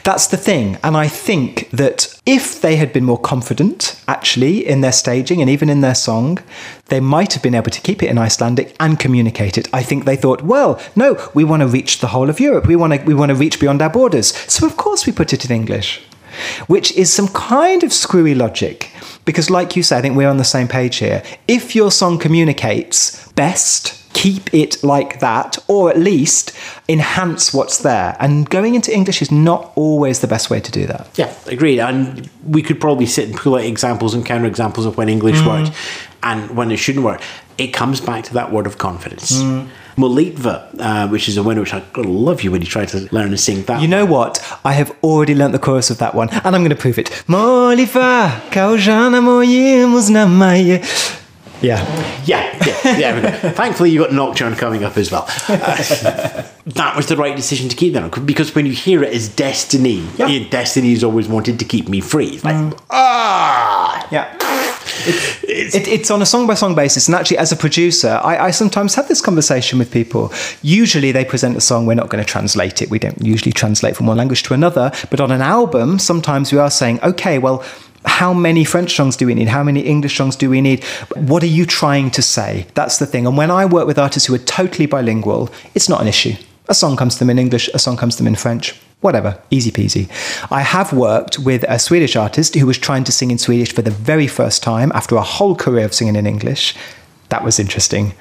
That's 0.04 0.26
the 0.26 0.36
thing. 0.36 0.76
And 0.82 0.96
I 0.96 1.08
think 1.08 1.70
that 1.70 2.20
if 2.26 2.60
they 2.60 2.76
had 2.76 2.92
been 2.92 3.04
more 3.04 3.18
confident, 3.18 4.02
actually, 4.06 4.66
in 4.66 4.82
their 4.82 4.92
staging 4.92 5.40
and 5.40 5.48
even 5.48 5.70
in 5.70 5.80
their 5.80 5.94
song, 5.94 6.38
they 6.86 7.00
might 7.00 7.32
have 7.32 7.42
been 7.42 7.54
able 7.54 7.70
to 7.70 7.80
keep 7.80 8.02
it 8.02 8.10
in 8.10 8.18
Icelandic 8.18 8.76
and 8.78 8.98
communicate 8.98 9.56
it. 9.56 9.68
I 9.72 9.82
think 9.82 10.04
they 10.04 10.16
thought, 10.16 10.42
well, 10.42 10.78
no, 10.94 11.16
we 11.32 11.44
want 11.44 11.62
to 11.62 11.68
reach 11.68 12.00
the 12.00 12.08
whole 12.08 12.28
of 12.28 12.40
Europe. 12.40 12.66
We 12.66 12.76
want 12.76 12.92
to, 12.92 13.02
we 13.02 13.14
want 13.14 13.30
to 13.30 13.36
reach 13.36 13.58
beyond 13.60 13.80
our 13.80 13.90
borders. 13.90 14.34
So, 14.52 14.66
of 14.66 14.76
course, 14.76 15.06
we 15.06 15.12
put 15.12 15.32
it 15.32 15.44
in 15.46 15.52
English, 15.52 16.02
which 16.66 16.92
is 16.92 17.12
some 17.12 17.28
kind 17.28 17.82
of 17.82 17.92
screwy 17.92 18.34
logic. 18.34 18.90
Because, 19.24 19.50
like 19.50 19.76
you 19.76 19.82
say, 19.82 19.98
I 19.98 20.02
think 20.02 20.16
we're 20.16 20.28
on 20.28 20.38
the 20.38 20.44
same 20.44 20.66
page 20.66 20.96
here. 20.96 21.22
If 21.46 21.76
your 21.76 21.90
song 21.90 22.18
communicates 22.18 23.30
best, 23.32 24.00
keep 24.12 24.52
it 24.52 24.82
like 24.82 25.20
that, 25.20 25.58
or 25.68 25.90
at 25.90 25.98
least 25.98 26.52
enhance 26.88 27.54
what's 27.54 27.78
there. 27.78 28.16
And 28.18 28.48
going 28.48 28.74
into 28.74 28.92
English 28.92 29.22
is 29.22 29.30
not 29.30 29.72
always 29.76 30.20
the 30.20 30.26
best 30.26 30.50
way 30.50 30.60
to 30.60 30.70
do 30.70 30.86
that. 30.86 31.08
Yeah, 31.16 31.32
agreed. 31.46 31.80
And 31.80 32.28
we 32.44 32.62
could 32.62 32.80
probably 32.80 33.06
sit 33.06 33.28
and 33.28 33.36
pull 33.36 33.54
out 33.54 33.64
examples 33.64 34.14
and 34.14 34.24
counter 34.24 34.46
examples 34.46 34.86
of 34.86 34.96
when 34.96 35.08
English 35.08 35.38
mm. 35.38 35.46
worked 35.46 35.76
and 36.22 36.56
when 36.56 36.70
it 36.70 36.76
shouldn't 36.76 37.04
work. 37.04 37.22
It 37.60 37.74
comes 37.74 38.00
back 38.00 38.24
to 38.24 38.34
that 38.34 38.50
word 38.50 38.66
of 38.66 38.78
confidence. 38.78 39.42
Molitva, 39.96 40.80
uh, 40.80 41.08
which 41.08 41.28
is 41.28 41.36
a 41.36 41.42
winner, 41.42 41.60
which 41.60 41.74
I 41.74 41.82
love 41.96 42.42
you 42.42 42.50
when 42.50 42.62
you 42.62 42.66
try 42.66 42.86
to 42.86 43.06
learn 43.12 43.28
and 43.28 43.38
sing 43.38 43.64
that. 43.64 43.82
You 43.82 43.88
know 43.88 44.06
what? 44.06 44.40
I 44.64 44.72
have 44.72 44.90
already 45.02 45.34
learnt 45.34 45.52
the 45.52 45.58
chorus 45.58 45.90
of 45.90 45.98
that 45.98 46.14
one, 46.14 46.30
and 46.30 46.56
I'm 46.56 46.62
going 46.62 46.70
to 46.70 46.74
prove 46.76 46.98
it. 46.98 47.08
Molifa, 47.28 48.30
kaujana 48.50 49.20
na 50.10 50.26
maye. 50.26 50.82
Yeah. 51.62 51.84
Yeah, 52.24 52.98
yeah, 52.98 53.20
there. 53.20 53.52
Thankfully, 53.52 53.90
you 53.90 53.98
got 54.00 54.12
Nocturne 54.12 54.54
coming 54.54 54.84
up 54.84 54.96
as 54.96 55.12
well. 55.12 55.24
Uh, 55.48 55.76
that 56.66 56.94
was 56.96 57.06
the 57.06 57.16
right 57.16 57.36
decision 57.36 57.68
to 57.68 57.76
keep 57.76 57.92
them 57.92 58.08
because 58.24 58.54
when 58.54 58.64
you 58.64 58.72
hear 58.72 59.02
it 59.02 59.12
as 59.12 59.28
Destiny, 59.28 60.06
Yeah. 60.16 60.28
yeah. 60.28 60.48
Destiny's 60.48 61.04
always 61.04 61.28
wanted 61.28 61.58
to 61.58 61.64
keep 61.66 61.88
me 61.88 62.00
free. 62.00 62.28
It's 62.28 62.44
like, 62.44 62.74
ah! 62.90 64.08
Yeah. 64.10 64.34
It's, 65.06 65.74
it, 65.74 65.88
it's 65.88 66.10
on 66.10 66.22
a 66.22 66.26
song 66.26 66.46
by 66.46 66.54
song 66.54 66.74
basis. 66.74 67.08
And 67.08 67.14
actually, 67.14 67.38
as 67.38 67.52
a 67.52 67.56
producer, 67.56 68.20
I, 68.22 68.46
I 68.46 68.50
sometimes 68.50 68.94
have 68.94 69.08
this 69.08 69.20
conversation 69.20 69.78
with 69.78 69.90
people. 69.90 70.32
Usually, 70.62 71.12
they 71.12 71.24
present 71.24 71.56
a 71.56 71.60
song, 71.60 71.86
we're 71.86 71.94
not 71.94 72.08
going 72.08 72.22
to 72.24 72.30
translate 72.30 72.82
it. 72.82 72.90
We 72.90 72.98
don't 72.98 73.20
usually 73.24 73.52
translate 73.52 73.96
from 73.96 74.06
one 74.06 74.16
language 74.16 74.42
to 74.44 74.54
another. 74.54 74.92
But 75.10 75.20
on 75.20 75.30
an 75.30 75.42
album, 75.42 75.98
sometimes 75.98 76.52
we 76.52 76.58
are 76.58 76.70
saying, 76.70 77.00
okay, 77.02 77.38
well, 77.38 77.64
how 78.04 78.32
many 78.32 78.64
French 78.64 78.96
songs 78.96 79.16
do 79.16 79.26
we 79.26 79.34
need? 79.34 79.48
How 79.48 79.62
many 79.62 79.80
English 79.80 80.16
songs 80.16 80.36
do 80.36 80.48
we 80.48 80.60
need? 80.60 80.84
What 81.14 81.42
are 81.42 81.46
you 81.46 81.66
trying 81.66 82.10
to 82.12 82.22
say? 82.22 82.66
That's 82.74 82.98
the 82.98 83.06
thing. 83.06 83.26
And 83.26 83.36
when 83.36 83.50
I 83.50 83.66
work 83.66 83.86
with 83.86 83.98
artists 83.98 84.26
who 84.26 84.34
are 84.34 84.38
totally 84.38 84.86
bilingual, 84.86 85.50
it's 85.74 85.88
not 85.88 86.00
an 86.00 86.08
issue. 86.08 86.34
A 86.70 86.74
song 86.74 86.96
comes 86.96 87.14
to 87.14 87.18
them 87.18 87.30
in 87.30 87.38
English, 87.40 87.68
a 87.74 87.80
song 87.80 87.96
comes 87.96 88.14
to 88.14 88.22
them 88.22 88.28
in 88.28 88.36
French, 88.36 88.80
whatever, 89.00 89.42
easy 89.50 89.72
peasy. 89.72 90.08
I 90.52 90.60
have 90.60 90.92
worked 90.92 91.36
with 91.36 91.64
a 91.64 91.80
Swedish 91.80 92.14
artist 92.14 92.54
who 92.54 92.64
was 92.64 92.78
trying 92.78 93.02
to 93.04 93.10
sing 93.10 93.32
in 93.32 93.38
Swedish 93.38 93.72
for 93.72 93.82
the 93.82 93.90
very 93.90 94.28
first 94.28 94.62
time 94.62 94.92
after 94.94 95.16
a 95.16 95.20
whole 95.20 95.56
career 95.56 95.84
of 95.84 95.92
singing 95.92 96.14
in 96.14 96.28
English. 96.28 96.76
That 97.30 97.42
was 97.42 97.58
interesting. 97.58 98.14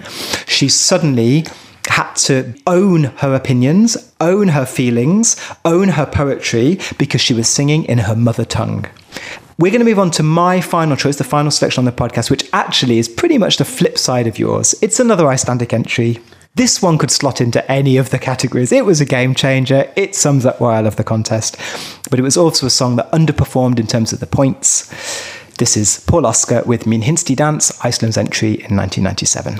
She 0.48 0.68
suddenly 0.68 1.46
had 1.90 2.12
to 2.26 2.56
own 2.66 3.04
her 3.18 3.36
opinions, 3.36 4.12
own 4.20 4.48
her 4.48 4.66
feelings, 4.66 5.36
own 5.64 5.90
her 5.90 6.08
poetry 6.08 6.80
because 6.98 7.22
she 7.22 7.36
was 7.36 7.48
singing 7.48 7.84
in 7.86 8.00
her 8.00 8.16
mother 8.16 8.46
tongue. 8.46 8.88
We're 9.60 9.72
going 9.72 9.86
to 9.86 9.92
move 9.92 10.00
on 10.00 10.10
to 10.12 10.24
my 10.24 10.60
final 10.60 10.96
choice, 10.96 11.18
the 11.18 11.24
final 11.24 11.52
selection 11.52 11.82
on 11.82 11.86
the 11.86 11.92
podcast, 11.92 12.32
which 12.32 12.50
actually 12.52 12.98
is 12.98 13.08
pretty 13.08 13.38
much 13.38 13.58
the 13.58 13.66
flip 13.66 14.00
side 14.00 14.26
of 14.26 14.40
yours. 14.40 14.74
It's 14.82 15.00
another 15.00 15.28
Icelandic 15.28 15.72
entry. 15.72 16.18
This 16.56 16.82
one 16.82 16.98
could 16.98 17.12
slot 17.12 17.42
into 17.42 17.70
any 17.72 17.98
of 17.98 18.10
the 18.10 18.18
categories. 18.20 18.72
It 18.72 18.84
was 18.86 19.00
a 19.00 19.06
game 19.06 19.36
changer. 19.36 19.92
It 19.96 20.16
sums 20.16 20.46
up 20.46 20.60
why 20.60 20.78
I 20.78 20.82
love 20.82 20.96
the 20.96 21.04
contest. 21.04 21.58
But 22.10 22.20
it 22.20 22.24
was 22.24 22.38
also 22.38 22.66
a 22.66 22.72
song 22.72 22.96
that 22.96 23.12
underperformed 23.12 23.80
in 23.80 23.88
terms 23.88 24.12
of 24.14 24.20
the 24.20 24.28
points. 24.28 24.90
This 25.58 25.78
is 25.78 26.04
Paul 26.08 26.26
Oscar 26.26 26.64
with 26.66 26.86
Minn 26.86 27.02
hinsti 27.02 27.36
dans, 27.36 27.80
Iceland's 27.84 28.18
entry 28.18 28.54
in 28.54 28.76
1997. 28.76 29.60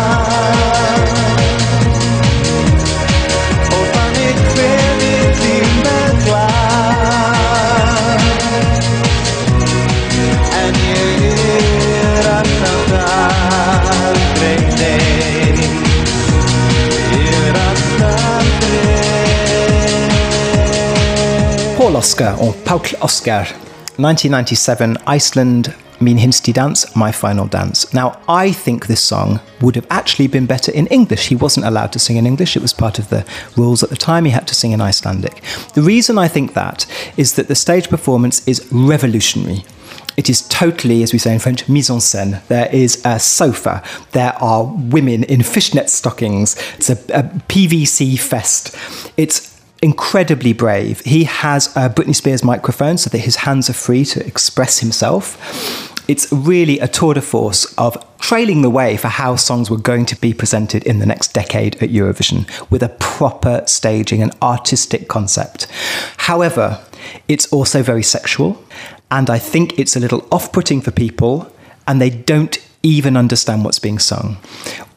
Oscar, 22.01 22.35
or 22.41 22.51
Paul 22.65 22.81
Oscar, 23.03 23.45
1997, 23.97 24.97
Iceland, 25.05 25.75
Minn 25.99 26.17
hinsti 26.17 26.51
dans, 26.51 26.95
My 26.95 27.11
Final 27.11 27.45
Dance. 27.45 27.93
Now, 27.93 28.17
I 28.27 28.51
think 28.51 28.87
this 28.87 29.03
song 29.03 29.39
would 29.61 29.75
have 29.75 29.85
actually 29.91 30.25
been 30.25 30.47
better 30.47 30.71
in 30.71 30.87
English. 30.87 31.27
He 31.27 31.35
wasn't 31.35 31.67
allowed 31.67 31.91
to 31.93 31.99
sing 31.99 32.17
in 32.17 32.25
English, 32.25 32.55
it 32.55 32.63
was 32.63 32.73
part 32.73 32.97
of 32.97 33.09
the 33.09 33.23
rules 33.55 33.83
at 33.83 33.91
the 33.91 33.95
time. 33.95 34.25
He 34.25 34.31
had 34.31 34.47
to 34.47 34.55
sing 34.55 34.71
in 34.71 34.81
Icelandic. 34.81 35.43
The 35.75 35.83
reason 35.83 36.17
I 36.17 36.27
think 36.27 36.55
that 36.55 36.87
is 37.17 37.33
that 37.33 37.47
the 37.47 37.53
stage 37.53 37.87
performance 37.87 38.47
is 38.47 38.67
revolutionary. 38.71 39.63
It 40.17 40.27
is 40.27 40.41
totally, 40.47 41.03
as 41.03 41.13
we 41.13 41.19
say 41.19 41.33
in 41.33 41.39
French, 41.39 41.69
mise 41.69 41.91
en 41.91 41.99
scène. 41.99 42.41
There 42.47 42.69
is 42.73 42.99
a 43.05 43.19
sofa. 43.19 43.83
There 44.13 44.33
are 44.41 44.63
women 44.63 45.23
in 45.25 45.43
fishnet 45.43 45.91
stockings. 45.91 46.55
It's 46.77 46.89
a, 46.89 46.97
a 47.13 47.23
PVC 47.47 48.19
fest. 48.19 48.75
It's 49.17 49.50
incredibly 49.81 50.53
brave. 50.53 51.01
He 51.01 51.23
has 51.23 51.67
a 51.75 51.89
Britney 51.89 52.15
Spears 52.15 52.43
microphone 52.43 52.97
so 52.97 53.09
that 53.09 53.19
his 53.19 53.37
hands 53.37 53.69
are 53.69 53.73
free 53.73 54.05
to 54.05 54.25
express 54.25 54.79
himself. 54.79 55.37
It's 56.07 56.31
really 56.31 56.79
a 56.79 56.87
tour 56.87 57.13
de 57.13 57.21
force 57.21 57.73
of 57.77 57.97
trailing 58.19 58.61
the 58.61 58.69
way 58.69 58.97
for 58.97 59.07
how 59.07 59.35
songs 59.35 59.69
were 59.69 59.77
going 59.77 60.05
to 60.07 60.15
be 60.19 60.33
presented 60.33 60.83
in 60.83 60.99
the 60.99 61.05
next 61.05 61.33
decade 61.33 61.81
at 61.81 61.89
Eurovision 61.89 62.49
with 62.69 62.83
a 62.83 62.89
proper 62.89 63.63
staging 63.65 64.21
and 64.21 64.35
artistic 64.41 65.07
concept. 65.07 65.67
However, 66.17 66.83
it's 67.27 67.51
also 67.51 67.81
very 67.81 68.03
sexual, 68.03 68.63
and 69.09 69.29
I 69.29 69.39
think 69.39 69.79
it's 69.79 69.95
a 69.95 69.99
little 69.99 70.27
off 70.31 70.51
putting 70.51 70.81
for 70.81 70.91
people, 70.91 71.51
and 71.87 72.01
they 72.01 72.09
don't 72.09 72.57
even 72.83 73.15
understand 73.17 73.63
what's 73.63 73.79
being 73.79 73.99
sung. 73.99 74.37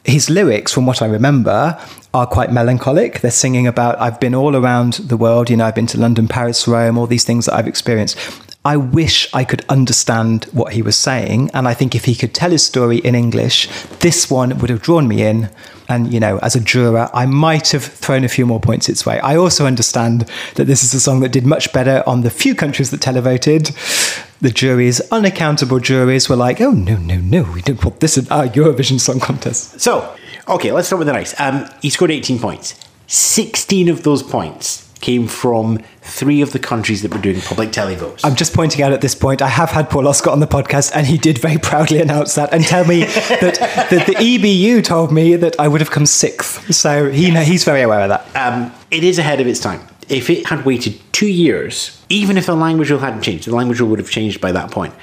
His 0.03 0.29
lyrics, 0.29 0.71
from 0.71 0.85
what 0.85 1.01
I 1.01 1.07
remember, 1.07 1.79
are 2.15 2.25
quite 2.25 2.49
melancholic. 2.49 3.19
They're 3.19 3.29
singing 3.29 3.67
about, 3.67 3.99
I've 3.99 4.21
been 4.21 4.33
all 4.33 4.55
around 4.55 4.93
the 4.93 5.17
world, 5.17 5.49
you 5.49 5.57
know, 5.57 5.65
I've 5.65 5.75
been 5.75 5.85
to 5.87 5.99
London, 5.99 6.29
Paris, 6.29 6.65
Rome, 6.65 6.97
all 6.97 7.07
these 7.07 7.25
things 7.25 7.45
that 7.45 7.55
I've 7.55 7.67
experienced. 7.67 8.17
I 8.63 8.77
wish 8.77 9.27
I 9.33 9.43
could 9.43 9.65
understand 9.67 10.45
what 10.45 10.71
he 10.71 10.81
was 10.81 10.95
saying. 10.95 11.51
And 11.53 11.67
I 11.67 11.73
think 11.73 11.93
if 11.93 12.05
he 12.05 12.15
could 12.15 12.33
tell 12.33 12.51
his 12.51 12.65
story 12.65 12.99
in 12.99 13.15
English, 13.15 13.67
this 13.99 14.31
one 14.31 14.57
would 14.59 14.69
have 14.69 14.81
drawn 14.81 15.09
me 15.09 15.23
in. 15.23 15.49
And, 15.89 16.11
you 16.11 16.21
know, 16.21 16.39
as 16.39 16.55
a 16.55 16.61
juror, 16.61 17.09
I 17.13 17.25
might 17.25 17.71
have 17.71 17.83
thrown 17.83 18.23
a 18.23 18.29
few 18.29 18.45
more 18.45 18.61
points 18.61 18.87
its 18.87 19.05
way. 19.05 19.19
I 19.19 19.35
also 19.35 19.65
understand 19.67 20.25
that 20.55 20.65
this 20.65 20.83
is 20.85 20.93
a 20.93 21.01
song 21.01 21.19
that 21.19 21.33
did 21.33 21.45
much 21.45 21.73
better 21.73 22.01
on 22.07 22.21
the 22.21 22.29
few 22.29 22.55
countries 22.55 22.91
that 22.91 23.01
televoted. 23.01 23.75
The 24.39 24.49
juries, 24.51 25.01
unaccountable 25.11 25.79
juries, 25.79 26.29
were 26.29 26.37
like, 26.37 26.61
oh, 26.61 26.71
no, 26.71 26.95
no, 26.95 27.17
no, 27.17 27.43
we 27.53 27.61
don't 27.61 27.79
put 27.79 27.99
this 27.99 28.17
in 28.17 28.27
our 28.29 28.47
Eurovision 28.47 28.99
Song 28.99 29.19
Contest. 29.19 29.79
So, 29.81 30.15
okay, 30.47 30.71
let's 30.71 30.87
start 30.87 30.99
with 30.99 31.07
the 31.07 31.13
nice. 31.13 31.39
Um, 31.39 31.69
he 31.81 31.89
scored 31.89 32.11
18 32.11 32.39
points. 32.39 32.75
16 33.07 33.89
of 33.89 34.03
those 34.03 34.23
points 34.23 34.81
came 35.01 35.27
from 35.27 35.77
three 36.01 36.41
of 36.41 36.51
the 36.51 36.57
countries 36.57 37.03
that 37.03 37.13
were 37.13 37.21
doing 37.21 37.39
public 37.41 37.69
televotes. 37.69 38.21
I'm 38.23 38.35
just 38.35 38.53
pointing 38.55 38.81
out 38.81 38.91
at 38.91 39.01
this 39.01 39.13
point, 39.13 39.41
I 39.41 39.47
have 39.49 39.69
had 39.69 39.89
Paul 39.89 40.07
Oscar 40.07 40.31
on 40.31 40.39
the 40.39 40.47
podcast, 40.47 40.91
and 40.95 41.05
he 41.05 41.17
did 41.17 41.37
very 41.37 41.57
proudly 41.59 41.99
announce 42.05 42.33
that 42.35 42.51
and 42.53 42.63
tell 42.63 42.85
me 42.85 43.03
that, 43.03 43.57
that 43.91 44.05
the 44.07 44.13
EBU 44.13 44.83
told 44.83 45.11
me 45.11 45.35
that 45.35 45.59
I 45.59 45.67
would 45.67 45.81
have 45.81 45.91
come 45.91 46.05
sixth. 46.07 46.73
So 46.73 47.09
he 47.11 47.29
he's 47.43 47.63
very 47.63 47.81
aware 47.81 48.01
of 48.01 48.09
that. 48.09 48.35
um, 48.35 48.73
it 48.89 49.03
is 49.03 49.19
ahead 49.19 49.39
of 49.41 49.47
its 49.47 49.59
time. 49.59 49.81
If 50.09 50.29
it 50.29 50.47
had 50.47 50.65
waited 50.65 50.99
two 51.11 51.27
years, 51.27 52.01
even 52.09 52.37
if 52.37 52.45
the 52.45 52.55
language 52.55 52.89
rule 52.89 52.99
hadn't 52.99 53.21
changed, 53.21 53.47
the 53.47 53.55
language 53.55 53.79
rule 53.79 53.89
would 53.89 53.99
have 53.99 54.09
changed 54.09 54.39
by 54.41 54.51
that 54.51 54.71
point. 54.71 54.93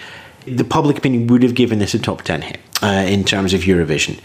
The 0.47 0.65
public 0.65 0.99
opinion 0.99 1.29
would 1.29 1.43
have 1.45 1.55
given 1.55 1.79
this 1.79 1.95
a 1.95 1.99
top 1.99 2.23
10 2.23 2.43
hit 2.43 2.61
uh, 2.83 3.05
in 3.07 3.23
terms 3.25 3.53
of 3.55 3.63
Eurovision. 3.63 4.21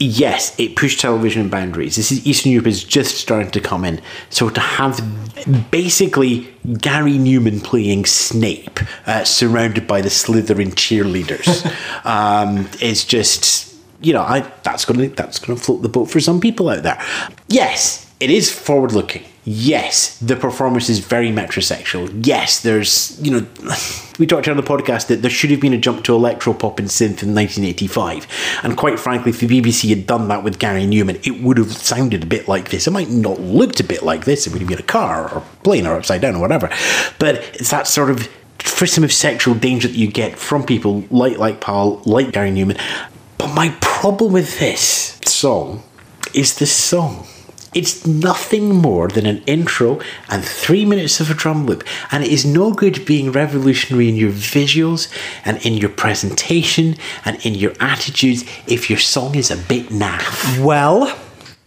Yes, 0.00 0.58
it 0.60 0.76
pushed 0.76 1.00
television 1.00 1.48
boundaries. 1.48 1.96
This 1.96 2.12
is 2.12 2.24
Eastern 2.26 2.52
Europe 2.52 2.68
is 2.68 2.84
just 2.84 3.16
starting 3.16 3.50
to 3.50 3.60
come 3.60 3.84
in. 3.84 4.00
So 4.30 4.48
to 4.48 4.60
have 4.60 5.00
basically 5.70 6.54
Gary 6.78 7.14
Numan 7.14 7.64
playing 7.64 8.06
Snape, 8.06 8.78
uh, 9.06 9.24
surrounded 9.24 9.88
by 9.88 10.00
the 10.00 10.08
Slytherin 10.08 10.74
cheerleaders, 10.74 11.64
um, 12.04 12.68
is 12.80 13.04
just 13.04 13.68
you 14.00 14.12
know, 14.12 14.22
I 14.22 14.40
that's 14.62 14.84
gonna 14.84 15.08
that's 15.08 15.38
gonna 15.38 15.58
float 15.58 15.82
the 15.82 15.88
boat 15.88 16.06
for 16.06 16.20
some 16.20 16.40
people 16.40 16.68
out 16.68 16.82
there. 16.82 17.02
Yes, 17.48 18.10
it 18.20 18.30
is 18.30 18.52
forward 18.52 18.92
looking. 18.92 19.24
Yes, 19.50 20.18
the 20.18 20.36
performance 20.36 20.90
is 20.90 20.98
very 20.98 21.30
metrosexual. 21.30 22.26
Yes, 22.26 22.60
there's 22.60 23.18
you 23.18 23.30
know, 23.30 23.46
we 24.18 24.26
talked 24.26 24.46
on 24.46 24.58
the 24.58 24.62
podcast 24.62 25.06
that 25.06 25.22
there 25.22 25.30
should 25.30 25.50
have 25.50 25.58
been 25.58 25.72
a 25.72 25.78
jump 25.78 26.04
to 26.04 26.12
electropop 26.12 26.78
and 26.78 26.88
synth 26.88 27.22
in 27.22 27.34
1985, 27.34 28.26
and 28.62 28.76
quite 28.76 29.00
frankly, 29.00 29.30
if 29.30 29.40
the 29.40 29.46
BBC 29.46 29.88
had 29.88 30.06
done 30.06 30.28
that 30.28 30.44
with 30.44 30.58
Gary 30.58 30.82
Numan, 30.82 31.26
it 31.26 31.42
would 31.42 31.56
have 31.56 31.72
sounded 31.72 32.24
a 32.24 32.26
bit 32.26 32.46
like 32.46 32.68
this. 32.68 32.86
It 32.86 32.90
might 32.90 33.08
not 33.08 33.40
looked 33.40 33.80
a 33.80 33.84
bit 33.84 34.02
like 34.02 34.26
this. 34.26 34.46
It 34.46 34.52
would 34.52 34.60
have 34.60 34.68
been 34.68 34.80
a 34.80 34.82
car 34.82 35.32
or 35.34 35.42
plane 35.64 35.86
or 35.86 35.96
upside 35.96 36.20
down 36.20 36.34
or 36.34 36.42
whatever, 36.42 36.68
but 37.18 37.36
it's 37.54 37.70
that 37.70 37.86
sort 37.86 38.10
of 38.10 38.28
frisson 38.58 39.02
of 39.02 39.10
sexual 39.14 39.54
danger 39.54 39.88
that 39.88 39.96
you 39.96 40.08
get 40.08 40.38
from 40.38 40.62
people 40.62 41.04
like 41.10 41.38
like 41.38 41.62
Paul, 41.62 42.02
like 42.04 42.32
Gary 42.32 42.50
Numan. 42.50 42.78
But 43.38 43.54
my 43.54 43.70
problem 43.80 44.34
with 44.34 44.58
this 44.58 45.18
song 45.24 45.84
is 46.34 46.58
this 46.58 46.70
song. 46.70 47.26
It's 47.74 48.06
nothing 48.06 48.74
more 48.74 49.08
than 49.08 49.26
an 49.26 49.42
intro 49.46 50.00
and 50.28 50.44
three 50.44 50.84
minutes 50.84 51.20
of 51.20 51.30
a 51.30 51.34
drum 51.34 51.66
loop, 51.66 51.84
and 52.10 52.24
it 52.24 52.30
is 52.30 52.44
no 52.44 52.72
good 52.72 53.04
being 53.04 53.30
revolutionary 53.30 54.08
in 54.08 54.16
your 54.16 54.32
visuals 54.32 55.12
and 55.44 55.64
in 55.64 55.74
your 55.74 55.90
presentation 55.90 56.96
and 57.24 57.44
in 57.44 57.54
your 57.54 57.72
attitudes 57.80 58.44
if 58.66 58.88
your 58.88 58.98
song 58.98 59.34
is 59.34 59.50
a 59.50 59.56
bit 59.56 59.88
naff. 59.88 60.64
Well, 60.64 61.14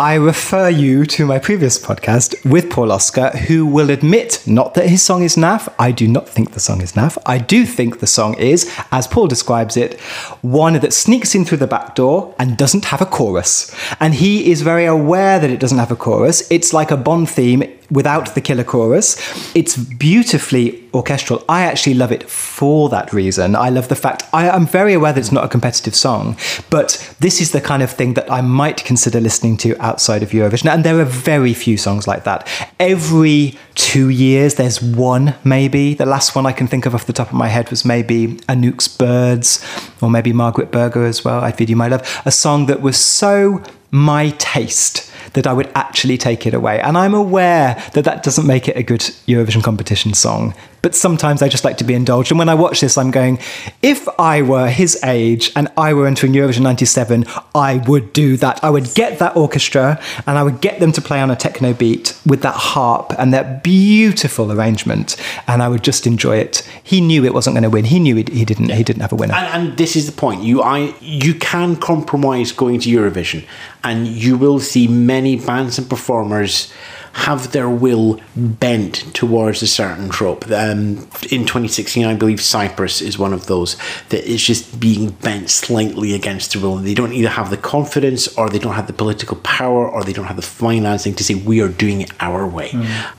I 0.02 0.16
refer 0.16 0.68
you 0.68 1.06
to 1.06 1.28
my 1.28 1.38
previous 1.38 1.78
podcast 1.78 2.34
with 2.43 2.72
Paul 2.72 2.91
Oscar, 2.91 3.30
who 3.30 3.68
will 3.68 3.91
admit 3.91 4.41
not 4.47 4.74
that 4.74 4.89
his 4.89 5.04
song 5.04 5.22
is 5.22 5.36
naff. 5.36 5.72
I 5.78 5.91
do 5.91 6.08
not 6.08 6.28
think 6.28 6.54
the 6.54 6.60
song 6.60 6.82
is 6.82 6.93
naff. 6.93 7.20
I 7.24 7.38
do 7.38 7.68
think 7.68 7.99
the 7.99 8.08
song 8.08 8.34
is, 8.39 8.68
as 8.91 9.06
Paul 9.06 9.28
describes 9.28 9.78
it, 9.78 9.99
one 10.41 10.74
that 10.74 10.91
sneaks 10.91 11.36
in 11.36 11.45
through 11.45 11.60
the 11.60 11.68
back 11.68 11.93
door 11.93 12.34
and 12.39 12.58
doesn't 12.58 12.86
have 12.86 12.99
a 12.99 13.06
chorus. 13.06 13.72
And 13.99 14.16
he 14.16 14.49
is 14.49 14.64
very 14.64 14.86
aware 14.86 15.38
that 15.38 15.52
it 15.52 15.60
doesn't 15.60 15.78
have 15.78 15.91
a 15.91 15.95
chorus. 15.95 16.49
It's 16.49 16.74
like 16.74 16.89
a 16.89 16.97
Bond 16.97 17.30
theme 17.30 17.62
without 17.91 18.33
the 18.35 18.41
killer 18.41 18.63
chorus. 18.63 19.17
It's 19.55 19.77
beautifully 19.77 20.89
orchestral. 20.93 21.43
I 21.47 21.63
actually 21.63 21.93
love 21.93 22.11
it 22.11 22.29
for 22.29 22.89
that 22.89 23.13
reason. 23.13 23.55
I 23.55 23.69
love 23.69 23.87
the 23.87 23.95
fact 23.95 24.23
I, 24.33 24.49
I'm 24.49 24.65
very 24.65 24.93
aware 24.93 25.13
that 25.13 25.19
it's 25.19 25.31
not 25.31 25.43
a 25.43 25.47
competitive 25.47 25.95
song, 25.95 26.37
but 26.69 27.15
this 27.19 27.39
is 27.41 27.51
the 27.51 27.61
kind 27.61 27.83
of 27.83 27.91
thing 27.91 28.13
that 28.15 28.31
I 28.31 28.41
might 28.41 28.83
consider 28.83 29.19
listening 29.19 29.57
to 29.57 29.79
outside 29.81 30.23
of 30.23 30.31
Eurovision. 30.31 30.71
And 30.71 30.83
there 30.83 30.99
are 30.99 31.05
very 31.05 31.53
few 31.53 31.77
songs 31.77 32.07
like 32.07 32.23
that. 32.23 32.47
Every 32.79 33.57
two 33.75 34.09
years, 34.09 34.55
there's 34.55 34.81
one 34.81 35.35
maybe. 35.43 35.93
The 35.93 36.05
last 36.05 36.35
one 36.35 36.45
I 36.45 36.51
can 36.51 36.67
think 36.67 36.85
of 36.85 36.95
off 36.95 37.05
the 37.05 37.13
top 37.13 37.27
of 37.27 37.33
my 37.33 37.47
head 37.47 37.69
was 37.69 37.85
maybe 37.85 38.39
Anouk's 38.49 38.87
Birds, 38.87 39.65
or 40.01 40.09
maybe 40.09 40.33
Margaret 40.33 40.71
Berger 40.71 41.05
as 41.05 41.23
well. 41.23 41.41
I 41.41 41.51
Feed 41.51 41.69
You 41.69 41.75
My 41.75 41.87
Love. 41.87 42.21
A 42.25 42.31
song 42.31 42.65
that 42.65 42.81
was 42.81 42.97
so 42.97 43.63
my 43.91 44.29
taste 44.37 45.11
that 45.33 45.45
I 45.45 45.53
would 45.53 45.69
actually 45.75 46.17
take 46.17 46.47
it 46.47 46.53
away. 46.53 46.79
And 46.79 46.97
I'm 46.97 47.13
aware 47.13 47.81
that 47.93 48.03
that 48.05 48.23
doesn't 48.23 48.47
make 48.47 48.67
it 48.67 48.75
a 48.75 48.83
good 48.83 49.01
Eurovision 49.01 49.63
competition 49.63 50.13
song. 50.13 50.53
But 50.82 50.95
sometimes 50.95 51.41
I 51.41 51.47
just 51.47 51.63
like 51.63 51.77
to 51.77 51.84
be 51.84 51.93
indulged. 51.93 52.32
And 52.32 52.39
when 52.39 52.49
I 52.49 52.55
watch 52.55 52.82
this, 52.82 52.97
I'm 52.97 53.11
going, 53.11 53.39
if 53.82 54.07
I 54.19 54.41
were 54.41 54.69
his 54.69 55.01
age 55.03 55.51
and 55.55 55.67
I 55.77 55.93
were 55.93 56.07
entering 56.07 56.34
Eurovision 56.34 56.61
97, 56.61 57.25
I 57.53 57.77
would 57.88 58.13
do 58.13 58.38
that. 58.38 58.63
I 58.63 58.69
would 58.69 58.93
get 58.95 59.19
that 59.19 59.36
orchestra 59.36 60.01
and 60.25 60.38
I 60.38 60.43
would 60.43 60.61
get 60.61 60.79
them 60.79 60.91
to 60.93 61.01
play 61.01 61.19
on 61.19 61.29
a 61.29 61.36
techno 61.36 61.73
beat 61.73 62.17
with 62.25 62.41
that 62.41 62.55
harp 62.55 63.13
and 63.17 63.34
that 63.34 63.63
beautiful 63.63 64.51
arrangement, 64.51 65.15
and 65.47 65.61
I 65.61 65.67
would 65.67 65.84
just 65.84 66.07
enjoy 66.07 66.38
it. 66.38 66.67
He 66.84 67.01
knew 67.01 67.25
it 67.25 67.34
wasn't 67.34 67.55
going 67.55 67.63
to 67.63 67.69
win. 67.69 67.86
He 67.86 67.99
knew 67.99 68.15
he, 68.15 68.25
he 68.32 68.45
didn't. 68.45 68.71
He 68.71 68.84
didn't 68.84 69.01
have 69.01 69.11
a 69.11 69.15
winner. 69.15 69.34
And, 69.34 69.67
and 69.67 69.77
this 69.77 69.95
is 69.95 70.05
the 70.05 70.11
point. 70.11 70.43
You, 70.43 70.61
I, 70.61 70.93
you 70.99 71.34
can 71.34 71.75
compromise 71.75 72.51
going 72.51 72.79
to 72.82 72.89
Eurovision, 72.89 73.45
and 73.84 74.07
you 74.07 74.38
will 74.38 74.59
see 74.59 74.88
many 74.88 75.36
bands 75.36 75.77
and 75.77 75.89
performers 75.89 76.71
have 77.14 77.51
their 77.51 77.70
will 77.70 78.20
bent 78.36 78.95
towards 79.14 79.62
a 79.62 79.68
certain 79.68 80.09
trope. 80.09 80.45
Um, 80.49 81.07
in 81.30 81.45
2016, 81.45 82.05
I 82.05 82.16
believe 82.16 82.41
Cyprus 82.41 83.01
is 83.01 83.18
one 83.18 83.34
of 83.34 83.47
those 83.47 83.76
that 84.09 84.24
is 84.30 84.43
just 84.43 84.80
being 84.80 85.09
bent 85.09 85.49
slightly 85.49 86.14
against 86.14 86.53
the 86.53 86.59
will. 86.59 86.78
They 86.78 86.93
don't 86.93 87.14
either 87.14 87.30
have 87.30 87.49
the 87.49 87.57
confidence, 87.57 88.28
or 88.38 88.49
they 88.49 88.59
don't 88.59 88.74
have 88.76 88.88
the 88.88 88.93
political 88.93 89.38
power, 89.38 89.88
or 89.88 90.03
they 90.03 90.14
don't 90.14 90.26
have 90.26 90.36
the 90.36 90.41
financing 90.41 91.14
to 91.16 91.24
say 91.24 91.36
we 91.36 91.62
are 91.62 91.68
doing 91.68 92.01
it 92.01 92.12
our 92.20 92.47
way. 92.47 92.72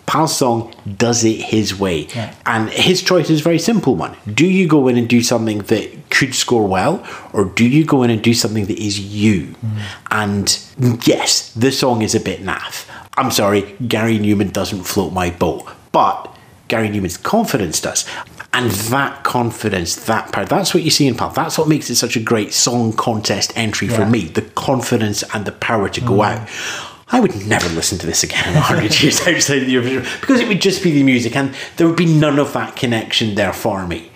Pal 0.07 0.29
Song 0.29 0.75
does 0.97 1.25
it 1.25 1.41
his 1.41 1.79
way, 1.79 2.09
and 2.47 2.71
his 2.71 3.03
choice 3.03 3.31
is 3.31 3.41
a 3.41 3.45
very 3.45 3.59
simple 3.59 3.95
one. 3.95 4.17
Do 4.33 4.47
you 4.47 4.67
go 4.69 4.89
in 4.89 4.97
and 4.97 5.09
do 5.09 5.23
something 5.23 5.59
that 5.59 6.11
could 6.11 6.35
score 6.35 6.67
well, 6.67 7.07
or 7.33 7.45
do 7.47 7.67
you 7.67 7.85
go 7.85 8.03
in 8.03 8.11
and 8.11 8.23
do 8.23 8.35
something 8.35 8.67
that 8.67 8.79
is 8.79 8.99
you? 9.01 9.55
And 10.11 10.59
yes, 11.07 11.53
the 11.55 11.71
song 11.73 12.03
is 12.03 12.15
a 12.15 12.21
bit 12.21 12.43
naff. 12.43 12.89
I'm 13.17 13.31
sorry, 13.31 13.77
Gary 13.87 14.19
Numan 14.19 14.53
doesn't 14.53 14.85
float 14.85 15.13
my 15.13 15.31
boat, 15.31 15.67
but 15.93 16.35
Gary 16.69 16.89
Numan's 16.89 17.17
confidence 17.19 17.81
does. 17.81 18.09
And 18.55 18.71
that 18.71 19.23
confidence, 19.25 19.97
that 20.07 20.31
power, 20.33 20.45
that's 20.45 20.75
what 20.75 20.83
you 20.83 20.91
see 20.91 21.07
in 21.07 21.15
Pal. 21.15 21.31
That's 21.31 21.57
what 21.59 21.69
makes 21.69 21.89
it 21.91 21.97
such 21.97 22.17
a 22.17 22.21
great 22.21 22.53
song 22.53 22.93
contest 22.93 23.53
entry 23.57 23.89
for 23.89 24.03
Yeah. 24.03 24.09
me 24.11 24.25
the 24.27 24.43
confidence 24.43 25.23
and 25.35 25.45
the 25.45 25.53
power 25.53 25.89
to 25.89 26.01
go 26.01 26.23
out. 26.23 26.47
I 27.09 27.21
would 27.21 27.47
never 27.47 27.69
listen 27.71 27.99
to 27.99 28.07
this 28.07 28.23
again 28.23 28.49
in 28.49 28.55
100 28.55 29.03
years 29.03 29.21
outside 29.27 29.59
of 29.63 29.67
the 29.67 29.75
Eurovision 29.75 30.21
because 30.21 30.41
it 30.41 30.49
would 30.49 30.63
just 30.63 30.83
be 30.83 30.93
the 30.93 31.03
music 31.03 31.37
and 31.37 31.55
there 31.77 31.87
would 31.87 31.97
be 31.97 32.07
none 32.07 32.39
of 32.39 32.53
that 32.55 32.77
connection 32.77 33.35
there 33.35 33.53
for 33.53 33.87
me. 33.87 34.11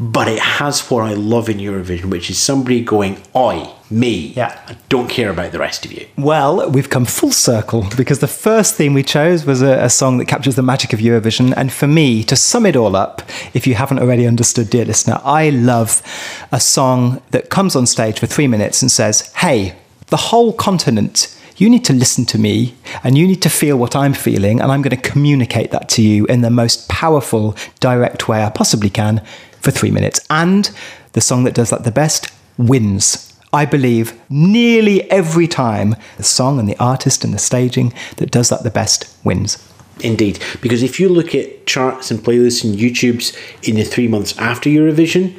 But 0.00 0.28
it 0.28 0.38
has 0.38 0.90
what 0.90 1.04
I 1.04 1.12
love 1.12 1.50
in 1.50 1.58
Eurovision, 1.58 2.06
which 2.06 2.30
is 2.30 2.38
somebody 2.38 2.82
going, 2.82 3.22
Oi, 3.36 3.68
me. 3.90 4.32
Yeah. 4.34 4.58
I 4.66 4.76
don't 4.88 5.10
care 5.10 5.28
about 5.28 5.52
the 5.52 5.58
rest 5.58 5.84
of 5.84 5.92
you. 5.92 6.06
Well, 6.16 6.70
we've 6.70 6.88
come 6.88 7.04
full 7.04 7.32
circle 7.32 7.86
because 7.98 8.20
the 8.20 8.26
first 8.26 8.76
theme 8.76 8.94
we 8.94 9.02
chose 9.02 9.44
was 9.44 9.60
a, 9.60 9.84
a 9.84 9.90
song 9.90 10.16
that 10.16 10.24
captures 10.24 10.56
the 10.56 10.62
magic 10.62 10.94
of 10.94 11.00
Eurovision. 11.00 11.52
And 11.54 11.70
for 11.70 11.86
me, 11.86 12.24
to 12.24 12.34
sum 12.34 12.64
it 12.64 12.76
all 12.76 12.96
up, 12.96 13.20
if 13.52 13.66
you 13.66 13.74
haven't 13.74 13.98
already 13.98 14.26
understood, 14.26 14.70
dear 14.70 14.86
listener, 14.86 15.20
I 15.22 15.50
love 15.50 16.02
a 16.50 16.60
song 16.60 17.20
that 17.32 17.50
comes 17.50 17.76
on 17.76 17.84
stage 17.84 18.18
for 18.18 18.26
three 18.26 18.48
minutes 18.48 18.80
and 18.80 18.90
says, 18.90 19.30
Hey, 19.34 19.74
the 20.06 20.16
whole 20.16 20.54
continent. 20.54 21.36
You 21.56 21.68
need 21.68 21.84
to 21.84 21.92
listen 21.92 22.24
to 22.24 22.38
me 22.38 22.74
and 23.04 23.18
you 23.18 23.26
need 23.26 23.42
to 23.42 23.50
feel 23.50 23.76
what 23.76 23.94
I'm 23.94 24.14
feeling, 24.14 24.62
and 24.62 24.72
I'm 24.72 24.80
going 24.80 24.96
to 24.96 25.10
communicate 25.10 25.72
that 25.72 25.90
to 25.90 26.02
you 26.02 26.24
in 26.24 26.40
the 26.40 26.48
most 26.48 26.88
powerful, 26.88 27.54
direct 27.80 28.28
way 28.28 28.42
I 28.42 28.48
possibly 28.48 28.88
can 28.88 29.20
for 29.60 29.70
three 29.70 29.90
minutes. 29.90 30.20
And 30.30 30.70
the 31.12 31.20
song 31.20 31.44
that 31.44 31.54
does 31.54 31.70
that 31.70 31.84
the 31.84 31.90
best 31.90 32.32
wins. 32.56 33.26
I 33.52 33.64
believe 33.64 34.18
nearly 34.30 35.10
every 35.10 35.48
time 35.48 35.96
the 36.16 36.22
song 36.22 36.60
and 36.60 36.68
the 36.68 36.78
artist 36.78 37.24
and 37.24 37.34
the 37.34 37.38
staging 37.38 37.92
that 38.16 38.30
does 38.30 38.48
that 38.50 38.62
the 38.62 38.70
best 38.70 39.12
wins. 39.24 39.66
Indeed, 40.02 40.42
because 40.62 40.82
if 40.82 40.98
you 40.98 41.08
look 41.08 41.34
at 41.34 41.66
charts 41.66 42.10
and 42.10 42.20
playlists 42.20 42.64
and 42.64 42.78
YouTube's 42.78 43.36
in 43.62 43.76
the 43.76 43.84
three 43.84 44.08
months 44.08 44.38
after 44.38 44.70
Eurovision, 44.70 45.38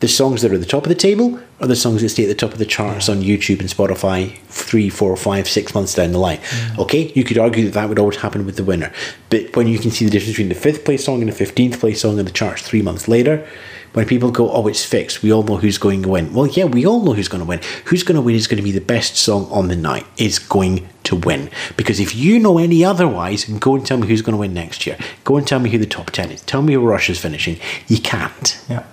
the 0.00 0.08
songs 0.08 0.42
that 0.42 0.50
are 0.50 0.54
at 0.54 0.60
the 0.60 0.66
top 0.66 0.82
of 0.82 0.88
the 0.88 0.94
table 0.94 1.40
the 1.68 1.76
songs 1.76 2.02
that 2.02 2.08
stay 2.08 2.24
at 2.24 2.28
the 2.28 2.34
top 2.34 2.52
of 2.52 2.58
the 2.58 2.66
charts 2.66 3.08
on 3.08 3.22
YouTube 3.22 3.60
and 3.60 3.68
Spotify 3.68 4.36
three, 4.48 4.88
four, 4.88 5.16
five, 5.16 5.48
six 5.48 5.74
months 5.74 5.94
down 5.94 6.12
the 6.12 6.18
line. 6.18 6.40
Okay, 6.78 7.12
you 7.14 7.24
could 7.24 7.38
argue 7.38 7.64
that 7.64 7.74
that 7.74 7.88
would 7.88 7.98
always 7.98 8.16
happen 8.16 8.44
with 8.44 8.56
the 8.56 8.64
winner, 8.64 8.92
but 9.30 9.54
when 9.56 9.66
you 9.66 9.78
can 9.78 9.90
see 9.90 10.04
the 10.04 10.10
difference 10.10 10.32
between 10.32 10.48
the 10.48 10.54
fifth 10.54 10.84
place 10.84 11.04
song 11.04 11.20
and 11.20 11.30
the 11.30 11.34
fifteenth 11.34 11.80
place 11.80 12.00
song 12.00 12.18
in 12.18 12.24
the 12.24 12.30
charts 12.30 12.62
three 12.62 12.82
months 12.82 13.08
later, 13.08 13.46
when 13.92 14.06
people 14.06 14.30
go, 14.30 14.50
"Oh, 14.50 14.66
it's 14.68 14.84
fixed," 14.84 15.22
we 15.22 15.32
all 15.32 15.42
know 15.42 15.56
who's 15.58 15.78
going 15.78 16.02
to 16.02 16.08
win. 16.08 16.32
Well, 16.32 16.46
yeah, 16.46 16.64
we 16.64 16.86
all 16.86 17.02
know 17.02 17.12
who's 17.12 17.28
going 17.28 17.42
to 17.42 17.48
win. 17.48 17.60
Who's 17.86 18.02
going 18.02 18.16
to 18.16 18.22
win 18.22 18.34
is 18.34 18.46
going 18.46 18.56
to 18.56 18.62
be 18.62 18.72
the 18.72 18.80
best 18.80 19.16
song 19.16 19.46
on 19.50 19.68
the 19.68 19.76
night. 19.76 20.06
Is 20.16 20.38
going 20.38 20.88
to 21.04 21.16
win 21.16 21.50
because 21.76 22.00
if 22.00 22.14
you 22.14 22.38
know 22.38 22.58
any 22.58 22.84
otherwise, 22.84 23.44
go 23.44 23.74
and 23.74 23.84
tell 23.84 23.98
me 23.98 24.06
who's 24.08 24.22
going 24.22 24.34
to 24.34 24.38
win 24.38 24.54
next 24.54 24.86
year. 24.86 24.96
Go 25.24 25.36
and 25.36 25.46
tell 25.46 25.58
me 25.58 25.70
who 25.70 25.78
the 25.78 25.86
top 25.86 26.10
ten 26.10 26.30
is. 26.30 26.40
Tell 26.42 26.62
me 26.62 26.74
who 26.74 26.80
Russia's 26.80 27.18
finishing. 27.18 27.58
You 27.88 27.98
can't. 27.98 28.58
Yeah. 28.68 28.84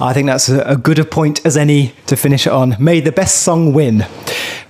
I 0.00 0.12
think 0.12 0.26
that's 0.26 0.48
a, 0.48 0.76
good 0.76 0.98
a 0.98 1.04
point 1.04 1.44
as 1.46 1.56
any 1.56 1.94
to 2.06 2.16
finish 2.16 2.46
on. 2.46 2.76
May 2.80 3.00
the 3.00 3.12
best 3.12 3.42
song 3.42 3.72
win. 3.72 4.06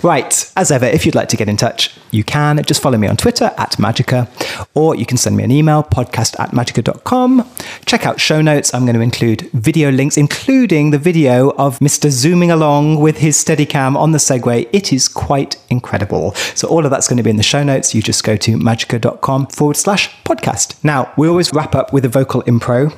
Right, 0.03 0.53
as 0.55 0.71
ever, 0.71 0.85
if 0.85 1.07
you'd 1.07 1.15
like 1.15 1.31
to 1.31 1.37
get 1.39 1.49
in 1.49 1.57
touch, 1.57 1.97
you 2.11 2.25
can. 2.25 2.63
Just 2.65 2.83
follow 2.83 2.99
me 2.99 3.07
on 3.07 3.17
Twitter 3.17 3.53
at 3.57 3.73
Magica, 3.79 4.29
or 4.75 4.95
you 4.95 5.07
can 5.07 5.17
send 5.17 5.35
me 5.35 5.45
an 5.45 5.51
email, 5.51 5.83
podcast 5.83 6.39
at 6.39 6.51
magica.com. 6.51 7.51
Check 7.87 8.05
out 8.05 8.21
show 8.21 8.43
notes. 8.43 8.75
I'm 8.75 8.85
going 8.85 8.97
to 8.97 9.01
include 9.01 9.51
video 9.53 9.91
links, 9.91 10.19
including 10.19 10.91
the 10.91 10.99
video 10.99 11.53
of 11.53 11.79
Mr. 11.79 12.11
zooming 12.11 12.51
along 12.51 13.01
with 13.01 13.17
his 13.19 13.43
Steadicam 13.43 13.97
on 13.97 14.13
the 14.13 14.19
Segway. 14.19 14.69
It 14.75 14.93
is 14.93 15.09
quite 15.09 15.57
incredible. 15.71 16.35
So, 16.55 16.69
all 16.69 16.85
of 16.85 16.91
that's 16.91 17.09
going 17.09 17.17
to 17.17 17.23
be 17.23 17.31
in 17.31 17.37
the 17.37 17.43
show 17.43 17.65
notes. 17.65 17.95
You 17.95 18.03
just 18.03 18.25
go 18.25 18.37
to 18.37 18.59
magica.com 18.59 19.47
forward 19.47 19.79
slash 19.79 20.11
podcast. 20.25 20.85
Now, 20.85 21.15
we 21.17 21.29
always 21.29 21.51
wrap 21.55 21.75
up 21.75 21.95
with 21.95 22.05
a 22.05 22.11
vocal 22.11 22.43
impro. 22.43 22.93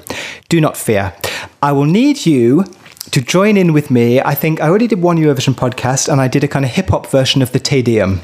Do 0.49 0.61
not 0.61 0.77
fear. 0.77 1.15
I 1.63 1.73
will 1.73 1.85
need 1.85 2.27
you 2.27 2.65
to 3.11 3.21
join 3.21 3.57
in 3.57 3.73
with 3.73 3.91
me. 3.91 4.21
I 4.21 4.35
think 4.35 4.61
I 4.61 4.69
already 4.69 4.87
did 4.87 5.01
one 5.01 5.17
Eurovision 5.17 5.55
podcast 5.55 6.09
and 6.09 6.21
I 6.21 6.29
did 6.29 6.45
a 6.45 6.49
kind 6.49 6.65
of 6.65 6.71
hip 6.71 6.89
hop 6.89 7.07
version 7.07 7.41
of 7.43 7.53
the 7.53 7.59
Te 7.59 7.83
Deum. 7.83 8.21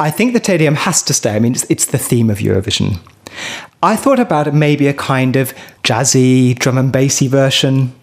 I 0.00 0.10
think 0.10 0.32
the 0.32 0.40
Te 0.40 0.58
Deum 0.58 0.74
has 0.74 1.02
to 1.04 1.14
stay. 1.14 1.36
I 1.36 1.38
mean, 1.38 1.52
it's, 1.52 1.64
it's 1.70 1.86
the 1.86 1.98
theme 1.98 2.28
of 2.30 2.38
Eurovision. 2.38 2.98
I 3.82 3.96
thought 3.96 4.18
about 4.18 4.52
maybe 4.52 4.88
a 4.88 4.94
kind 4.94 5.36
of 5.36 5.54
jazzy, 5.84 6.58
drum 6.58 6.78
and 6.78 6.92
bassy 6.92 7.28
version. 7.28 7.94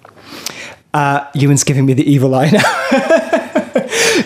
Uh, 0.93 1.25
Ewan's 1.33 1.63
giving 1.63 1.85
me 1.85 1.93
the 1.93 2.09
evil 2.09 2.35
eye 2.35 2.51
now. 2.51 3.39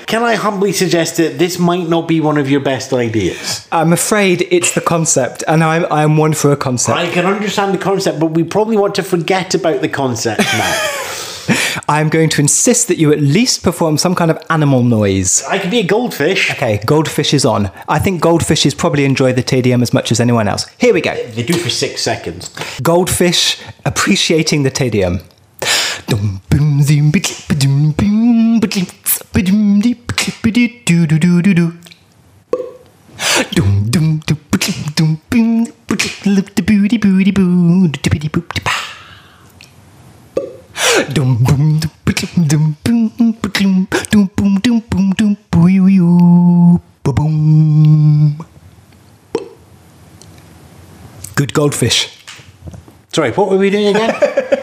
Can 0.05 0.24
I 0.24 0.36
humbly 0.36 0.72
suggest 0.72 1.18
that 1.18 1.38
this 1.38 1.59
might 1.59 1.88
not 1.88 2.07
be 2.07 2.22
one 2.22 2.38
of 2.38 2.49
your 2.49 2.59
best 2.61 2.93
ideas? 2.93 3.68
I'm 3.72 3.93
afraid 3.93 4.47
it's 4.51 4.74
the 4.74 4.82
concept, 4.82 5.43
and 5.47 5.63
I'm, 5.63 5.86
I'm 5.91 6.18
one 6.18 6.34
for 6.34 6.51
a 6.51 6.57
concept. 6.57 6.97
I 6.97 7.09
can 7.09 7.26
understand 7.26 7.74
the 7.74 7.78
concept, 7.78 8.20
but 8.20 8.28
we 8.28 8.43
probably 8.43 8.78
want 8.78 8.95
to 8.95 9.03
forget 9.03 9.53
about 9.55 9.82
the 9.82 9.89
concept 9.89 10.39
now. 10.39 10.93
I'm 11.89 12.09
going 12.09 12.30
to 12.30 12.41
insist 12.41 12.89
that 12.89 12.97
you 12.97 13.11
at 13.13 13.22
least 13.22 13.63
perform 13.63 13.97
some 13.97 14.15
kind 14.15 14.30
of 14.30 14.38
animal 14.49 14.84
noise. 14.84 15.43
I 15.43 15.59
could 15.59 15.72
be 15.72 15.80
a 15.80 15.86
goldfish. 15.86 16.51
Okay, 16.51 16.82
goldfish 16.86 17.34
is 17.34 17.45
on. 17.45 17.72
I 17.88 17.99
think 17.99 18.22
goldfishes 18.22 18.78
probably 18.78 19.05
enjoy 19.05 19.32
the 19.34 19.43
Te 19.43 19.61
Deum 19.61 19.82
as 19.82 19.93
much 19.93 20.11
as 20.11 20.20
anyone 20.20 20.47
else. 20.47 20.65
Here 20.78 20.93
we 20.93 21.01
go. 21.01 21.15
They 21.15 21.43
do 21.43 21.53
for 21.53 21.70
six 21.70 22.01
seconds. 22.01 22.49
Goldfish 22.82 23.61
appreciating 23.86 24.63
the 24.63 24.70
Te 24.70 24.89
Deum. 24.89 25.22
Good 51.36 51.53
goldfish. 51.53 52.10
Sorry, 53.14 53.32
what 53.32 53.49
were 53.49 53.58
we 53.58 53.70
doing 53.70 53.88
again? 53.88 54.53